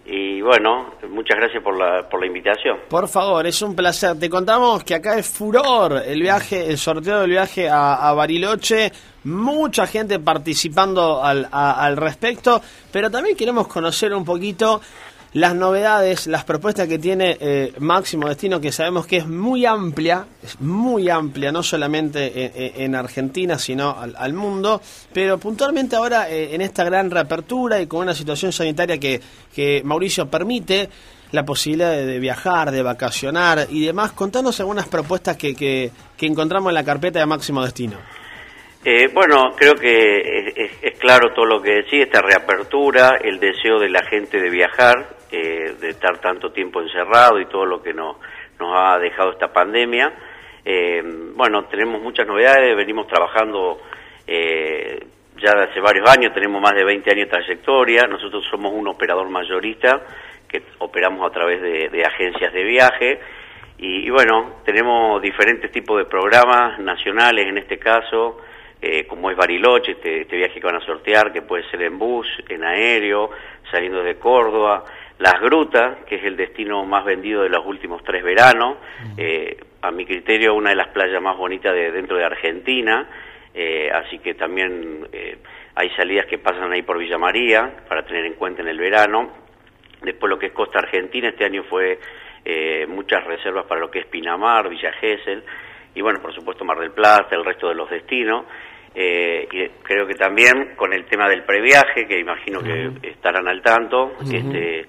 y 0.09 0.41
bueno, 0.41 0.93
muchas 1.09 1.37
gracias 1.37 1.61
por 1.61 1.77
la, 1.77 2.07
por 2.07 2.21
la 2.21 2.27
invitación. 2.27 2.77
Por 2.89 3.09
favor, 3.09 3.45
es 3.45 3.61
un 3.61 3.75
placer. 3.75 4.17
Te 4.17 4.29
contamos 4.29 4.83
que 4.85 4.95
acá 4.95 5.19
es 5.19 5.27
furor 5.27 6.01
el 6.05 6.21
viaje, 6.21 6.65
el 6.69 6.77
sorteo 6.77 7.21
del 7.21 7.31
viaje 7.31 7.67
a, 7.69 8.13
Bariloche. 8.13 8.89
Mucha 9.25 9.85
gente 9.85 10.19
participando 10.19 11.21
al, 11.21 11.49
al 11.51 11.97
respecto, 11.97 12.61
pero 12.89 13.11
también 13.11 13.35
queremos 13.35 13.67
conocer 13.67 14.13
un 14.13 14.23
poquito 14.23 14.79
las 15.33 15.55
novedades, 15.55 16.27
las 16.27 16.43
propuestas 16.43 16.87
que 16.87 16.97
tiene 16.97 17.37
eh, 17.39 17.73
Máximo 17.79 18.27
Destino, 18.27 18.59
que 18.59 18.71
sabemos 18.71 19.05
que 19.05 19.17
es 19.17 19.27
muy 19.27 19.65
amplia, 19.65 20.25
es 20.43 20.59
muy 20.61 21.09
amplia, 21.09 21.51
no 21.51 21.63
solamente 21.63 22.83
en, 22.83 22.95
Argentina, 22.95 23.59
sino 23.59 23.95
al, 23.99 24.33
mundo, 24.33 24.81
pero 25.13 25.37
puntualmente 25.37 25.95
ahora 25.95 26.29
eh, 26.29 26.55
en 26.55 26.61
esta 26.61 26.83
gran 26.83 27.11
reapertura 27.11 27.81
y 27.81 27.87
con 27.87 28.01
una 28.01 28.15
situación 28.15 28.51
sanitaria 28.51 28.97
que, 28.97 29.21
que 29.53 29.81
Mauricio 29.83 30.29
permite 30.29 30.89
la 31.31 31.45
posibilidad 31.45 31.91
de, 31.91 32.19
viajar, 32.19 32.71
de 32.71 32.81
vacacionar 32.81 33.67
y 33.69 33.85
demás, 33.85 34.11
contanos 34.13 34.59
algunas 34.59 34.87
propuestas 34.87 35.37
que, 35.37 35.55
que, 35.55 35.91
encontramos 36.19 36.69
en 36.69 36.75
la 36.75 36.83
carpeta 36.83 37.19
de 37.19 37.25
Máximo 37.25 37.63
Destino. 37.63 37.97
Eh, 38.89 39.09
bueno, 39.13 39.51
creo 39.53 39.73
que 39.75 40.53
es, 40.81 40.97
claro 40.97 41.33
todo 41.33 41.45
lo 41.45 41.61
que 41.61 41.81
decía, 41.81 42.03
esta 42.03 42.21
reapertura, 42.21 43.17
el 43.21 43.37
deseo 43.37 43.79
de 43.79 43.89
la 43.89 44.01
gente 44.03 44.39
de 44.39 44.49
viajar, 44.49 45.09
eh, 45.29 45.75
de 45.77 45.89
estar 45.89 46.19
tanto 46.19 46.53
tiempo 46.53 46.81
encerrado 46.81 47.37
y 47.37 47.47
todo 47.47 47.65
lo 47.65 47.83
que 47.83 47.93
nos, 47.93 48.15
ha 48.61 48.97
dejado 48.97 49.33
esta 49.33 49.51
pandemia. 49.51 50.13
Eh, 50.63 51.03
bueno, 51.35 51.65
tenemos 51.65 52.01
muchas 52.01 52.25
novedades, 52.25 52.77
venimos 52.77 53.07
trabajando 53.07 53.81
eh, 54.25 55.05
ya 55.35 55.51
hace 55.69 55.81
varios 55.81 56.09
años, 56.09 56.33
tenemos 56.33 56.61
más 56.61 56.73
de 56.73 56.85
20 56.85 57.11
años 57.11 57.25
de 57.25 57.31
trayectoria, 57.31 58.07
nosotros 58.07 58.45
somos 58.49 58.71
un 58.71 58.87
operador 58.87 59.29
mayorista 59.29 60.01
que 60.47 60.63
operamos 60.77 61.29
a 61.29 61.33
través 61.33 61.61
de, 61.61 62.05
agencias 62.05 62.53
de 62.53 62.63
viaje 62.63 63.19
y, 63.79 64.09
bueno, 64.09 64.61
tenemos 64.63 65.21
diferentes 65.21 65.73
tipos 65.73 65.97
de 65.97 66.05
programas 66.05 66.79
nacionales 66.79 67.47
en 67.47 67.57
este 67.57 67.77
caso, 67.77 68.37
eh, 68.79 69.07
como 69.07 69.31
es 69.31 69.37
Bariloche, 69.37 69.93
este, 69.93 70.21
este, 70.21 70.37
viaje 70.37 70.59
que 70.59 70.65
van 70.65 70.75
a 70.75 70.85
sortear, 70.85 71.33
que 71.33 71.41
puede 71.41 71.67
ser 71.71 71.81
en 71.81 71.97
bus, 71.97 72.27
en 72.47 72.63
aéreo, 72.63 73.31
saliendo 73.71 74.03
de 74.03 74.17
Córdoba, 74.17 74.83
Las 75.17 75.41
Grutas, 75.41 76.05
que 76.05 76.17
es 76.17 76.23
el 76.23 76.37
destino 76.37 76.85
más 76.85 77.03
vendido 77.03 77.41
de 77.41 77.49
los 77.49 77.65
últimos 77.65 78.03
tres 78.03 78.23
veranos, 78.23 78.77
eh, 79.17 79.57
a 79.81 79.89
mi 79.89 80.05
criterio 80.05 80.53
una 80.53 80.69
de 80.69 80.75
las 80.75 80.89
playas 80.89 81.19
más 81.19 81.35
bonitas 81.35 81.73
de 81.73 81.91
dentro 81.91 82.17
de 82.17 82.25
Argentina, 82.25 83.09
eh, 83.55 83.89
así 83.91 84.19
que 84.19 84.35
también 84.35 85.07
hay 85.73 85.89
salidas 85.95 86.27
que 86.27 86.37
pasan 86.37 86.71
ahí 86.71 86.83
por 86.83 86.99
Villa 86.99 87.17
María, 87.17 87.77
para 87.89 88.05
tener 88.05 88.25
en 88.25 88.33
cuenta 88.33 88.61
en 88.61 88.67
el 88.67 88.77
verano, 88.77 89.31
después 90.03 90.29
lo 90.29 90.37
que 90.37 90.47
es 90.47 90.53
Costa 90.53 90.79
Argentina, 90.79 91.29
este 91.29 91.45
año 91.45 91.63
fue 91.63 91.97
muchas 92.87 93.25
reservas 93.25 93.65
para 93.65 93.81
lo 93.81 93.91
que 93.91 93.99
es 93.99 94.05
Pinamar, 94.05 94.69
Villa 94.69 94.93
Gesell, 94.93 95.43
y 95.97 96.01
bueno, 96.01 96.21
por 96.21 96.31
supuesto 96.31 96.63
Mar 96.63 96.77
del 96.77 96.91
Plata, 96.91 97.35
el 97.35 97.43
resto 97.43 97.69
de 97.69 97.73
los 97.73 97.89
destinos. 97.89 98.45
Eh, 98.93 99.47
y 99.51 99.67
creo 99.81 100.05
que 100.05 100.13
también 100.13 100.75
con 100.75 100.93
el 100.93 101.05
tema 101.05 101.27
del 101.27 101.43
previaje, 101.43 102.07
que 102.07 102.19
imagino 102.19 102.61
que 102.61 102.91
estarán 103.09 103.47
al 103.47 103.63
tanto, 103.63 104.13
este, 104.21 104.85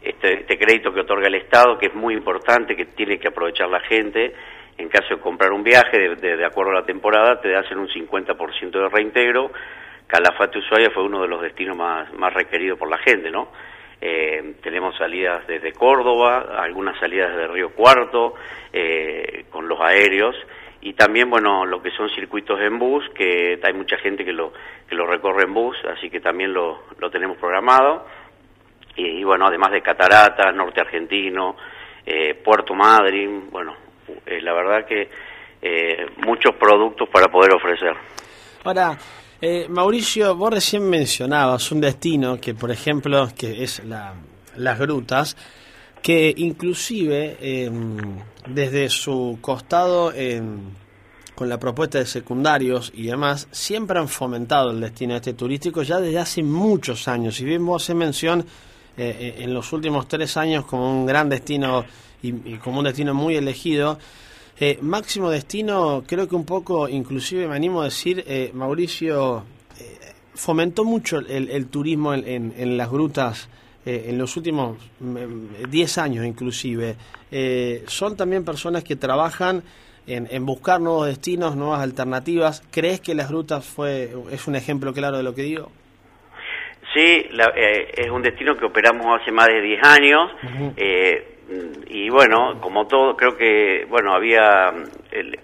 este, 0.00 0.40
este, 0.40 0.58
crédito 0.58 0.92
que 0.92 1.00
otorga 1.00 1.26
el 1.26 1.34
Estado, 1.34 1.78
que 1.78 1.86
es 1.86 1.94
muy 1.94 2.14
importante, 2.14 2.74
que 2.74 2.86
tiene 2.86 3.18
que 3.18 3.28
aprovechar 3.28 3.68
la 3.68 3.80
gente, 3.80 4.34
en 4.78 4.88
caso 4.88 5.16
de 5.16 5.20
comprar 5.20 5.52
un 5.52 5.62
viaje, 5.62 6.16
de, 6.16 6.44
acuerdo 6.46 6.72
a 6.72 6.80
la 6.80 6.86
temporada, 6.86 7.40
te 7.42 7.54
hacen 7.54 7.78
un 7.78 7.88
50% 7.88 8.70
de 8.70 8.88
reintegro. 8.88 9.50
Calafate 10.06 10.60
Ushuaia 10.60 10.90
fue 10.90 11.04
uno 11.04 11.20
de 11.20 11.28
los 11.28 11.42
destinos 11.42 11.76
más, 11.76 12.10
más 12.14 12.32
requeridos 12.32 12.78
por 12.78 12.88
la 12.88 12.98
gente, 12.98 13.30
¿no? 13.30 13.48
Eh, 14.00 14.54
tenemos 14.62 14.96
salidas 14.96 15.46
desde 15.46 15.72
Córdoba, 15.72 16.46
algunas 16.58 16.98
salidas 17.00 17.30
desde 17.30 17.48
Río 17.48 17.70
Cuarto, 17.70 18.34
eh, 18.72 19.46
con 19.50 19.66
los 19.66 19.80
aéreos, 19.80 20.36
y 20.80 20.92
también, 20.92 21.28
bueno, 21.28 21.66
lo 21.66 21.82
que 21.82 21.90
son 21.90 22.08
circuitos 22.10 22.60
en 22.60 22.78
bus, 22.78 23.04
que 23.10 23.58
hay 23.60 23.72
mucha 23.72 23.96
gente 23.98 24.24
que 24.24 24.32
lo, 24.32 24.52
que 24.88 24.94
lo 24.94 25.06
recorre 25.06 25.44
en 25.44 25.54
bus, 25.54 25.76
así 25.92 26.08
que 26.08 26.20
también 26.20 26.52
lo, 26.52 26.84
lo 26.98 27.10
tenemos 27.10 27.36
programado. 27.38 28.06
Y, 28.94 29.22
bueno, 29.24 29.46
además 29.46 29.72
de 29.72 29.82
Cataratas, 29.82 30.54
Norte 30.54 30.80
Argentino, 30.80 31.56
eh, 32.06 32.34
Puerto 32.34 32.74
Madryn, 32.74 33.50
bueno, 33.50 33.76
la 34.26 34.52
verdad 34.52 34.86
que 34.86 35.08
muchos 36.24 36.54
productos 36.54 37.08
para 37.08 37.26
poder 37.26 37.54
ofrecer. 37.54 37.94
Ahora, 38.64 38.96
eh, 39.40 39.66
Mauricio, 39.68 40.34
vos 40.34 40.52
recién 40.52 40.88
mencionabas 40.88 41.70
un 41.70 41.80
destino 41.80 42.40
que, 42.40 42.54
por 42.54 42.70
ejemplo, 42.70 43.28
que 43.36 43.62
es 43.62 43.82
las 43.84 44.78
grutas, 44.78 45.36
que 46.02 46.34
inclusive 46.36 47.36
em, 47.40 47.96
desde 48.48 48.88
su 48.88 49.38
costado 49.40 50.12
em, 50.12 50.58
con 51.36 51.48
la 51.48 51.58
propuesta 51.58 51.98
de 51.98 52.06
secundarios 52.06 52.90
y 52.94 53.04
demás, 53.04 53.46
siempre 53.52 54.00
han 54.00 54.08
fomentado 54.08 54.72
el 54.72 54.80
destino 54.80 55.14
este 55.14 55.34
turístico 55.34 55.82
ya 55.82 56.00
desde 56.00 56.18
hace 56.18 56.42
muchos 56.42 57.06
años. 57.06 57.40
Y 57.40 57.44
bien 57.44 57.64
vos 57.64 57.84
hace 57.84 57.94
mención 57.94 58.40
eh, 58.96 59.16
eh, 59.20 59.34
en 59.38 59.54
los 59.54 59.72
últimos 59.72 60.08
tres 60.08 60.36
años 60.36 60.64
como 60.64 60.90
un 60.90 61.06
gran 61.06 61.28
destino 61.28 61.84
y 62.20 62.56
como 62.56 62.80
un 62.80 62.86
destino 62.86 63.14
muy 63.14 63.36
elegido. 63.36 63.98
Eh, 64.60 64.78
máximo 64.82 65.30
destino, 65.30 66.02
creo 66.04 66.28
que 66.28 66.34
un 66.34 66.44
poco, 66.44 66.88
inclusive 66.88 67.46
me 67.46 67.54
animo 67.54 67.80
a 67.80 67.84
decir, 67.84 68.24
eh, 68.26 68.50
Mauricio, 68.52 69.44
eh, 69.78 69.98
fomentó 70.34 70.84
mucho 70.84 71.20
el, 71.20 71.68
turismo 71.68 72.12
en, 72.12 72.76
las 72.76 72.90
grutas 72.90 73.48
en 73.86 74.18
los 74.18 74.36
últimos 74.36 74.76
10 74.98 75.96
mm, 75.96 76.00
años 76.00 76.26
inclusive. 76.26 76.96
son 77.86 78.16
también 78.16 78.44
personas 78.44 78.82
que 78.82 78.96
trabajan 78.96 79.62
en, 80.06 80.44
buscar 80.44 80.80
nuevos 80.80 81.06
destinos, 81.06 81.54
nuevas 81.54 81.80
alternativas. 81.80 82.62
¿Crees 82.72 83.00
que 83.00 83.14
las 83.14 83.28
grutas 83.28 83.64
fue 83.64 84.10
es 84.30 84.46
un 84.48 84.56
ejemplo 84.56 84.92
claro 84.92 85.16
de 85.16 85.22
lo 85.22 85.34
que 85.34 85.42
digo? 85.42 85.70
Sí, 86.94 87.26
es 87.96 88.10
un 88.10 88.22
destino 88.22 88.56
que 88.56 88.66
operamos 88.66 89.20
hace 89.20 89.30
más 89.30 89.46
de 89.46 89.60
10 89.60 89.82
años 89.84 90.30
y 91.86 92.10
bueno, 92.10 92.60
como 92.60 92.86
todo, 92.86 93.16
creo 93.16 93.36
que, 93.36 93.86
bueno, 93.88 94.12
había, 94.12 94.70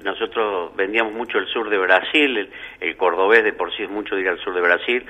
nosotros 0.03 0.77
vendíamos 0.77 1.15
mucho 1.15 1.39
el 1.39 1.47
sur 1.47 1.71
de 1.71 1.79
Brasil, 1.79 2.51
el, 2.81 2.97
cordobés 2.97 3.43
de 3.43 3.55
por 3.55 3.75
sí 3.75 3.85
es 3.85 3.91
mucho 3.91 4.19
ir 4.19 4.29
al 4.29 4.39
sur 4.39 4.55
de 4.55 4.61
Brasil, 4.61 5.07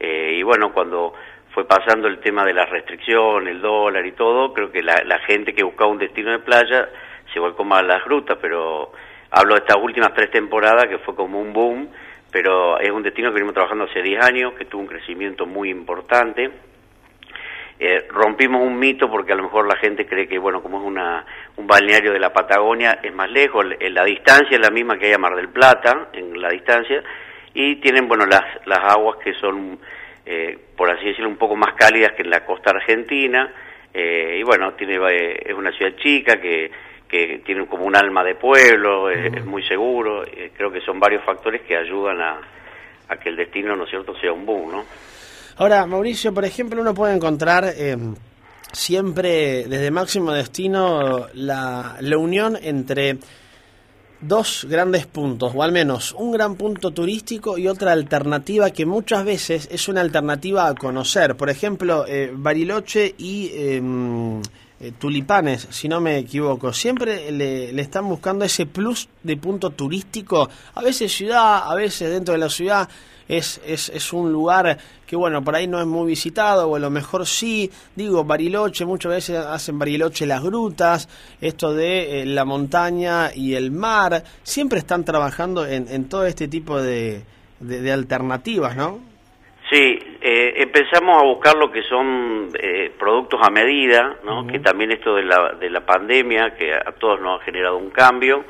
eh, 0.00 0.34
y 0.36 0.42
bueno, 0.42 0.72
cuando 0.72 1.14
fue 1.54 1.64
pasando 1.64 2.08
el 2.08 2.18
tema 2.18 2.44
de 2.44 2.54
la 2.54 2.66
restricción, 2.66 3.46
el 3.46 3.60
dólar 3.60 4.04
y 4.04 4.12
todo, 4.12 4.52
creo 4.52 4.72
que 4.72 4.82
la, 4.82 5.18
gente 5.26 5.54
que 5.54 5.62
buscaba 5.62 5.90
un 5.90 5.98
destino 5.98 6.32
de 6.32 6.40
playa 6.40 6.88
se 7.32 7.38
volcó 7.38 7.62
más 7.62 7.80
a 7.80 7.86
las 7.86 8.04
grutas, 8.04 8.36
pero 8.40 8.90
hablo 9.30 9.54
de 9.54 9.60
estas 9.60 9.76
últimas 9.80 10.12
tres 10.12 10.30
temporadas 10.32 10.86
que 10.88 10.98
fue 10.98 11.14
como 11.14 11.40
un 11.40 11.52
boom, 11.52 11.88
pero 12.32 12.80
es 12.80 12.90
un 12.90 13.02
destino 13.02 13.28
que 13.28 13.34
venimos 13.34 13.54
trabajando 13.54 13.84
hace 13.84 14.02
10 14.02 14.24
años, 14.24 14.54
que 14.54 14.64
tuvo 14.64 14.80
un 14.80 14.88
crecimiento 14.88 15.46
muy 15.46 15.70
importante, 15.70 16.50
eh, 17.84 18.06
rompimos 18.10 18.62
un 18.62 18.78
mito 18.78 19.10
porque 19.10 19.32
a 19.32 19.34
lo 19.34 19.42
mejor 19.42 19.66
la 19.66 19.74
gente 19.74 20.06
cree 20.06 20.28
que, 20.28 20.38
bueno, 20.38 20.62
como 20.62 20.78
es 20.78 20.86
una, 20.86 21.26
un 21.56 21.66
balneario 21.66 22.12
de 22.12 22.20
la 22.20 22.32
Patagonia, 22.32 23.00
es 23.02 23.12
más 23.12 23.28
lejos, 23.28 23.66
la 23.80 24.04
distancia 24.04 24.54
es 24.54 24.60
la 24.60 24.70
misma 24.70 24.96
que 24.96 25.06
hay 25.06 25.14
a 25.14 25.18
Mar 25.18 25.34
del 25.34 25.48
Plata, 25.48 26.10
en 26.12 26.40
la 26.40 26.50
distancia, 26.50 27.02
y 27.52 27.80
tienen, 27.80 28.06
bueno, 28.06 28.24
las, 28.24 28.64
las 28.66 28.78
aguas 28.78 29.16
que 29.16 29.34
son, 29.34 29.80
eh, 30.24 30.56
por 30.76 30.90
así 30.90 31.06
decirlo, 31.06 31.28
un 31.28 31.36
poco 31.36 31.56
más 31.56 31.74
cálidas 31.74 32.12
que 32.12 32.22
en 32.22 32.30
la 32.30 32.44
costa 32.44 32.70
argentina, 32.70 33.52
eh, 33.92 34.36
y 34.38 34.44
bueno, 34.44 34.74
tiene, 34.74 35.00
es 35.44 35.52
una 35.52 35.72
ciudad 35.72 35.96
chica 35.96 36.40
que, 36.40 36.70
que 37.08 37.42
tiene 37.44 37.66
como 37.66 37.84
un 37.84 37.96
alma 37.96 38.22
de 38.22 38.36
pueblo, 38.36 39.10
es, 39.10 39.44
muy 39.44 39.64
seguro, 39.64 40.24
creo 40.56 40.70
que 40.70 40.82
son 40.82 41.00
varios 41.00 41.24
factores 41.24 41.62
que 41.62 41.76
ayudan 41.76 42.20
a, 42.20 42.40
a 43.08 43.16
que 43.16 43.28
el 43.28 43.34
destino, 43.34 43.74
¿no 43.74 43.82
es 43.82 43.90
cierto?, 43.90 44.14
sea 44.20 44.32
un 44.32 44.46
boom, 44.46 44.70
¿no? 44.70 44.84
Ahora, 45.56 45.86
Mauricio, 45.86 46.32
por 46.32 46.44
ejemplo, 46.44 46.80
uno 46.80 46.94
puede 46.94 47.14
encontrar 47.14 47.72
eh, 47.76 47.96
siempre 48.72 49.66
desde 49.68 49.90
Máximo 49.90 50.32
Destino 50.32 51.26
la, 51.34 51.96
la 52.00 52.18
unión 52.18 52.58
entre 52.60 53.18
dos 54.22 54.66
grandes 54.68 55.06
puntos, 55.06 55.52
o 55.54 55.62
al 55.62 55.72
menos 55.72 56.12
un 56.12 56.32
gran 56.32 56.54
punto 56.54 56.92
turístico 56.92 57.58
y 57.58 57.68
otra 57.68 57.92
alternativa 57.92 58.70
que 58.70 58.86
muchas 58.86 59.24
veces 59.24 59.68
es 59.70 59.88
una 59.88 60.00
alternativa 60.00 60.68
a 60.68 60.74
conocer. 60.74 61.36
Por 61.36 61.50
ejemplo, 61.50 62.06
eh, 62.06 62.30
Bariloche 62.32 63.14
y 63.18 63.50
em, 63.54 64.40
eh, 64.82 64.92
Tulipanes, 64.98 65.68
si 65.70 65.88
no 65.88 66.00
me 66.00 66.18
equivoco, 66.18 66.72
siempre 66.72 67.30
le, 67.30 67.72
le, 67.72 67.82
están 67.82 68.08
buscando 68.08 68.44
ese 68.44 68.66
plus 68.66 69.08
de 69.22 69.36
punto 69.36 69.70
turístico, 69.70 70.50
a 70.74 70.82
veces 70.82 71.12
ciudad, 71.12 71.70
a 71.70 71.74
veces 71.74 72.10
dentro 72.10 72.32
de 72.32 72.38
la 72.38 72.50
ciudad, 72.50 72.88
es, 73.28 73.60
es, 73.64 73.88
es 73.88 74.12
un 74.12 74.32
lugar 74.32 74.76
que 75.06 75.16
bueno, 75.16 75.44
por 75.44 75.54
ahí 75.54 75.66
no 75.66 75.80
es 75.80 75.86
muy 75.86 76.06
visitado, 76.06 76.68
o 76.68 76.76
a 76.76 76.78
lo 76.78 76.90
mejor 76.90 77.26
sí, 77.26 77.70
digo, 77.94 78.24
Bariloche, 78.24 78.84
muchas 78.84 79.12
veces 79.12 79.36
hacen 79.36 79.78
Bariloche 79.78 80.26
las 80.26 80.42
grutas, 80.42 81.08
esto 81.40 81.74
de 81.74 82.22
eh, 82.22 82.26
la 82.26 82.44
montaña 82.44 83.30
y 83.34 83.54
el 83.54 83.70
mar, 83.70 84.24
siempre 84.42 84.78
están 84.78 85.04
trabajando 85.04 85.66
en, 85.66 85.86
en 85.88 86.08
todo 86.08 86.26
este 86.26 86.48
tipo 86.48 86.80
de, 86.80 87.22
de, 87.60 87.92
alternativas, 87.92 88.76
¿no? 88.76 89.00
Sí, 89.70 89.98
eh, 90.22 90.54
empezamos 90.62 91.20
a 91.20 91.24
buscar 91.24 91.56
lo 91.56 91.70
que 91.70 91.82
son 91.82 92.48
eh, 92.58 92.92
productos 92.98 93.40
a 93.42 93.50
medida, 93.50 94.16
¿no? 94.24 94.46
que 94.46 94.60
también 94.60 94.92
esto 94.92 95.16
de 95.16 95.24
la, 95.24 95.54
de 95.58 95.68
la 95.68 95.84
pandemia, 95.84 96.54
que 96.56 96.72
a 96.72 96.92
todos 96.92 97.20
nos 97.20 97.40
ha 97.40 97.44
generado 97.44 97.76
un 97.76 97.90
cambio, 97.90 98.44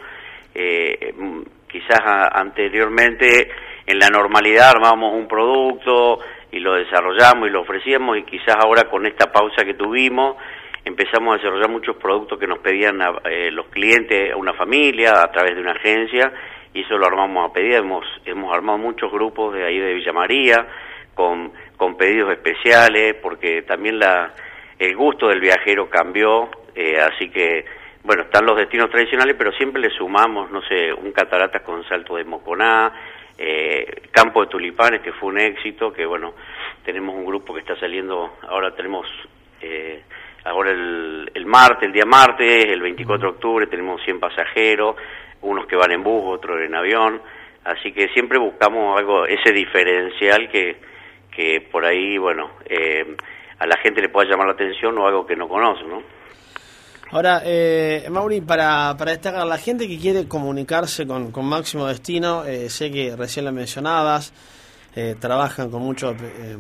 mm, 0.55 1.41
quizás 1.67 2.01
anteriormente 2.05 3.51
en 3.87 3.99
la 3.99 4.09
normalidad 4.09 4.71
armábamos 4.71 5.15
un 5.15 5.27
producto 5.27 6.19
y 6.51 6.61
lo 6.61 6.75
desarrollamos 6.75 7.49
y 7.49 7.51
lo 7.51 7.63
ofrecíamos 7.63 8.19
y 8.19 8.25
quizás 8.25 8.57
ahora 8.59 8.85
con 8.91 9.07
esta 9.07 9.33
pausa 9.33 9.65
que 9.65 9.75
tuvimos 9.75 10.37
empezamos 10.85 11.35
a 11.35 11.37
desarrollar 11.37 11.71
muchos 11.71 11.97
productos 11.97 12.39
que 12.39 12.47
nos 12.47 12.59
pedían 12.59 12.99
eh, 13.25 13.51
los 13.53 13.67
clientes, 13.67 14.33
a 14.33 14.37
una 14.37 14.53
familia, 14.55 15.23
a 15.23 15.31
través 15.31 15.55
de 15.55 15.61
una 15.61 15.73
agencia 15.73 16.33
y 16.75 16.83
eso 16.83 16.97
lo 16.97 17.07
armamos 17.07 17.51
a 17.51 17.53
pedir. 17.53 17.75
Hemos, 17.75 18.05
hemos 18.25 18.53
armado 18.55 18.79
muchos 18.79 19.11
grupos 19.13 19.55
de 19.55 19.65
ahí 19.65 19.79
de 19.79 19.95
Villa 19.95 20.13
María 20.13 20.67
con, 21.15 21.53
con 21.83 21.97
pedidos 21.97 22.31
especiales 22.31 23.17
porque 23.21 23.63
también 23.63 23.99
la, 23.99 24.33
el 24.79 24.95
gusto 24.95 25.27
del 25.27 25.41
viajero 25.41 25.91
cambió, 25.91 26.49
eh, 26.77 26.97
así 26.97 27.29
que 27.29 27.65
bueno, 28.05 28.23
están 28.23 28.47
los 28.47 28.57
destinos 28.57 28.89
tradicionales, 28.89 29.35
pero 29.37 29.51
siempre 29.51 29.83
le 29.83 29.91
sumamos, 29.91 30.49
no 30.53 30.63
sé, 30.63 30.93
un 30.93 31.11
cataratas 31.11 31.63
con 31.63 31.83
salto 31.89 32.15
de 32.15 32.23
Moconá, 32.23 32.93
eh, 33.37 34.03
Campo 34.13 34.43
de 34.43 34.47
Tulipanes, 34.47 35.01
que 35.01 35.13
fue 35.13 35.31
un 35.31 35.41
éxito, 35.41 35.93
que 35.93 36.07
bueno, 36.07 36.35
tenemos 36.85 37.17
un 37.17 37.25
grupo 37.25 37.53
que 37.53 37.63
está 37.63 37.75
saliendo, 37.75 38.37
ahora 38.49 38.73
tenemos 38.77 39.05
eh, 39.61 40.05
ahora 40.45 40.71
el, 40.71 41.33
el 41.35 41.47
martes, 41.47 41.89
el 41.89 41.93
día 41.93 42.05
martes, 42.07 42.65
el 42.67 42.81
24 42.81 43.29
de 43.29 43.35
octubre 43.35 43.67
tenemos 43.67 44.01
100 44.05 44.21
pasajeros, 44.21 44.95
unos 45.41 45.67
que 45.67 45.75
van 45.75 45.91
en 45.91 46.05
bus, 46.05 46.23
otros 46.27 46.61
en 46.61 46.77
avión, 46.77 47.21
así 47.65 47.91
que 47.91 48.07
siempre 48.11 48.39
buscamos 48.39 48.97
algo, 48.97 49.27
ese 49.27 49.53
diferencial 49.53 50.49
que, 50.49 50.92
que 51.35 51.61
por 51.61 51.85
ahí, 51.85 52.19
bueno, 52.19 52.51
eh, 52.69 53.17
a 53.59 53.67
la 53.67 53.77
gente 53.79 54.01
le 54.01 54.09
pueda 54.09 54.29
llamar 54.29 54.47
la 54.47 54.53
atención 54.53 54.97
o 54.99 55.07
algo 55.07 55.27
que 55.27 55.37
no 55.37 55.49
conoce, 55.49 55.85
¿no? 55.85 56.03
Ahora, 57.13 57.43
eh, 57.45 58.07
Mauri, 58.11 58.41
para, 58.41 58.97
para 58.97 59.11
destacar, 59.11 59.47
la 59.47 59.59
gente 59.59 59.87
que 59.87 59.99
quiere 59.99 60.27
comunicarse 60.27 61.07
con, 61.07 61.31
con 61.31 61.45
Máximo 61.45 61.87
Destino, 61.87 62.45
eh, 62.45 62.71
sé 62.71 62.91
que 62.91 63.15
recién 63.15 63.45
lo 63.45 63.53
mencionabas, 63.53 64.33
eh, 64.97 65.17
trabajan 65.21 65.71
con, 65.71 65.83
muchos 65.83 66.15
eh, 66.23 66.57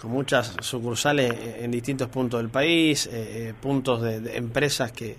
con 0.00 0.10
muchas 0.10 0.56
sucursales 0.60 1.32
en 1.58 1.70
distintos 1.70 2.08
puntos 2.08 2.40
del 2.40 2.48
país, 2.48 3.10
puntos 3.60 4.00
de 4.00 4.36
empresas 4.38 4.90
que, 4.92 5.16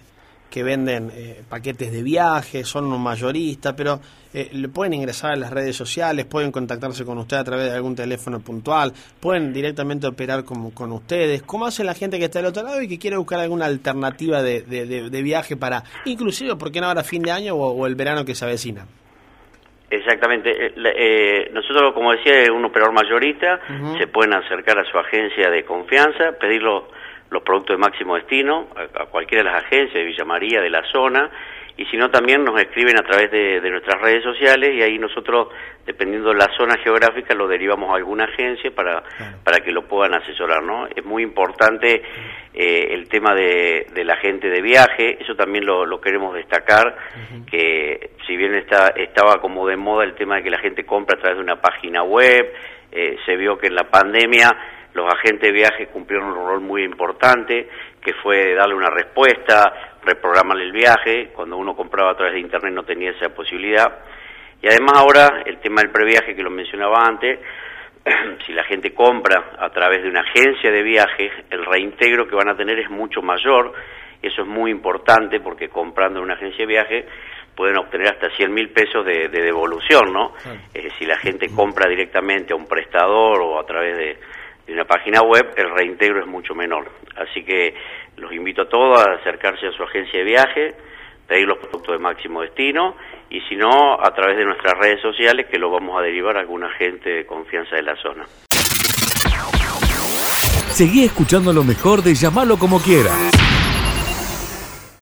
que 0.52 0.64
venden 0.64 1.10
eh, 1.16 1.42
paquetes 1.50 1.92
de 1.92 2.04
viaje, 2.04 2.66
son 2.66 2.92
un 2.92 3.02
mayorista, 3.02 3.74
pero 3.76 4.00
eh, 4.34 4.50
le 4.52 4.68
pueden 4.68 4.94
ingresar 4.94 5.32
a 5.32 5.36
las 5.38 5.50
redes 5.50 5.76
sociales, 5.76 6.26
pueden 6.26 6.52
contactarse 6.52 7.06
con 7.06 7.18
usted 7.18 7.38
a 7.38 7.44
través 7.44 7.70
de 7.70 7.76
algún 7.76 7.96
teléfono 7.96 8.42
puntual, 8.42 8.92
pueden 9.20 9.54
directamente 9.54 10.08
operar 10.08 10.44
con, 10.44 10.72
con 10.72 10.92
ustedes. 10.92 11.42
¿Cómo 11.44 11.66
hace 11.66 11.86
la 11.86 11.94
gente 11.94 12.20
que 12.20 12.26
está 12.26 12.40
del 12.40 12.50
otro 12.50 12.64
lado 12.64 12.82
y 12.82 12.88
que 12.88 13.00
quiere 13.00 13.16
buscar 13.16 13.40
alguna 13.40 13.66
alternativa 13.66 14.44
de, 14.44 14.62
de, 14.62 15.22
viaje 15.22 15.56
para, 15.56 15.84
inclusive, 16.06 16.56
¿por 16.58 16.72
qué 16.72 16.82
no 16.82 16.88
ahora 16.88 17.04
fin 17.04 17.22
de 17.22 17.32
año 17.32 17.56
o, 17.56 17.88
el 17.88 17.96
verano 17.96 18.26
que 18.26 18.36
se 18.36 18.44
avecina? 18.44 18.86
Exactamente. 19.90 20.52
Eh, 20.76 21.50
nosotros, 21.54 21.94
como 21.94 22.12
decía, 22.12 22.42
es 22.44 22.50
un 22.50 22.66
operador 22.66 22.94
mayorista, 22.94 23.60
se 23.98 24.08
pueden 24.08 24.34
acercar 24.34 24.80
a 24.80 24.86
su 24.86 24.98
agencia 24.98 25.50
de 25.50 25.64
confianza, 25.64 26.34
pedirlo 26.40 26.88
los 27.32 27.42
productos 27.44 27.78
de 27.78 27.80
máximo 27.80 28.16
destino 28.16 28.68
a, 28.76 29.06
cualquiera 29.06 29.44
de 29.44 29.52
las 29.52 29.64
agencias 29.64 29.94
de 29.94 30.04
Villa 30.04 30.26
María, 30.26 30.62
de 30.62 30.70
la 30.70 30.84
zona, 30.92 31.32
y 31.78 31.86
si 31.86 31.96
no 31.96 32.12
también 32.12 32.44
nos 32.44 32.60
escriben 32.60 33.00
a 33.00 33.04
través 33.04 33.32
de, 33.32 33.70
nuestras 33.72 34.00
redes 34.02 34.22
sociales 34.22 34.76
y 34.76 34.82
ahí 34.82 35.00
nosotros, 35.00 35.48
dependiendo 35.86 36.30
de 36.30 36.36
la 36.36 36.50
zona 36.58 36.78
geográfica, 36.78 37.34
lo 37.34 37.48
derivamos 37.48 37.90
a 37.90 37.96
alguna 37.96 38.26
agencia 38.26 38.70
para, 38.76 39.02
para 39.44 39.62
que 39.62 39.72
lo 39.72 39.88
puedan 39.88 40.14
asesorar, 40.14 40.62
¿no? 40.62 40.88
Es 40.94 41.04
muy 41.06 41.24
importante 41.24 42.04
eh, 42.54 42.88
el 42.92 43.08
tema 43.08 43.34
de, 43.34 43.88
la 44.04 44.18
gente 44.18 44.50
de 44.50 44.62
viaje, 44.62 45.18
eso 45.22 45.36
también 45.36 45.66
lo, 45.66 46.02
queremos 46.02 46.36
destacar, 46.36 46.98
que 47.50 48.12
si 48.28 48.36
bien 48.36 48.54
está, 48.56 48.90
estaba 48.90 49.40
como 49.40 49.66
de 49.66 49.78
moda 49.78 50.04
el 50.04 50.16
tema 50.16 50.36
de 50.36 50.44
que 50.44 50.50
la 50.50 50.60
gente 50.60 50.86
compra 50.86 51.18
a 51.18 51.22
través 51.22 51.38
de 51.38 51.44
una 51.44 51.62
página 51.62 52.04
web, 52.04 52.54
eh, 52.92 53.18
se 53.26 53.38
vio 53.38 53.58
que 53.58 53.68
en 53.68 53.76
la 53.76 53.90
pandemia 53.90 54.50
los 54.94 55.12
agentes 55.12 55.42
de 55.42 55.52
viaje 55.52 55.88
cumplieron 55.88 56.30
un 56.30 56.48
rol 56.48 56.62
muy 56.62 56.84
importante, 56.84 57.70
que 58.02 58.14
fue 58.22 58.54
darle 58.56 58.76
una 58.76 58.90
respuesta, 58.90 59.98
reprogramar 60.04 60.60
el 60.60 60.72
viaje, 60.72 61.30
cuando 61.34 61.58
uno 61.58 61.76
compraba 61.76 62.12
a 62.12 62.16
través 62.16 62.34
de 62.34 62.42
Internet 62.42 62.74
no 62.74 62.84
tenía 62.84 63.12
esa 63.12 63.30
posibilidad. 63.30 64.00
Y 64.62 64.68
además 64.68 64.94
ahora 64.96 65.44
el 65.46 65.60
tema 65.60 65.82
del 65.82 65.92
previaje 65.92 66.36
que 66.36 66.44
lo 66.44 66.50
mencionaba 66.50 67.04
antes, 67.06 67.40
si 68.46 68.54
la 68.54 68.64
gente 68.64 68.94
compra 68.94 69.54
a 69.60 69.70
través 69.70 70.04
de 70.04 70.10
una 70.10 70.22
agencia 70.22 70.72
de 70.72 70.84
viaje, 70.84 71.32
el 71.50 71.66
reintegro 71.66 72.28
que 72.28 72.36
van 72.36 72.50
a 72.50 72.58
tener 72.58 72.80
es 72.80 72.90
mucho 72.90 73.22
mayor, 73.22 73.74
eso 74.22 74.42
es 74.42 74.48
muy 74.48 74.72
importante 74.72 75.40
porque 75.40 75.70
comprando 75.70 76.20
en 76.20 76.26
una 76.26 76.34
agencia 76.36 76.66
de 76.66 76.68
viaje 76.68 77.06
pueden 77.56 77.78
obtener 77.78 78.08
hasta 78.08 78.30
100 78.36 78.54
mil 78.54 78.70
pesos 78.70 79.06
de, 79.06 79.30
devolución, 79.30 80.14
¿no? 80.14 80.34
si 80.98 81.06
la 81.06 81.18
gente 81.18 81.50
compra 81.54 81.90
directamente 81.90 82.54
a 82.54 82.56
un 82.56 82.68
prestador 82.68 83.42
o 83.42 83.60
a 83.60 83.66
través 83.66 83.98
de, 83.98 84.18
en 84.72 84.80
una 84.80 84.86
página 84.86 85.22
web, 85.22 85.54
el 85.58 85.70
reintegro 85.70 86.22
es 86.22 86.28
mucho 86.28 86.56
menor. 86.56 86.90
Así 87.18 87.44
que 87.44 87.76
los 88.16 88.32
invito 88.32 88.64
a 88.64 88.70
todos 88.70 89.06
a 89.06 89.14
acercarse 89.20 89.68
a 89.68 89.72
su 89.72 89.84
agencia 89.84 90.20
de 90.20 90.26
viaje, 90.26 90.76
pedir 91.28 91.46
los 91.46 91.58
productos 91.58 91.98
de 91.98 92.00
máximo 92.00 92.42
destino 92.42 92.96
y 93.30 93.42
si 93.42 93.56
no, 93.56 94.00
a 94.02 94.14
través 94.14 94.38
de 94.38 94.46
nuestras 94.46 94.74
redes 94.78 95.02
sociales 95.02 95.48
que 95.52 95.60
lo 95.60 95.70
vamos 95.70 96.00
a 96.00 96.04
derivar 96.04 96.38
a 96.38 96.40
algún 96.40 96.64
agente 96.64 97.10
de 97.10 97.26
confianza 97.26 97.76
de 97.76 97.84
la 97.84 97.96
zona. 97.98 98.26
Seguí 100.72 101.04
escuchando 101.04 101.52
lo 101.52 101.64
mejor 101.64 102.02
de 102.02 102.16
llamarlo 102.16 102.58
como 102.58 102.80
quiera. 102.80 103.12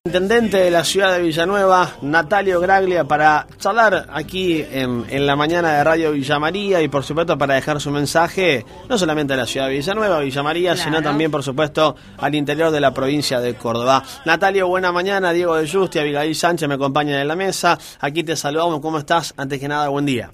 Intendente 0.06 0.56
de 0.56 0.70
la 0.70 0.82
ciudad 0.82 1.12
de 1.12 1.20
Villanueva, 1.20 1.86
Natalio 2.00 2.58
Graglia, 2.58 3.04
para 3.04 3.46
charlar 3.58 4.06
aquí 4.10 4.64
en, 4.72 5.04
en, 5.10 5.26
la 5.26 5.36
mañana 5.36 5.76
de 5.76 5.84
Radio 5.84 6.12
Villa 6.12 6.38
María 6.38 6.80
y 6.80 6.88
por 6.88 7.02
supuesto 7.02 7.36
para 7.36 7.56
dejar 7.56 7.78
su 7.82 7.90
mensaje 7.90 8.64
no 8.88 8.96
solamente 8.96 9.34
a 9.34 9.36
la 9.36 9.44
ciudad 9.44 9.68
de 9.68 9.74
Villanueva, 9.74 10.20
Villa 10.20 10.42
María, 10.42 10.74
sino 10.74 11.02
también 11.02 11.30
por 11.30 11.42
supuesto 11.42 11.96
al 12.16 12.34
interior 12.34 12.70
de 12.70 12.80
la 12.80 12.94
provincia 12.94 13.40
de 13.40 13.52
Córdoba. 13.56 14.02
Natalio, 14.24 14.68
buena 14.68 14.90
mañana, 14.90 15.32
Diego 15.32 15.54
de 15.56 15.68
Justi, 15.68 15.98
Abigail 15.98 16.34
Sánchez 16.34 16.66
me 16.66 16.76
acompañan 16.76 17.20
en 17.20 17.28
la 17.28 17.36
mesa, 17.36 17.76
aquí 18.00 18.24
te 18.24 18.36
saludamos, 18.36 18.80
¿cómo 18.80 18.96
estás? 18.96 19.34
Antes 19.36 19.60
que 19.60 19.68
nada, 19.68 19.90
buen 19.90 20.06
día. 20.06 20.30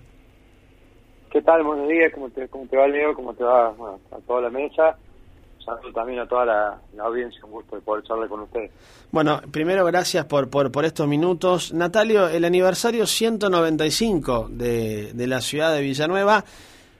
¿Qué 1.32 1.42
tal? 1.42 1.64
Buenos 1.64 1.88
días, 1.88 2.12
¿cómo 2.14 2.30
te, 2.30 2.46
cómo 2.46 2.68
te 2.68 2.76
va 2.76 2.86
Leo? 2.86 3.14
¿Cómo 3.14 3.34
te 3.34 3.42
va 3.42 3.70
a 3.70 4.16
toda 4.28 4.42
la 4.42 4.50
mesa? 4.50 4.96
Saludo 5.66 5.92
también 5.92 6.20
a 6.20 6.26
toda 6.26 6.46
la, 6.46 6.78
audiencia, 7.04 7.44
un 7.44 7.50
gusto 7.50 7.76
de 7.76 7.82
poder 7.82 8.04
charlar 8.04 8.28
con 8.28 8.40
ustedes. 8.40 8.70
Bueno, 9.10 9.40
primero 9.50 9.84
gracias 9.84 10.24
por, 10.24 10.48
por, 10.48 10.84
estos 10.84 11.06
minutos. 11.06 11.74
Natalio, 11.74 12.28
el 12.28 12.44
aniversario 12.44 13.06
195 13.06 14.48
de, 14.50 15.12
de 15.12 15.26
la 15.26 15.40
ciudad 15.40 15.74
de 15.74 15.82
Villanueva, 15.82 16.44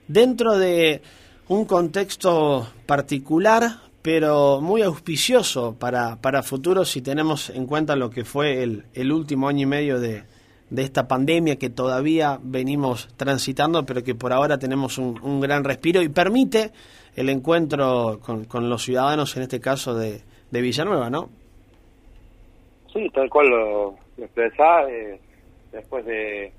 dentro 0.09 0.59
de 0.59 1.01
un 1.49 1.65
contexto 1.65 2.67
particular, 2.87 3.63
pero 4.03 4.61
muy 4.61 4.83
auspicioso 4.83 5.75
para, 5.79 6.17
para 6.17 6.43
futuro 6.43 6.85
si 6.85 7.03
tenemos 7.03 7.51
en 7.51 7.67
cuenta 7.67 7.97
lo 7.97 8.11
que 8.11 8.25
fue 8.25 8.63
el, 8.63 8.85
el 8.95 9.13
último 9.13 9.49
año 9.49 9.63
y 9.63 9.67
medio 9.67 10.01
de, 10.01 10.25
de 10.71 10.83
esta 10.83 11.07
pandemia 11.07 11.57
que 11.57 11.71
todavía 11.71 12.39
venimos 12.43 13.09
transitando, 13.17 13.85
pero 13.87 14.03
que 14.03 14.15
por 14.15 14.33
ahora 14.33 14.59
tenemos 14.59 14.99
un, 14.99 15.21
un 15.23 15.41
gran 15.41 15.65
respiro 15.65 16.03
y 16.03 16.09
permite 16.09 16.73
el 17.17 17.31
encuentro 17.31 18.21
con, 18.21 18.45
con, 18.45 18.69
los 18.69 18.83
ciudadanos, 18.83 19.37
en 19.37 19.43
este 19.43 19.59
caso 19.59 19.95
de, 19.95 20.21
de 20.51 20.61
Villanueva, 20.61 21.09
¿no? 21.09 21.31
Sí, 22.93 23.09
tal 23.11 23.29
cual 23.31 23.49
lo, 23.49 23.99
lo 24.19 24.25
expresás, 24.25 24.89
eh, 24.91 25.19
después 25.73 26.05
de 26.05 26.53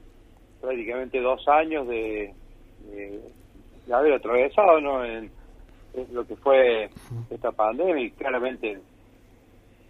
prácticamente 0.59 1.21
dos 1.21 1.47
años 1.47 1.87
de, 1.87 2.33
de, 2.91 3.21
haber 3.93 4.13
atravesado 4.13 4.81
¿no? 4.81 5.05
en, 5.05 5.31
lo 6.11 6.25
que 6.27 6.35
fue 6.35 6.89
esta 7.29 7.51
pandemia 7.51 8.03
y 8.03 8.11
claramente 8.11 8.79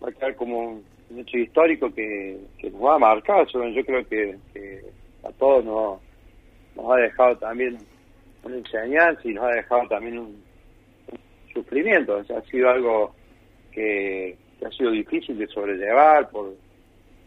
va 0.01 0.10
a 0.10 0.12
quedar 0.12 0.36
como 0.36 0.82
un 1.10 1.19
hecho 1.19 1.38
histórico 1.38 1.93
que, 1.93 2.39
que 2.58 2.69
nos 2.69 2.82
va 2.82 2.95
a 2.95 2.99
marcar. 2.99 3.45
Yo 3.47 3.84
creo 3.86 4.08
que, 4.08 4.38
a 5.23 5.32
todos 5.34 5.65
nos, 5.65 5.99
nos 6.75 6.91
ha 6.91 6.95
dejado 7.01 7.36
también 7.38 7.77
una 8.43 8.56
enseñanza 8.56 9.21
y 9.25 9.34
nos 9.34 9.45
ha 9.45 9.56
dejado 9.56 9.88
también 9.89 10.19
un, 10.19 10.46
sufrimiento. 11.62 12.17
ha 12.17 12.41
sido 12.50 12.70
algo 12.70 13.15
que, 13.72 14.36
ha 14.65 14.70
sido 14.72 14.91
difícil 14.91 15.38
de 15.38 15.48
sobrellevar 15.48 16.30
por, 16.30 16.54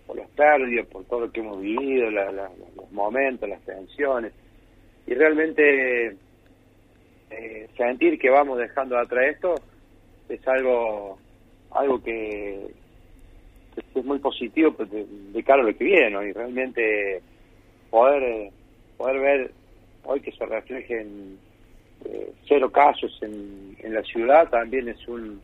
por 0.06 0.16
los 0.16 0.28
pérdidos, 0.30 0.86
por 0.88 1.04
todo 1.04 1.20
lo 1.20 1.32
que 1.32 1.40
hemos 1.40 1.60
vivido, 1.60 2.10
los 2.10 2.92
momentos, 2.92 3.48
las 3.48 3.62
tensiones. 3.62 4.32
Y 5.06 5.14
realmente 5.14 6.16
eh, 7.30 7.68
sentir 7.76 8.18
que 8.18 8.30
vamos 8.30 8.58
dejando 8.58 8.98
atrás 8.98 9.34
esto 9.34 9.54
es 10.28 10.46
algo 10.46 11.18
algo 11.72 12.02
que, 12.02 12.66
es 13.94 14.04
muy 14.04 14.18
positivo 14.18 14.72
pues, 14.72 14.90
de, 14.90 15.42
cara 15.44 15.62
a 15.62 15.66
lo 15.66 15.76
que 15.76 15.84
viene, 15.84 16.28
Y 16.28 16.32
realmente 16.32 17.22
poder, 17.90 18.50
poder 18.96 19.20
ver 19.20 19.50
hoy 20.04 20.20
que 20.20 20.32
se 20.32 20.44
reflejen 20.44 21.38
eh, 22.04 22.32
cero 22.48 22.70
casos 22.70 23.18
en, 23.22 23.76
en 23.78 23.94
la 23.94 24.02
ciudad 24.02 24.48
también 24.48 24.88
es 24.88 25.06
un, 25.08 25.40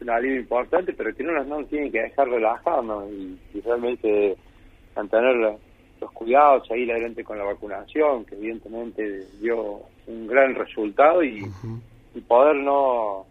un 0.00 0.10
alivio 0.10 0.40
importante, 0.40 0.92
pero 0.92 1.14
que 1.14 1.22
no 1.22 1.32
nos, 1.32 1.46
no 1.46 1.64
tienen 1.64 1.92
que 1.92 2.02
dejar 2.02 2.28
relajarnos 2.28 3.10
y, 3.10 3.60
realmente 3.60 4.36
mantener 4.96 5.36
los 6.00 6.12
cuidados, 6.12 6.66
seguir 6.66 6.90
adelante 6.90 7.22
con 7.22 7.38
la 7.38 7.44
vacunación, 7.44 8.24
que 8.24 8.34
evidentemente 8.34 9.26
dio 9.40 9.82
un 10.06 10.26
gran 10.26 10.54
resultado 10.54 11.22
y, 11.22 11.44
y 12.14 12.20
poder 12.22 12.56
no 12.56 13.26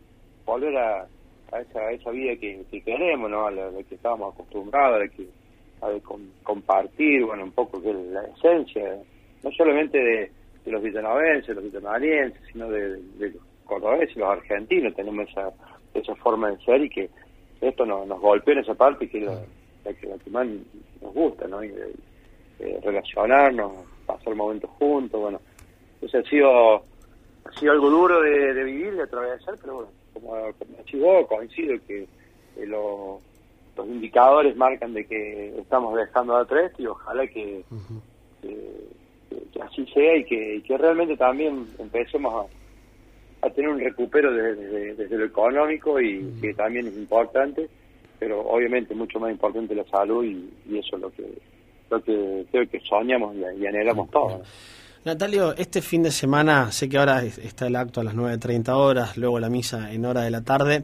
volver 0.45 0.77
a 0.77 1.07
a 1.51 1.61
esa, 1.61 1.91
esa 1.91 2.11
vida 2.11 2.35
que, 2.35 2.63
que 2.69 2.81
queremos, 2.81 3.29
¿no? 3.29 3.47
A 3.47 3.51
la, 3.51 3.69
que 3.87 3.95
estábamos 3.95 4.33
acostumbrados, 4.33 5.01
a 5.01 5.07
que 5.07 5.27
a 5.81 5.87
compartir, 6.43 7.23
bueno, 7.23 7.43
un 7.43 7.51
poco 7.51 7.81
que 7.81 7.93
la 7.93 8.23
esencia, 8.23 8.97
no 9.43 9.51
solamente 9.51 9.97
de, 9.97 10.31
los 10.71 10.83
villanovenses, 10.83 11.55
los 11.55 11.63
villanarienses, 11.63 12.41
sino 12.51 12.69
de, 12.69 12.99
los 13.17 13.33
cordobeses 13.65 14.15
los 14.17 14.29
argentinos, 14.29 14.95
tenemos 14.95 15.29
esa, 15.29 15.51
esa 15.93 16.15
forma 16.15 16.51
de 16.51 16.57
ser 16.63 16.81
y 16.83 16.89
que 16.89 17.09
esto 17.61 17.85
nos, 17.85 18.07
nos 18.07 18.19
golpea 18.19 18.55
en 18.55 18.61
esa 18.61 18.73
parte 18.73 19.09
que 19.09 19.19
es 19.19 19.25
la, 19.25 19.93
que, 19.93 20.29
más 20.29 20.47
nos 21.01 21.13
gusta, 21.13 21.47
¿no? 21.47 21.63
Y, 21.63 21.73
relacionarnos, 22.83 23.71
pasar 24.05 24.35
momentos 24.35 24.69
juntos, 24.71 25.21
bueno, 25.21 25.39
eso 26.01 26.17
ha 26.17 26.23
sido, 26.23 26.75
ha 26.75 27.51
sido 27.57 27.71
algo 27.71 27.89
duro 27.89 28.21
de, 28.21 28.53
de 28.53 28.63
vivir, 28.65 28.95
de 28.95 29.03
atravesar, 29.03 29.55
pero 29.61 29.75
bueno, 29.75 29.91
como, 30.13 30.31
como 30.91 31.27
coincido 31.27 31.77
que 31.87 32.05
los, 32.65 33.21
indicadores 33.87 34.57
marcan 34.57 34.93
de 34.93 35.05
que 35.05 35.57
estamos 35.57 35.95
dejando 35.95 36.35
a 36.35 36.45
tres 36.45 36.73
y 36.77 36.85
ojalá 36.85 37.25
que, 37.27 37.63
que, 37.63 38.18
así 39.69 39.85
sea 39.93 40.17
y 40.17 40.23
que, 40.23 40.61
que 40.65 40.77
realmente 40.77 41.15
también 41.17 41.65
empecemos 41.77 42.33
a, 42.33 43.47
a 43.47 43.49
tener 43.51 43.69
un 43.69 43.79
recupero 43.79 44.33
desde, 44.33 44.95
desde, 44.95 45.17
lo 45.17 45.25
económico 45.25 45.99
y 45.99 46.33
que 46.41 46.53
también 46.53 46.87
es 46.87 46.95
importante, 46.95 47.69
pero 48.17 48.41
obviamente 48.41 48.93
mucho 48.93 49.19
más 49.19 49.31
importante 49.31 49.75
la 49.75 49.85
salud 49.85 50.23
y, 50.25 50.77
eso 50.77 50.95
es 50.95 51.01
lo 51.01 51.11
que 51.11 51.23
lo 51.89 52.03
que 52.03 52.45
creo 52.51 52.69
que 52.69 52.79
soñamos 52.81 53.35
y, 53.35 53.65
anhelamos 53.65 54.11
todos. 54.11 54.47
Natalio, 55.05 55.55
este 55.55 55.81
fin 55.81 56.03
de 56.03 56.11
semana, 56.11 56.71
sé 56.71 56.87
que 56.89 56.97
ahora 56.97 57.23
está 57.23 57.67
el 57.67 57.75
acto 57.75 58.01
a 58.01 58.03
las 58.03 58.15
9.30 58.15 58.69
horas, 58.75 59.17
luego 59.17 59.39
la 59.39 59.49
misa 59.49 59.91
en 59.91 60.05
hora 60.05 60.21
de 60.21 60.29
la 60.29 60.41
tarde, 60.43 60.83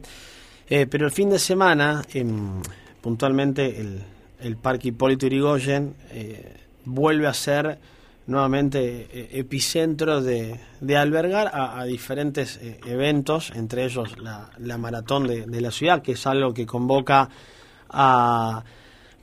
eh, 0.68 0.86
pero 0.90 1.04
el 1.04 1.12
fin 1.12 1.30
de 1.30 1.38
semana, 1.38 2.02
em, 2.14 2.60
puntualmente, 3.02 3.78
el, 3.78 4.00
el 4.40 4.56
Parque 4.56 4.88
Hipólito 4.88 5.26
Yrigoyen 5.26 5.94
eh, 6.12 6.54
vuelve 6.84 7.26
a 7.26 7.34
ser 7.34 7.78
nuevamente 8.26 9.06
eh, 9.10 9.28
epicentro 9.32 10.20
de, 10.20 10.58
de 10.80 10.96
albergar 10.96 11.50
a, 11.52 11.84
diferentes 11.84 12.58
eh, 12.62 12.80
eventos, 12.86 13.52
entre 13.54 13.84
ellos 13.84 14.18
la, 14.18 14.50
la 14.58 14.78
maratón 14.78 15.26
de, 15.26 15.46
de, 15.46 15.60
la 15.60 15.70
ciudad, 15.70 16.02
que 16.02 16.12
es 16.12 16.26
algo 16.26 16.52
que 16.52 16.66
convoca 16.66 17.28
a 17.88 18.64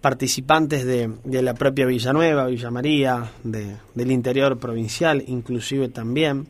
participantes 0.02 0.86
de, 0.86 1.12
de 1.24 1.42
la 1.42 1.54
propia 1.54 1.86
Villanueva, 1.86 2.48
Villa 2.48 2.72
María, 2.72 3.32
de, 3.44 3.78
del 3.94 4.12
interior 4.12 4.58
provincial, 4.58 5.24
inclusive 5.28 5.90
también. 5.90 6.48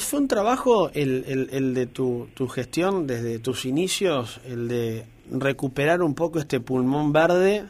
¿Fue 0.00 0.18
un 0.20 0.28
trabajo 0.28 0.90
el, 0.92 1.24
el, 1.26 1.48
el 1.52 1.74
de 1.74 1.86
tu, 1.86 2.28
tu, 2.34 2.48
gestión 2.48 3.06
desde 3.06 3.38
tus 3.38 3.64
inicios, 3.64 4.40
el 4.44 4.68
de 4.68 5.06
recuperar 5.30 6.02
un 6.02 6.14
poco 6.14 6.38
este 6.38 6.60
pulmón 6.60 7.12
verde 7.12 7.66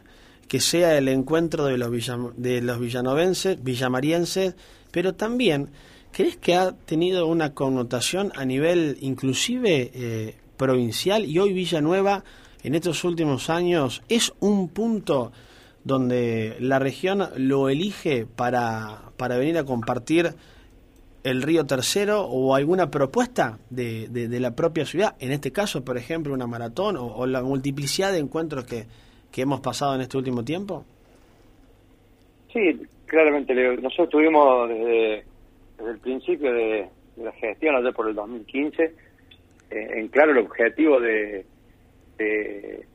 que 0.48 0.60
sea 0.60 0.96
el 0.96 1.08
encuentro 1.08 1.64
de 1.64 1.78
los, 1.78 1.90
de 2.36 2.62
los 2.62 2.80
villanovenses, 2.80 3.62
villamarienses, 3.62 4.54
pero 4.90 5.14
también, 5.14 5.70
¿crees 6.12 6.36
que 6.36 6.54
ha 6.54 6.72
tenido 6.72 7.26
una 7.26 7.52
connotación 7.52 8.32
a 8.36 8.44
nivel 8.44 8.96
inclusive 9.00 9.90
eh, 9.94 10.36
provincial 10.56 11.24
y 11.24 11.38
hoy 11.38 11.52
Villanueva 11.52 12.24
en 12.62 12.74
estos 12.74 13.04
últimos 13.04 13.50
años 13.50 14.02
es 14.08 14.32
un 14.40 14.68
punto 14.68 15.32
donde 15.84 16.56
la 16.60 16.78
región 16.78 17.28
lo 17.36 17.68
elige 17.68 18.26
para, 18.26 19.12
para 19.16 19.36
venir 19.36 19.58
a 19.58 19.64
compartir 19.64 20.34
el 21.22 21.42
río 21.42 21.66
tercero 21.66 22.22
o 22.22 22.54
alguna 22.54 22.90
propuesta 22.90 23.58
de, 23.70 24.08
de, 24.08 24.40
la 24.40 24.54
propia 24.54 24.86
ciudad, 24.86 25.16
en 25.18 25.32
este 25.32 25.50
caso, 25.50 25.84
por 25.84 25.98
ejemplo, 25.98 26.32
una 26.32 26.46
maratón 26.46 26.96
o 26.98 27.26
la 27.26 27.42
multiplicidad 27.42 28.12
de 28.12 28.18
encuentros 28.18 28.64
que, 28.64 28.86
que 29.30 29.42
hemos 29.42 29.60
pasado 29.60 29.94
en 29.94 30.02
este 30.02 30.16
último 30.16 30.44
tiempo? 30.44 30.84
Sí, 32.52 32.80
claramente, 33.06 33.54
Nosotros 33.54 34.08
tuvimos 34.08 34.68
desde, 34.68 35.24
el 35.78 35.98
principio 36.00 36.52
de, 36.52 36.88
la 37.16 37.32
gestión, 37.32 37.76
allá 37.76 37.92
por 37.92 38.08
el 38.08 38.14
2015, 38.14 38.82
eh, 38.82 38.92
en 39.70 40.08
claro 40.08 40.32
el 40.32 40.38
objetivo 40.38 41.00
de, 41.00 41.44
de, 42.18 42.86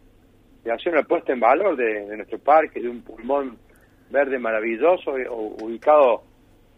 hacer 0.71 0.93
una 0.93 1.03
puesta 1.03 1.33
en 1.33 1.39
valor 1.39 1.75
de, 1.75 2.15
nuestro 2.15 2.39
parque, 2.39 2.79
de 2.79 2.89
un 2.89 3.01
pulmón 3.01 3.57
verde 4.09 4.37
maravilloso, 4.37 5.17
eh, 5.17 5.27
ubicado 5.29 6.23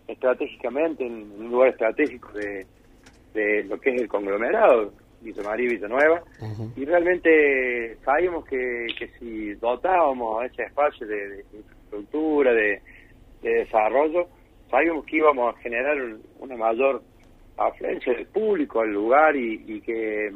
estratégicamente 0.08 1.06
en 1.06 1.32
un 1.40 1.50
lugar 1.50 1.70
estratégico 1.70 2.32
de, 2.34 2.66
de 3.34 3.64
lo 3.64 3.80
que 3.80 3.92
es 3.92 4.02
el 4.02 4.08
conglomerado, 4.08 4.94
Villa 5.24 5.44
María 5.44 5.66
y 5.66 5.76
Villanueva, 5.76 6.22
y 6.76 6.86
realmente 6.86 7.98
sabíamos 8.04 8.46
que, 8.46 8.88
que 8.98 9.08
si 9.20 9.54
dotábamos 9.56 10.46
ese 10.46 10.64
espacio 10.64 11.08
de, 11.08 11.46
infraestructura, 11.54 12.54
de, 12.54 12.82
desarrollo, 13.42 14.28
sabíamos 14.70 15.06
que 15.06 15.18
íbamos 15.18 15.54
a 15.54 15.60
generar 15.60 15.98
una 16.40 16.56
mayor 16.56 17.02
afluencia 17.58 18.14
del 18.14 18.26
público 18.28 18.82
al 18.82 18.92
lugar 18.94 19.36
y, 19.36 19.82
que 19.82 20.32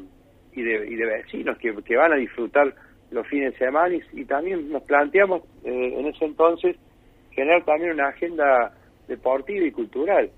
y 0.53 0.61
de, 0.61 0.87
y 0.87 0.95
de 0.95 1.05
vecinos 1.05 1.57
que, 1.57 1.73
que, 1.83 1.95
van 1.95 2.13
a 2.13 2.17
disfrutar 2.17 2.73
los 3.11 3.27
fines 3.27 3.53
de 3.53 3.59
semana. 3.59 3.95
Y, 4.13 4.25
también 4.25 4.69
nos 4.71 4.83
planteamos 4.83 5.43
eh, 5.63 5.93
en 5.97 6.07
ese 6.07 6.25
entonces 6.25 6.75
generar 7.31 7.63
también 7.65 7.91
una 7.91 8.09
agenda 8.09 8.73
deportiva 9.07 9.65
y 9.65 9.71
cultural. 9.71 10.29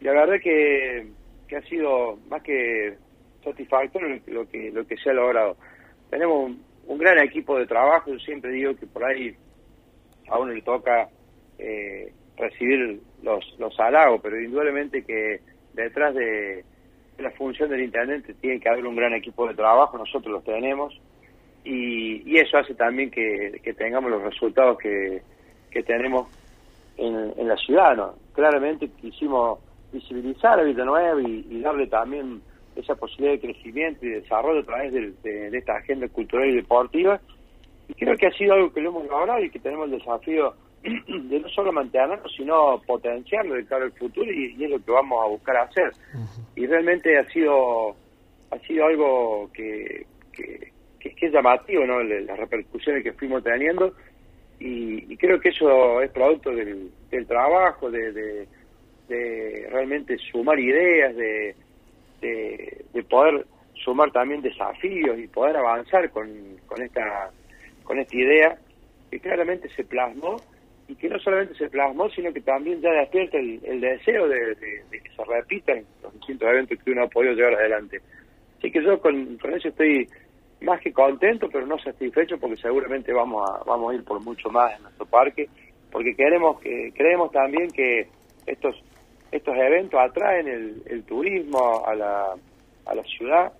Y 0.00 0.04
la 0.04 0.12
verdad 0.12 0.40
que, 0.42 1.06
que 1.48 1.56
ha 1.56 1.62
sido 1.62 2.18
más 2.28 2.42
que 2.42 2.96
satisfactorio 3.44 4.20
lo 4.26 4.48
que, 4.48 4.70
lo 4.70 4.86
que 4.86 4.96
se 4.96 5.10
ha 5.10 5.12
logrado. 5.12 5.56
Tenemos 6.10 6.52
un, 6.86 6.98
gran 6.98 7.18
equipo 7.18 7.58
de 7.58 7.66
trabajo, 7.66 8.10
yo 8.10 8.18
siempre 8.18 8.50
digo 8.52 8.74
que 8.76 8.86
por 8.86 9.04
ahí 9.04 9.34
a 10.28 10.38
uno 10.38 10.52
le 10.52 10.62
toca 10.62 11.08
eh, 11.58 12.12
recibir 12.36 13.00
los, 13.22 13.44
los 13.58 13.78
halagos, 13.78 14.20
pero 14.22 14.40
indudablemente 14.40 15.04
que 15.04 15.40
detrás 15.72 16.14
de, 16.14 16.64
la 17.18 17.30
función 17.32 17.70
del 17.70 17.82
intendente 17.82 18.34
tiene 18.34 18.60
que 18.60 18.68
haber 18.68 18.86
un 18.86 18.96
gran 18.96 19.14
equipo 19.14 19.46
de 19.46 19.54
trabajo, 19.54 19.98
nosotros 19.98 20.32
los 20.32 20.44
tenemos, 20.44 20.98
y, 21.64 22.22
y 22.30 22.38
eso 22.38 22.58
hace 22.58 22.74
también 22.74 23.10
que, 23.10 23.60
tengamos 23.76 24.10
los 24.10 24.22
resultados 24.22 24.78
que, 24.78 25.22
que 25.70 25.82
tenemos 25.82 26.28
en, 26.96 27.32
en 27.36 27.48
la 27.48 27.56
ciudad. 27.56 27.96
¿no? 27.96 28.14
Claramente 28.34 28.90
quisimos 29.00 29.58
visibilizar 29.92 30.58
a 30.58 30.64
Villanueva 30.64 31.22
y, 31.22 31.46
y 31.50 31.60
darle 31.60 31.86
también 31.86 32.42
esa 32.76 32.94
posibilidad 32.94 33.32
de 33.34 33.52
crecimiento 33.52 34.06
y 34.06 34.10
desarrollo 34.10 34.60
a 34.60 34.64
través 34.64 34.92
de, 34.92 35.56
esta 35.56 35.76
agenda 35.76 36.08
cultural 36.08 36.48
y 36.48 36.56
deportiva. 36.56 37.20
Y 37.88 37.94
creo 37.94 38.16
que 38.16 38.26
ha 38.26 38.32
sido 38.32 38.54
algo 38.54 38.72
que 38.72 38.80
lo 38.80 38.90
hemos 38.90 39.06
logrado 39.06 39.44
y 39.44 39.50
que 39.50 39.58
tenemos 39.58 39.86
el 39.86 39.98
desafío 39.98 40.54
de 40.82 41.40
no 41.40 41.48
solo 41.48 41.72
mantenerlo, 41.72 42.28
sino 42.28 42.80
potenciarlo 42.86 43.54
de 43.54 43.66
cara 43.66 43.84
al 43.84 43.92
futuro 43.92 44.30
y, 44.30 44.62
es 44.62 44.70
lo 44.70 44.82
que 44.82 44.90
vamos 44.90 45.22
a 45.22 45.28
buscar 45.28 45.56
hacer. 45.56 45.92
Y 46.56 46.66
realmente 46.66 47.18
ha 47.18 47.28
sido 47.30 47.96
ha 48.50 48.58
sido 48.66 48.86
algo 48.86 49.50
que, 49.52 50.06
que, 50.32 50.72
es 51.00 51.32
llamativo, 51.32 51.84
¿no? 51.86 52.02
las 52.02 52.38
repercusiones 52.38 53.02
que 53.02 53.12
fuimos 53.12 53.42
teniendo 53.42 53.94
y, 54.60 55.16
creo 55.16 55.40
que 55.40 55.48
eso 55.48 56.00
es 56.02 56.10
producto 56.10 56.50
del, 56.50 56.90
trabajo, 57.26 57.90
de, 57.90 58.46
de 59.08 59.68
realmente 59.70 60.16
sumar 60.18 60.58
ideas, 60.58 61.14
de, 61.16 61.54
de, 62.28 63.02
poder 63.04 63.46
sumar 63.74 64.10
también 64.12 64.40
desafíos 64.40 65.18
y 65.18 65.26
poder 65.28 65.56
avanzar 65.56 66.10
con, 66.10 66.28
con 66.66 66.82
esta 66.82 67.30
con 67.84 67.98
esta 67.98 68.16
idea 68.16 68.58
que 69.10 69.20
claramente 69.20 69.68
se 69.70 69.84
plasmó 69.84 70.36
y 70.88 70.94
que 70.96 71.08
no 71.08 71.18
solamente 71.18 71.54
se 71.54 71.70
plasmó, 71.70 72.08
sino 72.10 72.32
que 72.32 72.40
también 72.40 72.80
ya 72.80 72.90
despierta 72.90 73.38
el, 73.38 73.80
deseo 73.80 74.28
de, 74.28 74.56
que 74.90 75.10
se 75.16 75.24
repitan 75.24 75.84
los 76.02 76.12
distintos 76.14 76.48
eventos 76.48 76.78
que 76.82 76.90
uno 76.90 77.04
ha 77.04 77.08
podido 77.08 77.34
llevar 77.34 77.54
adelante. 77.54 78.00
Así 78.58 78.70
que 78.70 78.82
yo 78.82 79.00
con, 79.00 79.38
con 79.38 79.54
eso 79.54 79.68
estoy 79.68 80.08
más 80.60 80.80
que 80.80 80.92
contento, 80.92 81.48
pero 81.50 81.66
no 81.66 81.78
satisfecho 81.78 82.38
porque 82.38 82.56
seguramente 82.56 83.12
vamos 83.12 83.48
a, 83.48 83.64
vamos 83.64 83.92
a 83.92 83.94
ir 83.94 84.04
por 84.04 84.22
mucho 84.22 84.50
más 84.50 84.76
en 84.76 84.82
nuestro 84.82 85.06
parque, 85.06 85.48
porque 85.90 86.14
queremos 86.14 86.60
que, 86.60 86.92
creemos 86.94 87.30
también 87.32 87.70
que 87.70 88.08
estos 88.46 88.76
estos 89.36 89.56
eventos 89.56 89.98
atraen 89.98 90.46
el, 90.86 91.02
turismo 91.04 91.84
a 91.84 91.94
la, 91.96 92.34
a 92.86 92.94
la 92.94 93.02
ciudad, 93.02 93.52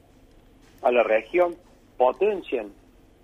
a 0.83 0.93
la 0.93 1.03
región, 1.03 1.57
potencian 1.97 2.69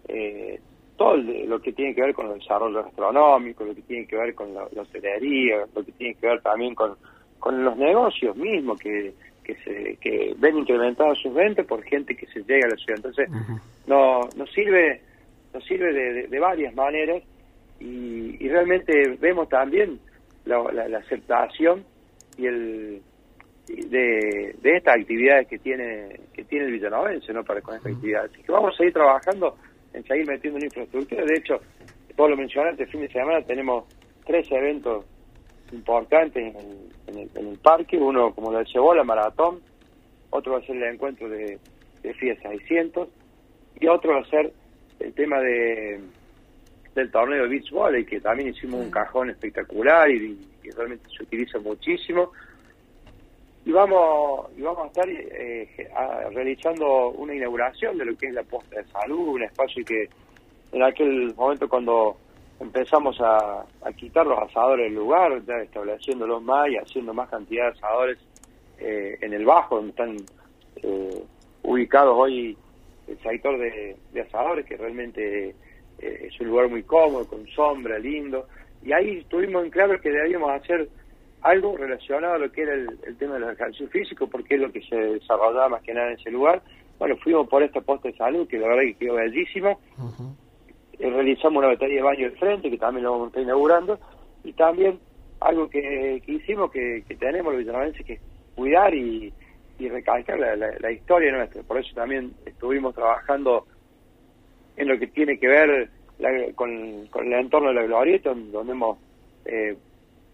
eh, 0.09 0.59
todo 0.97 1.17
lo 1.17 1.63
que 1.63 1.73
tiene 1.73 1.95
que 1.95 2.03
ver 2.03 2.13
con 2.13 2.27
el 2.27 2.41
desarrollo 2.41 2.83
gastronómico, 2.83 3.65
lo 3.65 3.75
que 3.75 3.83
tiene 3.83 4.07
que 4.07 4.17
ver 4.17 4.35
con 4.35 4.53
la, 4.53 4.65
hostelería, 4.65 5.65
lo 5.73 5.85
que 5.85 5.93
tiene 5.93 6.15
que 6.17 6.27
ver 6.27 6.43
también 6.43 6.75
con, 6.75 6.97
con 7.39 7.65
los 7.65 7.77
negocios 7.77 8.35
mismos 8.37 8.81
que, 8.81 9.15
que, 9.45 9.55
se, 9.63 9.97
que 9.99 10.35
ven 10.37 10.59
incrementados 10.59 11.21
sus 11.21 11.33
ventas 11.33 11.65
por 11.67 11.85
gente 11.85 12.17
que 12.17 12.27
se 12.27 12.41
llega 12.41 12.67
a 12.67 12.71
la 12.71 12.77
ciudad. 12.77 12.97
Entonces, 12.97 13.29
no, 13.87 14.29
nos 14.35 14.51
sirve, 14.51 15.01
nos 15.55 15.65
sirve 15.67 15.93
de, 16.27 16.39
varias 16.41 16.75
maneras 16.75 17.23
y, 17.79 18.49
realmente 18.49 19.17
vemos 19.21 19.49
también 19.49 20.01
la 20.45 20.99
aceptación 20.99 21.85
y 22.41 22.47
el 22.47 23.03
de, 23.69 24.57
de 24.61 24.77
estas 24.77 24.97
actividades 24.97 25.47
que 25.47 25.59
tiene 25.59 26.21
que 26.33 26.45
tiene 26.45 26.67
el 26.67 26.73
villanovense 26.73 27.33
no 27.33 27.45
para 27.45 27.61
con 27.61 27.77
esta 27.77 27.89
actividad. 27.89 28.25
Así 28.25 28.43
que 28.43 28.53
vamos 28.53 28.75
a 28.75 28.77
seguir 28.79 28.93
trabajando 28.93 29.57
en 29.93 30.05
seguir 30.05 30.27
metiendo 30.27 30.59
en 30.59 30.65
infraestructura. 30.65 31.25
De 31.25 31.35
hecho 31.35 31.61
todo 32.17 32.29
lo 32.29 32.37
mencionaste 32.37 32.85
el 32.85 32.89
fin 32.89 33.03
de 33.03 33.09
semana 33.09 33.43
tenemos 33.43 33.85
tres 34.27 34.51
eventos 34.51 35.05
importantes 35.73 36.55
en 36.55 37.19
el, 37.19 37.31
en 37.35 37.47
el, 37.47 37.59
parque. 37.59 37.97
Uno 37.97 38.35
como 38.35 38.51
lo 38.51 38.63
llevó 38.63 38.95
la 38.95 39.05
maratón 39.05 39.61
otro 40.31 40.53
va 40.53 40.59
a 40.59 40.63
ser 40.63 40.77
el 40.77 40.95
encuentro 40.95 41.29
de, 41.29 41.59
de 42.03 42.15
FIA 42.15 42.41
600 42.41 43.09
y 43.81 43.87
otro 43.87 44.13
va 44.13 44.21
a 44.21 44.31
ser 44.31 44.53
el 44.99 45.13
tema 45.15 45.41
de 45.41 46.01
del 46.95 47.11
torneo 47.11 47.45
de 47.45 47.49
beach 47.49 47.71
volley 47.71 48.05
que 48.05 48.21
también 48.21 48.49
hicimos 48.49 48.81
un 48.81 48.91
cajón 48.91 49.31
espectacular 49.31 50.11
y, 50.11 50.50
realmente 50.71 51.09
se 51.17 51.23
utiliza 51.23 51.59
muchísimo. 51.59 52.33
Y 53.65 53.73
vamos 53.73 54.49
y 54.57 54.63
vamos 54.63 54.85
a 54.85 54.87
estar 54.87 55.09
eh, 55.09 55.91
realizando 56.33 57.11
una 57.11 57.35
inauguración 57.35 57.99
de 57.99 58.07
lo 58.07 58.17
que 58.17 58.29
es 58.29 58.35
la 58.35 58.43
posta 58.43 58.81
de 58.81 58.89
salud, 58.89 59.35
un 59.35 59.43
espacio 59.43 59.85
que 59.85 60.09
en 60.73 60.83
aquel 60.83 61.35
momento 61.35 61.69
cuando 61.69 62.17
empezamos 62.59 63.19
a, 63.21 63.65
quitar 63.97 64.27
los 64.27 64.39
asadores 64.39 64.87
del 64.87 64.95
lugar, 64.95 65.43
ya 65.45 65.59
estableciéndolos 65.59 66.43
más 66.43 66.69
y 66.69 66.77
haciendo 66.77 67.13
más 67.13 67.29
cantidad 67.29 67.65
de 67.65 67.79
asadores 67.79 68.19
eh, 68.79 69.19
en 69.21 69.35
el 69.35 69.45
bajo, 69.45 69.77
donde 69.77 69.91
están 69.91 70.17
eh, 70.77 71.23
ubicados 71.63 72.15
hoy 72.17 72.57
el 73.09 73.19
sector 73.21 73.59
de, 73.59 73.97
asadores, 74.21 74.65
que 74.65 74.77
realmente 74.77 75.55
es 75.99 76.41
un 76.41 76.49
lugar 76.49 76.69
muy 76.69 76.83
cómodo, 76.85 77.27
con 77.27 77.47
sombra, 77.49 77.99
lindo, 77.99 78.47
y 78.83 78.93
ahí 78.93 79.19
estuvimos 79.19 79.65
en 79.65 79.71
claro 79.71 80.01
que 80.01 80.11
debíamos 80.11 80.51
hacer 80.51 80.89
algo 81.43 81.77
relacionado 81.77 82.35
a 82.35 82.39
lo 82.39 82.53
que 82.53 82.63
era 82.63 82.75
el, 82.75 83.17
tema 83.19 83.35
de 83.35 83.41
los 83.41 83.53
ejercicios 83.53 83.91
físicos, 83.91 84.29
porque 84.31 84.55
es 84.55 84.61
lo 84.61 84.73
que 84.73 84.83
se 84.83 84.97
desarrollaba 84.97 85.71
más 85.71 85.83
que 85.83 85.95
nada 85.95 86.09
en 86.09 86.19
ese 86.19 86.31
lugar. 86.31 86.63
Bueno, 86.99 87.17
fuimos 87.17 87.49
por 87.49 87.63
esta 87.63 87.81
posta 87.81 88.09
de 88.09 88.17
salud, 88.17 88.47
que 88.47 88.59
la 88.59 88.69
verdad 88.69 88.83
que 88.83 88.95
quedó 88.95 89.15
bellísima. 89.15 89.71
Eh, 90.99 91.11
realizamos 91.11 91.59
una 91.59 91.69
batería 91.69 91.97
de 91.97 92.03
baño 92.03 92.31
de 92.31 92.37
frente, 92.37 92.71
que 92.71 92.77
también 92.77 93.05
lo 93.05 93.13
vamos 93.13 93.27
a 93.27 93.29
estar 93.29 93.43
inaugurando. 93.43 93.99
Y 94.45 94.53
también 94.53 94.99
algo 95.41 95.69
que, 95.69 96.23
hicimos, 96.27 96.71
que, 96.71 97.03
tenemos 97.19 97.53
los 97.55 97.63
villanovenses, 97.63 98.05
que 98.05 98.15
es 98.15 98.21
cuidar 98.55 98.95
y, 98.95 99.33
recalcar 99.79 100.39
la, 100.39 100.93
historia 100.93 101.33
nuestra. 101.33 101.63
Por 101.63 101.79
eso 101.79 101.95
también 101.95 102.35
estuvimos 102.45 102.95
trabajando 102.95 103.67
en 104.77 104.89
lo 104.89 104.99
que 104.99 105.07
tiene 105.07 105.39
que 105.39 105.49
ver 105.49 105.91
con, 106.55 106.71
el 106.71 107.33
entorno 107.33 107.69
de 107.69 107.75
la 107.75 107.83
glorieta, 107.85 108.35
donde 108.35 108.73
hemos... 108.73 108.99
Eh, 109.45 109.77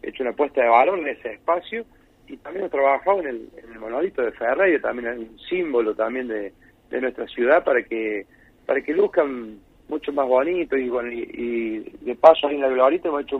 hecho 0.02 0.22
una 0.22 0.30
apuesta 0.30 0.62
de 0.62 0.68
valor 0.68 0.98
en 0.98 1.08
ese 1.08 1.34
espacio 1.34 1.84
y 2.28 2.36
también 2.38 2.62
hemos 2.62 2.72
trabajado 2.72 3.20
en 3.20 3.26
el, 3.26 3.48
en 3.62 3.72
el 3.72 3.78
monolito 3.78 4.22
de 4.22 4.32
Ferreira, 4.32 4.80
también 4.80 5.08
es 5.08 5.18
un 5.18 5.38
símbolo 5.48 5.94
también 5.94 6.28
de, 6.28 6.52
nuestra 7.00 7.26
ciudad 7.26 7.62
para 7.62 7.82
que 7.82 8.26
para 8.64 8.80
que 8.80 8.94
luzcan 8.94 9.58
mucho 9.88 10.12
más 10.12 10.26
bonito 10.26 10.76
y, 10.76 10.86
y, 10.86 11.78
de 12.00 12.14
paso 12.16 12.46
ahí 12.46 12.54
en 12.54 12.62
la 12.62 12.68
Glorita 12.68 13.08
hemos 13.08 13.22
hecho 13.22 13.36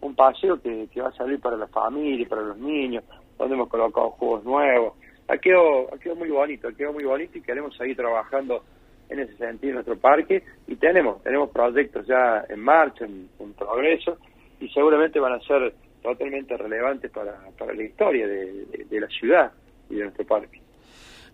un, 0.00 0.14
paseo 0.14 0.60
que, 0.60 0.86
que, 0.92 1.00
va 1.00 1.08
a 1.08 1.12
salir 1.12 1.40
para 1.40 1.56
la 1.56 1.66
familia, 1.66 2.26
para 2.28 2.42
los 2.42 2.56
niños, 2.56 3.04
donde 3.36 3.54
hemos 3.54 3.68
colocado 3.68 4.10
juegos 4.10 4.44
nuevos. 4.44 4.94
Ha 5.28 5.36
quedado, 5.36 5.92
ha 5.92 5.98
quedado 5.98 6.20
muy 6.20 6.30
bonito, 6.30 6.68
ha 6.68 6.72
quedado 6.72 6.94
muy 6.94 7.04
bonito 7.04 7.36
y 7.36 7.42
queremos 7.42 7.76
seguir 7.76 7.96
trabajando 7.96 8.64
en 9.10 9.20
ese 9.20 9.36
sentido 9.36 9.70
en 9.70 9.74
nuestro 9.74 9.98
parque 9.98 10.42
y 10.66 10.76
tenemos, 10.76 11.22
tenemos 11.22 11.50
proyectos 11.50 12.06
ya 12.06 12.44
en 12.48 12.60
marcha, 12.60 13.04
en, 13.04 13.28
progreso 13.58 14.16
y 14.60 14.68
seguramente 14.68 15.18
van 15.18 15.34
a 15.34 15.40
ser 15.40 15.74
totalmente 16.02 16.56
relevantes 16.56 17.10
para, 17.10 17.38
para 17.58 17.74
la 17.74 17.82
historia 17.82 18.26
de, 18.26 19.00
la 19.00 19.08
ciudad 19.08 19.52
y 19.90 19.96
de 19.96 20.04
nuestro 20.04 20.24
parque. 20.24 20.60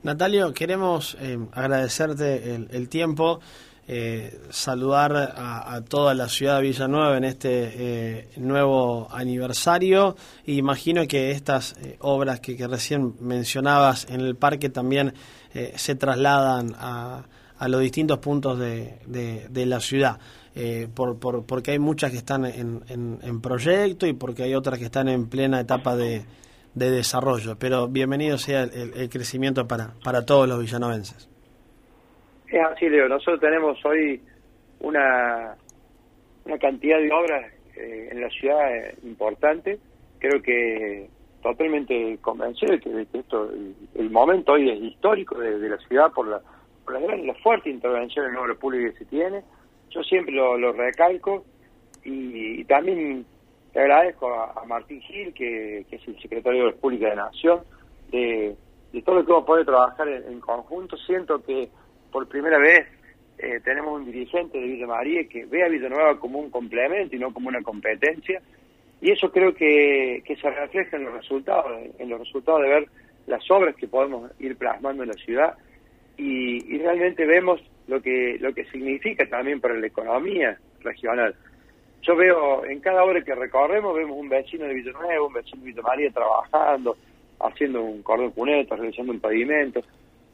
Natalio, 0.03 0.53
queremos 0.53 1.16
eh, 1.20 1.39
agradecerte 1.53 2.55
el, 2.55 2.89
tiempo, 2.89 3.41
eh, 3.87 4.39
saludar 4.51 5.12
a, 5.37 5.81
toda 5.89 6.14
la 6.14 6.29
ciudad 6.29 6.57
de 6.57 6.62
Villanueva 6.62 7.16
en 7.16 7.24
este 7.24 7.72
eh, 7.74 8.29
nuevo 8.37 9.09
aniversario. 9.11 10.16
Y 10.45 10.59
imagino 10.59 11.07
que 11.07 11.31
estas 11.31 11.77
obras 12.01 12.41
que, 12.41 12.57
recién 12.66 13.14
mencionabas 13.20 14.09
en 14.11 14.20
el 14.20 14.37
parque 14.37 14.68
también 14.68 15.12
se 15.53 15.95
trasladan 15.95 16.74
a, 16.77 17.24
a, 17.59 17.69
los 17.69 17.81
distintos 17.81 18.19
puntos 18.19 18.59
de, 18.59 18.99
de 19.49 19.67
la 19.67 19.81
ciudad 19.81 20.19
eh, 20.59 20.89
por, 20.95 21.21
por, 21.21 21.45
porque 21.45 21.73
hay 21.73 21.79
muchas 21.79 22.11
que 22.11 22.17
están 22.17 22.47
en, 22.47 22.81
en, 22.89 23.43
proyecto 23.43 24.07
y 24.07 24.15
porque 24.15 24.43
hay 24.43 24.55
otras 24.55 24.79
que 24.79 24.87
están 24.87 25.07
en 25.07 25.29
plena 25.29 25.61
etapa 25.61 25.95
de, 25.97 26.23
de 26.75 26.91
desarrollo. 26.91 27.57
Pero 27.59 27.89
bienvenido 27.89 28.39
sea 28.39 28.63
el, 28.63 29.11
crecimiento 29.11 29.69
para, 29.69 29.93
para 30.03 30.25
todos 30.25 30.49
los 30.49 30.59
villanovenses. 30.59 31.29
Es 32.49 32.61
así, 32.73 32.89
Leo. 32.89 33.07
Nosotros 33.07 33.39
tenemos 33.39 33.77
hoy 33.85 34.19
una, 34.81 35.55
una 36.47 36.59
cantidad 36.59 37.01
de 37.01 37.13
obras 37.13 37.53
eh, 37.77 38.09
en 38.13 38.23
la 38.23 38.31
ciudad 38.31 38.77
eh, 38.77 38.95
importante. 39.03 39.79
Creo 40.21 40.41
que 40.41 41.11
totalmente 41.43 42.17
convencido 42.23 42.73
de 42.73 42.81
que, 42.81 43.19
esto, 43.19 43.51
el, 43.95 44.09
momento 44.09 44.53
hoy 44.53 44.71
es 44.71 44.81
histórico 44.81 45.39
de, 45.39 45.69
la 45.69 45.77
ciudad 45.87 46.11
por 46.13 46.29
la, 46.29 46.41
la, 46.93 47.01
gran, 47.01 47.26
la 47.26 47.34
fuerte 47.34 47.70
intervención 47.70 48.26
en 48.26 48.37
obra 48.37 48.55
pública 48.55 48.93
que 48.93 48.99
se 48.99 49.05
tiene 49.07 49.43
yo 49.91 50.03
siempre 50.03 50.34
lo, 50.34 50.72
recalco 50.72 51.45
y, 52.05 52.64
también 52.64 53.24
te 53.72 53.80
agradezco 53.80 54.32
a, 54.32 54.64
Martín 54.66 55.01
Gil, 55.01 55.32
que, 55.32 55.87
es 55.91 56.09
el 56.09 56.20
secretario 56.20 56.66
de 56.66 56.70
la 56.72 56.76
Pública 56.76 57.11
de 57.11 57.16
Nación, 57.16 57.61
de, 58.11 58.57
todo 59.05 59.16
lo 59.16 59.26
que 59.26 59.32
hemos 59.32 59.45
podido 59.45 59.64
trabajar 59.64 60.09
en, 60.09 60.41
conjunto. 60.41 60.97
Siento 60.97 61.43
que 61.43 61.68
por 62.11 62.28
primera 62.28 62.59
vez 62.59 62.87
eh, 63.39 63.61
tenemos 63.64 63.95
un 63.95 64.07
dirigente 64.07 64.59
de 64.59 64.66
Villa 64.66 64.87
María 64.87 65.26
que 65.28 65.45
ve 65.47 65.64
a 65.64 65.68
Villanueva 65.68 66.18
como 66.18 66.39
un 66.39 66.51
complemento 66.51 67.14
y 67.14 67.18
no 67.18 67.32
como 67.32 67.49
una 67.49 67.62
competencia. 67.62 68.41
Y 69.01 69.11
eso 69.11 69.30
creo 69.30 69.55
que 69.55 70.22
se 70.26 70.51
refleja 70.51 70.97
en 70.97 71.05
los 71.05 71.14
resultados, 71.14 71.66
en 71.99 72.09
los 72.09 72.18
resultados 72.18 72.62
de 72.62 72.68
ver 72.68 72.89
las 73.26 73.51
obras 73.51 73.74
que 73.76 73.89
podemos 73.89 74.30
ir 74.39 74.57
plasmando 74.57 75.03
en 75.03 75.11
la 75.11 75.14
ciudad. 75.16 75.57
Y, 76.17 76.75
y 76.75 76.79
realmente 76.79 77.27
vemos 77.27 77.61
lo 77.87 78.01
que 78.01 78.39
lo 78.41 78.53
que 78.55 78.64
significa 78.67 79.29
también 79.29 79.61
para 79.61 79.75
la 79.75 79.87
economía 79.87 80.59
regional. 80.81 81.35
Yo 82.03 82.17
veo 82.17 82.64
en 82.64 82.81
cada 82.81 83.05
hora 83.05 83.23
que 83.23 83.35
recorremos 83.35 83.95
vemos 83.95 84.17
un 84.17 84.29
vecino 84.29 84.67
de 84.67 84.75
Villanueva, 84.75 85.27
un 85.27 85.33
vecino 85.33 85.62
de 85.62 85.67
Villa 85.67 85.83
María 85.83 86.11
trabajando, 86.11 86.97
haciendo 87.41 87.83
un 87.83 88.03
cordón 88.03 88.31
cuneta, 88.31 88.77
realizando 88.77 89.12
un 89.12 89.21
pavimento 89.21 89.83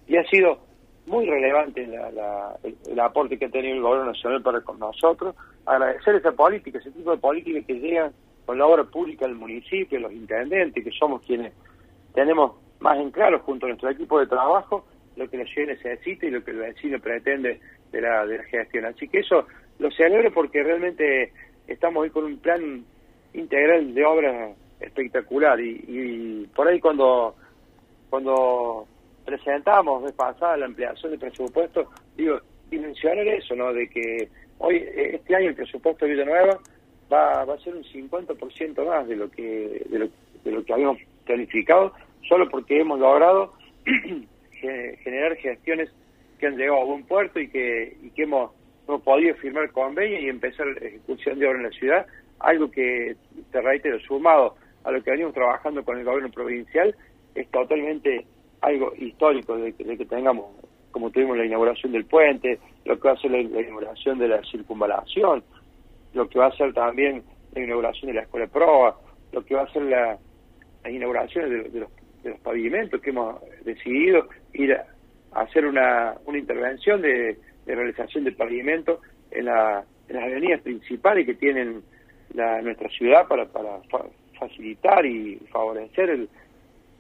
y 0.07 0.17
ha 0.17 0.25
sido 0.29 0.59
muy 1.07 1.27
relevante 1.27 1.87
la, 1.87 2.57
el, 2.63 3.01
aporte 3.01 3.39
que 3.39 3.47
ha 3.47 3.51
tenido 3.51 3.75
el 3.75 3.83
gobierno 3.83 4.13
nacional 4.13 4.43
para 4.43 4.61
con 4.61 4.79
nosotros. 4.79 5.35
Agradecer 5.67 6.17
esa 6.17 6.33
política, 6.33 6.79
ese 6.79 6.91
tipo 6.91 7.11
de 7.11 7.19
política 7.19 7.61
que 7.67 7.75
llegan 7.75 8.13
con 8.47 8.59
la 8.59 8.67
obra 8.67 8.85
pública 8.85 9.27
del 9.27 9.37
municipio, 9.37 9.99
los 10.01 10.13
intendentes, 10.13 10.85
que 10.85 10.91
somos 10.93 11.23
quienes 11.23 11.53
tenemos 12.15 12.53
más 12.81 12.99
en 12.99 13.11
claro 13.11 13.41
junto 13.41 13.67
a 13.67 13.71
nuestro 13.71 13.91
equipo 13.91 14.19
de 14.19 14.27
trabajo 14.27 14.85
lo 15.17 15.29
que 15.29 15.39
la 15.39 15.45
ciudad 15.45 15.69
necesita 15.69 16.27
y 16.27 16.31
lo 16.31 16.43
que 16.45 16.53
el 16.53 16.59
vecino 16.59 16.99
pretende 16.99 17.61
de 17.91 18.01
la, 18.01 18.27
de 18.27 18.39
la 18.39 18.45
gestión. 18.45 18.87
Así 18.87 19.09
que 19.09 19.21
eso 19.21 19.47
lo 19.79 19.91
celebro 19.91 20.33
porque 20.33 20.63
realmente 20.63 21.33
estamos 21.67 22.03
hoy 22.03 22.11
con 22.11 22.25
un 22.25 22.39
plan 22.39 22.85
integral 23.35 23.95
de 23.95 24.05
obras 24.05 24.57
espectacular 24.81 25.61
y, 25.61 26.49
por 26.55 26.69
ahí 26.69 26.81
cuando 26.81 27.35
cuando 28.11 28.87
presentamos 29.25 30.03
vez 30.03 30.13
pasada 30.13 30.57
la 30.59 30.67
ampliación 30.67 31.13
de 31.13 31.19
presupuesto, 31.19 31.89
digo, 32.15 32.41
dimensionar 32.71 33.27
eso, 33.27 33.55
¿no? 33.55 33.73
De 33.73 33.89
que 33.89 34.29
hoy, 34.59 34.85
este 34.95 35.35
año 35.35 35.49
el 35.49 35.55
presupuesto 35.55 36.05
de 36.05 36.11
Villanueva 36.11 36.59
va, 37.11 37.45
va 37.45 37.55
a 37.55 37.59
ser 37.59 37.75
un 37.75 37.85
50% 37.85 38.87
más 38.87 39.09
de 39.09 39.17
lo 39.17 39.31
que 39.31 39.83
de 39.89 39.99
lo, 39.99 40.09
de 40.45 40.51
lo 40.51 40.65
que 40.65 40.73
habíamos 40.75 40.99
planificado, 41.25 41.95
solo 42.29 42.49
porque 42.51 42.81
hemos 42.81 42.99
logrado 42.99 43.55
generar 44.69 45.37
gestiones 45.37 45.91
que 46.39 46.47
han 46.47 46.57
llegado 46.57 46.81
a 46.81 46.85
buen 46.85 47.05
puerto 47.05 47.39
y 47.39 47.49
que, 47.49 47.97
y 48.03 48.11
que 48.11 48.25
hemos, 48.25 48.51
podido 49.05 49.35
firmar 49.37 49.71
convenio 49.71 50.21
y 50.21 50.29
empezar 50.29 50.67
la 50.67 50.87
ejecución 50.87 51.39
de 51.39 51.47
obra 51.47 51.59
en 51.59 51.65
la 51.65 51.71
ciudad, 51.71 52.07
algo 52.41 52.71
que, 52.71 53.17
te 53.51 53.61
reitero, 53.61 53.99
sumado 54.01 54.57
a 54.85 54.91
lo 54.91 55.03
que 55.03 55.13
venimos 55.13 55.35
trabajando 55.35 55.85
con 55.85 55.99
el 55.99 56.05
gobierno 56.05 56.31
provincial, 56.31 56.95
es 57.35 57.49
totalmente 57.51 58.27
algo 58.61 58.93
histórico 58.99 59.57
de 59.57 59.73
que, 59.73 60.05
tengamos, 60.05 60.47
como 60.91 61.11
tuvimos 61.11 61.37
la 61.37 61.47
inauguración 61.47 61.93
del 61.93 62.05
puente, 62.05 62.59
lo 62.85 62.99
que 62.99 63.09
va 63.09 63.15
a 63.15 63.19
ser 63.19 63.31
la, 63.31 63.39
inauguración 63.39 64.19
de 64.19 64.29
la 64.29 64.43
circunvalación, 64.43 65.45
lo 66.13 66.29
que 66.29 66.39
va 66.39 66.47
a 66.47 66.57
ser 66.57 66.75
también 66.75 67.23
la 67.55 67.63
inauguración 67.63 68.09
de 68.09 68.15
la 68.15 68.23
escuela 68.23 68.47
de 68.47 68.53
proa, 68.53 68.99
lo 69.31 69.45
que 69.45 69.55
va 69.55 69.63
a 69.63 69.73
ser 69.73 69.83
la, 69.83 70.19
las 70.83 70.93
inauguraciones 70.93 71.73
de, 71.73 71.81
los, 71.81 71.91
de 72.23 72.31
los 72.31 72.41
pavimentos 72.41 73.01
que 73.01 73.11
hemos 73.11 73.41
decidido 73.65 74.29
ir 74.53 74.75
a 74.75 74.87
hacer 75.33 75.67
una, 75.67 76.15
una 76.27 76.39
intervención 76.39 77.03
de, 77.03 77.39
realización 77.67 78.25
de 78.25 78.33
pavimento 78.33 79.01
en, 79.31 79.47
la, 79.47 79.85
en 80.09 80.17
las 80.17 80.25
avenidas 80.25 80.61
principales 80.61 81.27
que 81.27 81.35
tienen 81.35 81.83
la, 82.35 82.61
nuestra 82.63 82.89
ciudad 82.91 83.27
para, 83.29 83.47
para 83.47 83.81
facilitar 84.39 85.05
y 85.07 85.37
favorecer 85.51 86.11
el, 86.11 86.29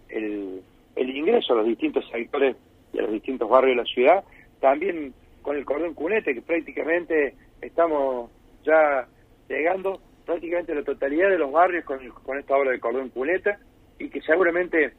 el, 0.08 0.62
el 0.96 1.16
ingreso 1.16 1.52
a 1.52 1.56
los 1.56 1.66
distintos 1.66 2.08
sectores 2.10 2.56
y 2.92 2.98
a 2.98 3.02
los 3.02 3.12
distintos 3.12 3.48
barrios 3.48 3.76
de 3.76 3.82
la 3.82 3.88
ciudad. 3.88 4.24
También 4.60 5.12
con 5.42 5.56
el 5.56 5.64
cordón 5.64 5.94
cunete, 5.94 6.34
que 6.34 6.42
prácticamente 6.42 7.34
estamos 7.60 8.30
ya 8.64 9.06
llegando 9.48 10.00
prácticamente 10.24 10.74
la 10.74 10.84
totalidad 10.84 11.30
de 11.30 11.38
los 11.38 11.50
barrios 11.50 11.84
con, 11.84 11.98
con 12.08 12.38
esta 12.38 12.56
obra 12.56 12.70
de 12.70 12.80
cordón 12.80 13.08
cuneta 13.10 13.58
y 13.98 14.08
que 14.08 14.20
seguramente 14.22 14.92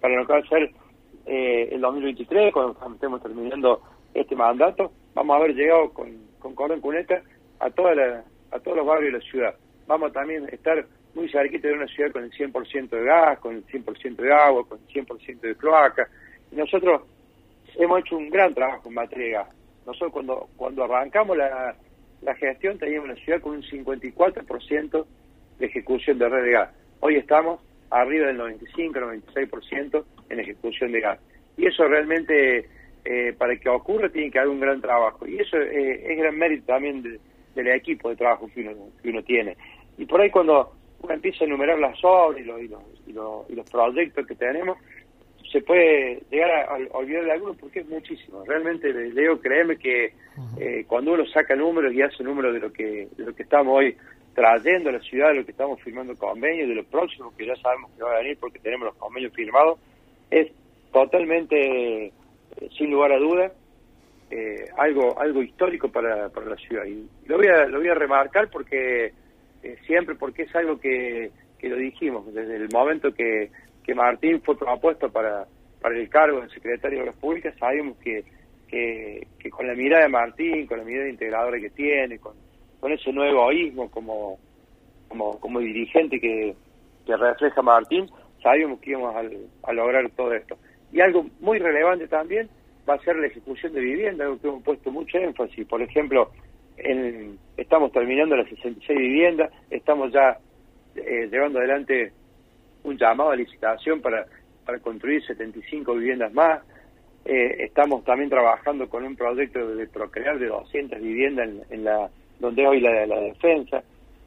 para 0.00 0.16
lo 0.16 0.26
que 0.26 0.32
va 0.32 0.38
a 0.38 0.48
ser 0.48 0.70
eh, 1.26 1.68
el 1.72 1.80
2023, 1.80 2.52
cuando 2.52 2.76
estemos 2.94 3.22
terminando 3.22 3.82
este 4.14 4.34
mandato, 4.34 4.92
vamos 5.14 5.34
a 5.34 5.38
haber 5.38 5.54
llegado 5.54 5.90
con, 5.92 6.10
con 6.38 6.54
Cordón 6.54 6.80
Cuneta 6.80 7.22
a, 7.58 7.70
toda 7.70 7.94
la, 7.94 8.24
a 8.50 8.58
todos 8.58 8.78
los 8.78 8.86
barrios 8.86 9.12
de 9.12 9.18
la 9.18 9.24
ciudad. 9.24 9.54
Vamos 9.86 10.10
a 10.10 10.12
también 10.12 10.48
estar 10.50 10.84
muy 11.14 11.28
cerquita 11.28 11.68
de 11.68 11.74
una 11.74 11.86
ciudad 11.86 12.12
con 12.12 12.24
el 12.24 12.30
100% 12.30 12.88
de 12.88 13.04
gas, 13.04 13.38
con 13.40 13.56
el 13.56 13.66
100% 13.66 14.16
de 14.16 14.32
agua, 14.32 14.66
con 14.66 14.78
el 14.78 15.06
100% 15.06 15.40
de 15.40 15.54
cloaca. 15.56 16.08
Y 16.52 16.56
nosotros 16.56 17.02
hemos 17.76 18.00
hecho 18.00 18.16
un 18.16 18.30
gran 18.30 18.54
trabajo 18.54 18.88
en 18.88 18.94
materia 18.94 19.24
de 19.24 19.32
gas. 19.32 19.48
Nosotros 19.86 20.12
cuando, 20.12 20.48
cuando 20.56 20.84
arrancamos 20.84 21.36
la, 21.36 21.74
la 22.22 22.34
gestión 22.34 22.78
teníamos 22.78 23.10
una 23.10 23.24
ciudad 23.24 23.40
con 23.40 23.52
un 23.52 23.62
54% 23.62 25.06
de 25.58 25.66
ejecución 25.66 26.18
de 26.18 26.28
red 26.28 26.44
de 26.44 26.50
gas. 26.52 26.70
Hoy 27.00 27.16
estamos 27.16 27.60
arriba 27.90 28.28
del 28.28 28.38
95-96% 28.38 30.04
en 30.30 30.40
ejecución 30.40 30.92
de 30.92 31.00
gas. 31.00 31.20
Y 31.56 31.66
eso 31.66 31.86
realmente, 31.86 32.68
eh, 33.04 33.34
para 33.36 33.56
que 33.56 33.68
ocurra, 33.68 34.08
tiene 34.08 34.30
que 34.30 34.38
haber 34.38 34.50
un 34.50 34.60
gran 34.60 34.80
trabajo. 34.80 35.26
Y 35.26 35.38
eso 35.38 35.56
eh, 35.56 36.12
es 36.12 36.18
gran 36.18 36.36
mérito 36.38 36.66
también 36.66 37.02
del 37.54 37.68
equipo 37.68 38.10
de 38.10 38.16
trabajo 38.16 38.48
que 38.54 38.60
uno, 38.60 38.72
que 39.02 39.10
uno 39.10 39.22
tiene. 39.22 39.56
Y 39.98 40.06
por 40.06 40.20
ahí 40.20 40.30
cuando 40.30 40.72
uno 41.02 41.14
empieza 41.14 41.44
a 41.44 41.46
enumerar 41.46 41.78
las 41.78 41.98
obras 42.02 42.40
y 42.40 42.44
los, 42.44 42.60
y 42.62 42.68
los, 42.68 42.82
y 43.50 43.54
los, 43.54 43.70
proyectos 43.70 44.26
que 44.26 44.34
tenemos, 44.34 44.78
se 45.50 45.60
puede 45.62 46.22
llegar 46.30 46.50
a, 46.50 46.96
olvidar 46.96 47.24
de 47.24 47.32
algunos 47.32 47.56
porque 47.56 47.80
es 47.80 47.88
muchísimo. 47.88 48.44
Realmente 48.46 48.92
digo, 49.10 49.40
créeme 49.40 49.76
que 49.76 50.14
eh, 50.58 50.84
cuando 50.86 51.14
uno 51.14 51.26
saca 51.26 51.56
números 51.56 51.92
y 51.92 52.02
hace 52.02 52.22
números 52.22 52.54
de 52.54 52.60
lo 52.60 52.72
que 52.72 53.08
de 53.16 53.24
lo 53.24 53.34
que 53.34 53.42
estamos 53.42 53.76
hoy 53.76 53.96
trayendo 54.40 54.88
a 54.88 54.92
la 54.92 55.00
ciudad, 55.00 55.28
de 55.28 55.34
lo 55.34 55.44
que 55.44 55.50
estamos 55.50 55.82
firmando 55.82 56.16
convenios, 56.16 56.66
de 56.66 56.74
lo 56.74 56.84
próximo 56.84 57.30
que 57.36 57.44
ya 57.44 57.54
sabemos 57.56 57.90
que 57.94 58.02
va 58.02 58.14
a 58.14 58.18
venir 58.20 58.38
porque 58.40 58.58
tenemos 58.58 58.86
los 58.86 58.96
convenios 58.96 59.34
firmados, 59.34 59.78
es 60.30 60.50
totalmente, 60.90 62.06
eh, 62.06 62.12
sin 62.78 62.90
lugar 62.90 63.12
a 63.12 63.18
dudas, 63.18 63.52
eh, 64.30 64.64
algo 64.78 65.20
algo 65.20 65.42
histórico 65.42 65.90
para, 65.90 66.30
para 66.30 66.46
la 66.46 66.56
ciudad. 66.56 66.86
Y 66.86 67.06
lo 67.26 67.36
voy 67.36 67.48
a, 67.48 67.66
lo 67.66 67.80
voy 67.80 67.88
a 67.88 67.94
remarcar 67.94 68.48
porque 68.48 69.12
eh, 69.62 69.76
siempre, 69.86 70.14
porque 70.14 70.44
es 70.44 70.56
algo 70.56 70.80
que, 70.80 71.30
que 71.58 71.68
lo 71.68 71.76
dijimos 71.76 72.32
desde 72.32 72.56
el 72.56 72.68
momento 72.72 73.12
que, 73.12 73.50
que 73.84 73.94
Martín 73.94 74.40
fue 74.40 74.56
propuesto 74.56 75.12
para, 75.12 75.44
para 75.82 75.98
el 75.98 76.08
cargo 76.08 76.40
de 76.40 76.48
secretario 76.48 76.96
de 76.96 77.02
Obras 77.02 77.16
Públicas, 77.16 77.54
sabemos 77.58 77.98
que, 77.98 78.24
que, 78.68 79.26
que, 79.38 79.50
con 79.50 79.66
la 79.66 79.74
mirada 79.74 80.04
de 80.04 80.08
Martín, 80.08 80.66
con 80.66 80.78
la 80.78 80.84
mirada 80.84 81.10
integradora 81.10 81.60
que 81.60 81.68
tiene, 81.68 82.18
con, 82.18 82.32
con 82.80 82.92
ese 82.92 83.12
nuevo 83.12 83.50
egoísmo 83.50 83.90
como, 83.90 84.38
como, 85.08 85.38
como 85.38 85.60
dirigente 85.60 86.18
que, 86.18 86.54
refleja 87.06 87.60
Martín, 87.60 88.08
sabíamos 88.42 88.80
que 88.80 88.90
íbamos 88.90 89.14
a, 89.62 89.72
lograr 89.72 90.08
todo 90.12 90.32
esto. 90.32 90.56
Y 90.92 91.00
algo 91.00 91.26
muy 91.40 91.58
relevante 91.58 92.06
también 92.08 92.48
va 92.88 92.94
a 92.94 93.00
ser 93.00 93.16
la 93.16 93.26
ejecución 93.26 93.72
de 93.72 93.80
vivienda, 93.80 94.24
algo 94.24 94.40
que 94.40 94.48
hemos 94.48 94.62
puesto 94.62 94.90
mucho 94.90 95.18
énfasis. 95.18 95.66
Por 95.66 95.82
ejemplo, 95.82 96.30
en, 96.76 97.36
estamos 97.56 97.92
terminando 97.92 98.36
las 98.36 98.48
66 98.48 98.98
viviendas, 98.98 99.52
estamos 99.70 100.12
ya 100.12 100.38
eh, 100.94 101.28
llevando 101.30 101.58
adelante 101.58 102.12
un 102.84 102.96
llamado 102.96 103.30
a 103.30 103.36
licitación 103.36 104.00
para, 104.00 104.24
para 104.64 104.78
construir 104.78 105.24
75 105.26 105.94
viviendas 105.94 106.32
más. 106.32 106.60
Eh, 107.24 107.64
estamos 107.64 108.04
también 108.04 108.30
trabajando 108.30 108.88
con 108.88 109.04
un 109.04 109.16
proyecto 109.16 109.74
de 109.74 109.86
procrear 109.88 110.38
de 110.38 110.46
200 110.46 111.00
viviendas 111.00 111.50
en 111.70 111.84
la 111.84 112.08
donde 112.40 112.66
hoy 112.66 112.80
la, 112.80 113.06
defensa. 113.20 113.82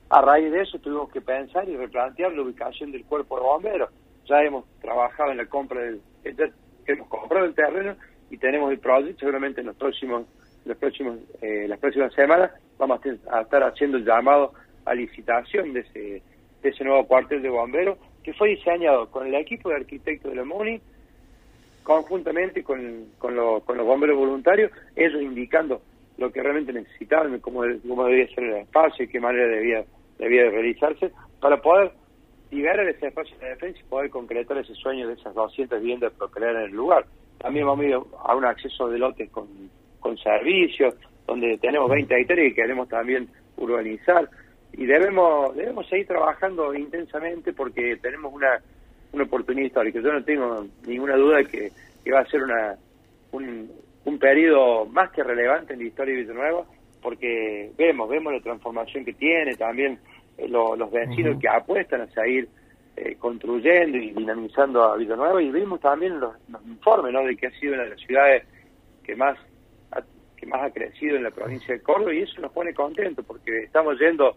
A 0.10 0.22
raíz 0.22 0.52
de 0.52 0.62
eso 0.62 0.80
tuvimos 0.80 1.12
que 1.12 1.20
pensar 1.20 1.68
y 1.68 1.76
replantear 1.76 2.32
la 2.34 2.44
ubicación 2.44 2.92
del 2.92 3.04
cuerpo 3.04 3.36
de 3.36 3.42
bomberos. 3.42 3.90
Ya 4.26 4.42
hemos 4.44 4.66
trabajado 4.80 5.32
en 5.32 5.38
la 5.38 5.48
compra 5.48 5.82
del, 5.82 6.02
hemos 6.86 7.08
comprado 7.08 7.46
el 7.46 7.56
terreno 7.56 7.96
y 8.30 8.38
tenemos 8.38 8.72
el 8.72 8.80
proyecto 8.80 9.22
seguramente 9.22 9.62
en 9.62 9.68
los 9.68 9.76
próximos, 9.76 10.26
los 10.66 10.78
próximos, 10.78 11.18
eh, 11.42 11.66
las 11.68 11.80
próximas 11.80 12.14
semanas 12.14 12.52
vamos 12.78 13.02
a, 13.30 13.42
estar 13.42 13.64
haciendo 13.64 13.98
el 13.98 14.06
llamado 14.06 14.54
a 14.86 14.94
licitación 14.94 15.74
de 15.74 15.82
ese, 15.82 16.22
de 16.62 16.70
ese 16.70 16.84
nuevo 16.84 17.06
cuartel 17.08 17.42
de 17.42 17.50
bomberos 17.50 17.98
que 18.24 18.34
fue 18.34 18.50
diseñado 18.50 19.10
con 19.10 19.28
el 19.28 19.36
equipo 19.36 19.70
de 19.70 19.76
arquitectos 19.76 20.32
de 20.32 20.38
la 20.38 20.46
MUNI 20.46 20.80
conjuntamente 21.84 22.64
con, 22.64 23.08
con, 23.18 23.36
con 23.62 23.78
los 23.78 23.86
bomberos 23.86 24.18
voluntarios, 24.18 24.72
ellos 24.96 25.22
indicando 25.22 25.82
lo 26.18 26.32
que 26.32 26.42
realmente 26.42 26.74
necesitaban, 26.74 27.40
cómo, 27.40 27.62
cómo 27.88 28.06
debía 28.06 28.28
ser 28.34 28.44
el 28.44 28.58
espacio 28.58 29.06
y 29.06 29.08
qué 29.08 29.20
manera 29.20 29.48
debía, 29.48 29.84
debía 30.20 30.50
realizarse, 30.50 31.12
para 31.40 31.62
poder 31.62 31.92
liberar 32.52 32.88
ese 32.88 33.08
espacio 33.08 33.38
de 33.40 33.50
defensa 33.50 33.80
y 33.80 33.84
poder 33.90 34.10
concretar 34.10 34.58
ese 34.58 34.76
sueño 34.76 35.08
de 35.08 35.16
esas 35.16 35.34
200 35.34 35.80
viviendas 35.82 36.14
procrear 36.14 36.56
en 36.56 36.62
el 36.64 36.72
lugar. 36.72 37.06
También 37.40 37.66
vamos 37.66 37.86
a 37.86 37.88
ir 37.88 37.96
a 37.96 38.36
un 38.36 38.46
acceso 38.46 38.88
de 38.90 39.00
lotes 39.00 39.30
con, 39.32 39.48
con 40.00 40.18
servicios, 40.18 40.96
donde 41.26 41.58
tenemos 41.58 41.90
20 41.90 42.22
hectáreas 42.22 42.52
y 42.52 42.56
queremos 42.56 42.88
también 42.88 43.28
urbanizar. 43.58 44.30
Y 44.74 44.86
debemos 44.86 45.56
debemos 45.56 45.88
seguir 45.88 46.08
trabajando 46.08 46.74
intensamente 46.74 47.54
porque 47.54 47.98
tenemos 47.98 48.34
una, 48.34 48.62
una 49.12 49.24
oportunidad 49.24 49.68
histórica. 49.68 50.00
Yo 50.00 50.14
no 50.14 50.24
tengo 50.24 50.66
ninguna 50.86 51.16
duda 51.16 51.38
de 51.38 51.46
que, 51.46 51.72
que 52.04 52.12
va 52.12 52.20
a 52.20 52.26
ser 52.26 52.44
una, 52.44 52.76
un, 53.32 53.70
un 54.06 54.20
periodo 54.20 54.86
más 54.86 55.12
que 55.12 55.24
relevante 55.24 55.74
en 55.74 55.80
la 55.80 55.86
historia 55.86 56.14
de 56.14 56.22
Villanueva, 56.22 56.66
porque 57.02 57.72
vemos, 57.78 58.10
vemos 58.10 58.34
la 58.34 58.42
transformación 58.42 59.06
que 59.06 59.14
tiene, 59.14 59.56
también 59.56 60.00
eh, 60.38 60.48
los 60.48 60.92
vecinos 60.92 61.40
que 61.40 61.48
apuestan 61.48 62.02
a 62.02 62.08
seguir 62.08 62.48
eh, 62.96 63.16
construyendo 63.18 63.98
y 63.98 64.12
dinamizando 64.12 64.84
a 64.84 64.98
Villanueva, 64.98 65.42
y 65.42 65.52
vimos 65.52 65.80
también 65.80 66.20
los, 66.20 66.36
informes 66.68 67.14
¿no? 67.14 67.24
de 67.24 67.36
que 67.36 67.48
ha 67.48 67.52
sido 67.60 67.74
una 67.74 67.84
de 67.84 67.90
las 67.90 68.00
ciudades 68.00 68.44
que 69.04 69.16
más 69.16 69.38
ha, 69.92 70.02
que 70.38 70.46
más 70.46 70.64
ha 70.64 70.72
crecido 70.72 71.18
en 71.18 71.24
la 71.24 71.32
provincia 71.32 71.74
de 71.74 71.82
Córdoba, 71.82 72.14
y 72.14 72.22
eso 72.22 72.42
nos 72.42 72.52
pone 72.52 72.74
contentos, 72.74 73.26
porque 73.26 73.64
estamos 73.64 74.00
yendo 74.00 74.36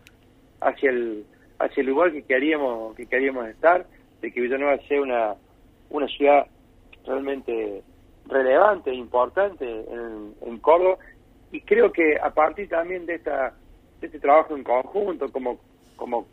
hacia 0.61 0.91
el 0.91 1.25
hacia 1.59 1.81
el 1.81 1.87
lugar 1.87 2.13
que 2.13 2.23
queríamos 2.23 2.95
que 2.97 3.07
queríamos 3.07 3.47
estar, 3.49 3.87
de 4.21 4.33
que 4.33 4.41
Villanueva 4.41 4.79
sea 4.89 5.01
una 5.01 5.35
una 5.91 6.07
ciudad 6.09 6.47
realmente 7.07 7.83
relevante 8.29 8.91
e 8.91 8.95
importante 8.95 9.65
en, 9.65 10.35
en 10.43 10.59
Córdoba. 10.59 10.99
Y 11.53 11.61
creo 11.61 11.93
que 11.93 12.17
a 12.21 12.31
partir 12.31 12.69
también 12.69 13.07
de 13.07 13.15
esta 13.15 13.55
de 14.01 14.07
este 14.07 14.19
trabajo 14.19 14.57
en 14.57 14.65
conjunto 14.65 15.31
como 15.33 15.59
como 15.97 16.27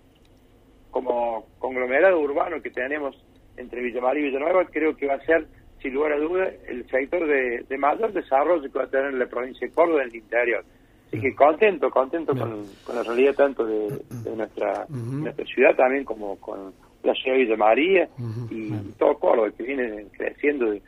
como 0.92 1.48
conglomerado 1.60 2.20
urbano 2.20 2.62
que 2.62 2.70
tenemos 2.70 3.16
entre 3.58 3.82
Villa 3.82 4.02
y 4.16 4.22
Villanueva 4.22 4.66
creo 4.66 4.96
que 4.96 5.08
va 5.08 5.16
a 5.16 5.26
ser 5.26 5.48
sin 5.82 5.94
lugar 5.94 6.14
a 6.14 6.18
duda 6.18 6.50
el 6.68 6.88
sector 6.90 7.28
de, 7.28 7.78
mayor 7.78 8.14
desarrollo 8.14 8.72
que 8.72 8.78
va 8.78 8.86
a 8.86 8.90
tener 8.90 9.14
la 9.14 9.26
provincia 9.26 9.68
de 9.68 9.74
Córdoba 9.74 10.04
en 10.04 10.10
el 10.10 10.16
interior. 10.16 10.64
Así 11.08 11.20
que 11.20 11.36
contento 11.36 11.90
contento 11.90 12.34
con, 12.34 12.66
la 12.94 13.04
realidad 13.04 13.36
tanto 13.36 13.66
de, 13.66 14.02
nuestra 14.36 14.86
nuestra 14.90 15.46
ciudad 15.46 15.76
también 15.76 16.06
como 16.06 16.38
con 16.38 16.74
la 17.04 17.14
ciudad 17.14 17.38
de 17.38 17.44
Villa 17.44 17.58
María 17.58 18.10
y 18.50 18.72
todo 18.98 19.20
Córdoba 19.20 19.52
que 19.56 19.64
viene 19.64 20.06
creciendo 20.18 20.72
de, 20.72 20.82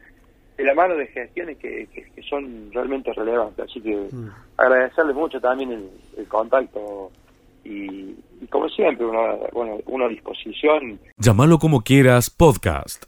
de 0.57 0.63
la 0.63 0.73
mano 0.73 0.95
de 0.95 1.07
gestiones 1.07 1.57
que, 1.57 1.87
que, 1.93 2.21
son 2.23 2.71
realmente 2.71 3.11
relevantes. 3.13 3.65
Así 3.69 3.81
que 3.81 3.95
mm. 4.11 4.29
agradecerles 4.57 5.15
mucho 5.15 5.39
también 5.39 5.89
el, 6.17 6.27
contacto 6.27 7.11
y, 7.63 8.13
como 8.49 8.69
siempre, 8.69 9.05
una, 9.05 9.35
bueno, 9.53 9.79
una 9.87 10.07
disposición. 10.07 10.99
Llámalo 11.17 11.57
como 11.59 11.81
quieras, 11.81 12.29
podcast. 12.29 13.05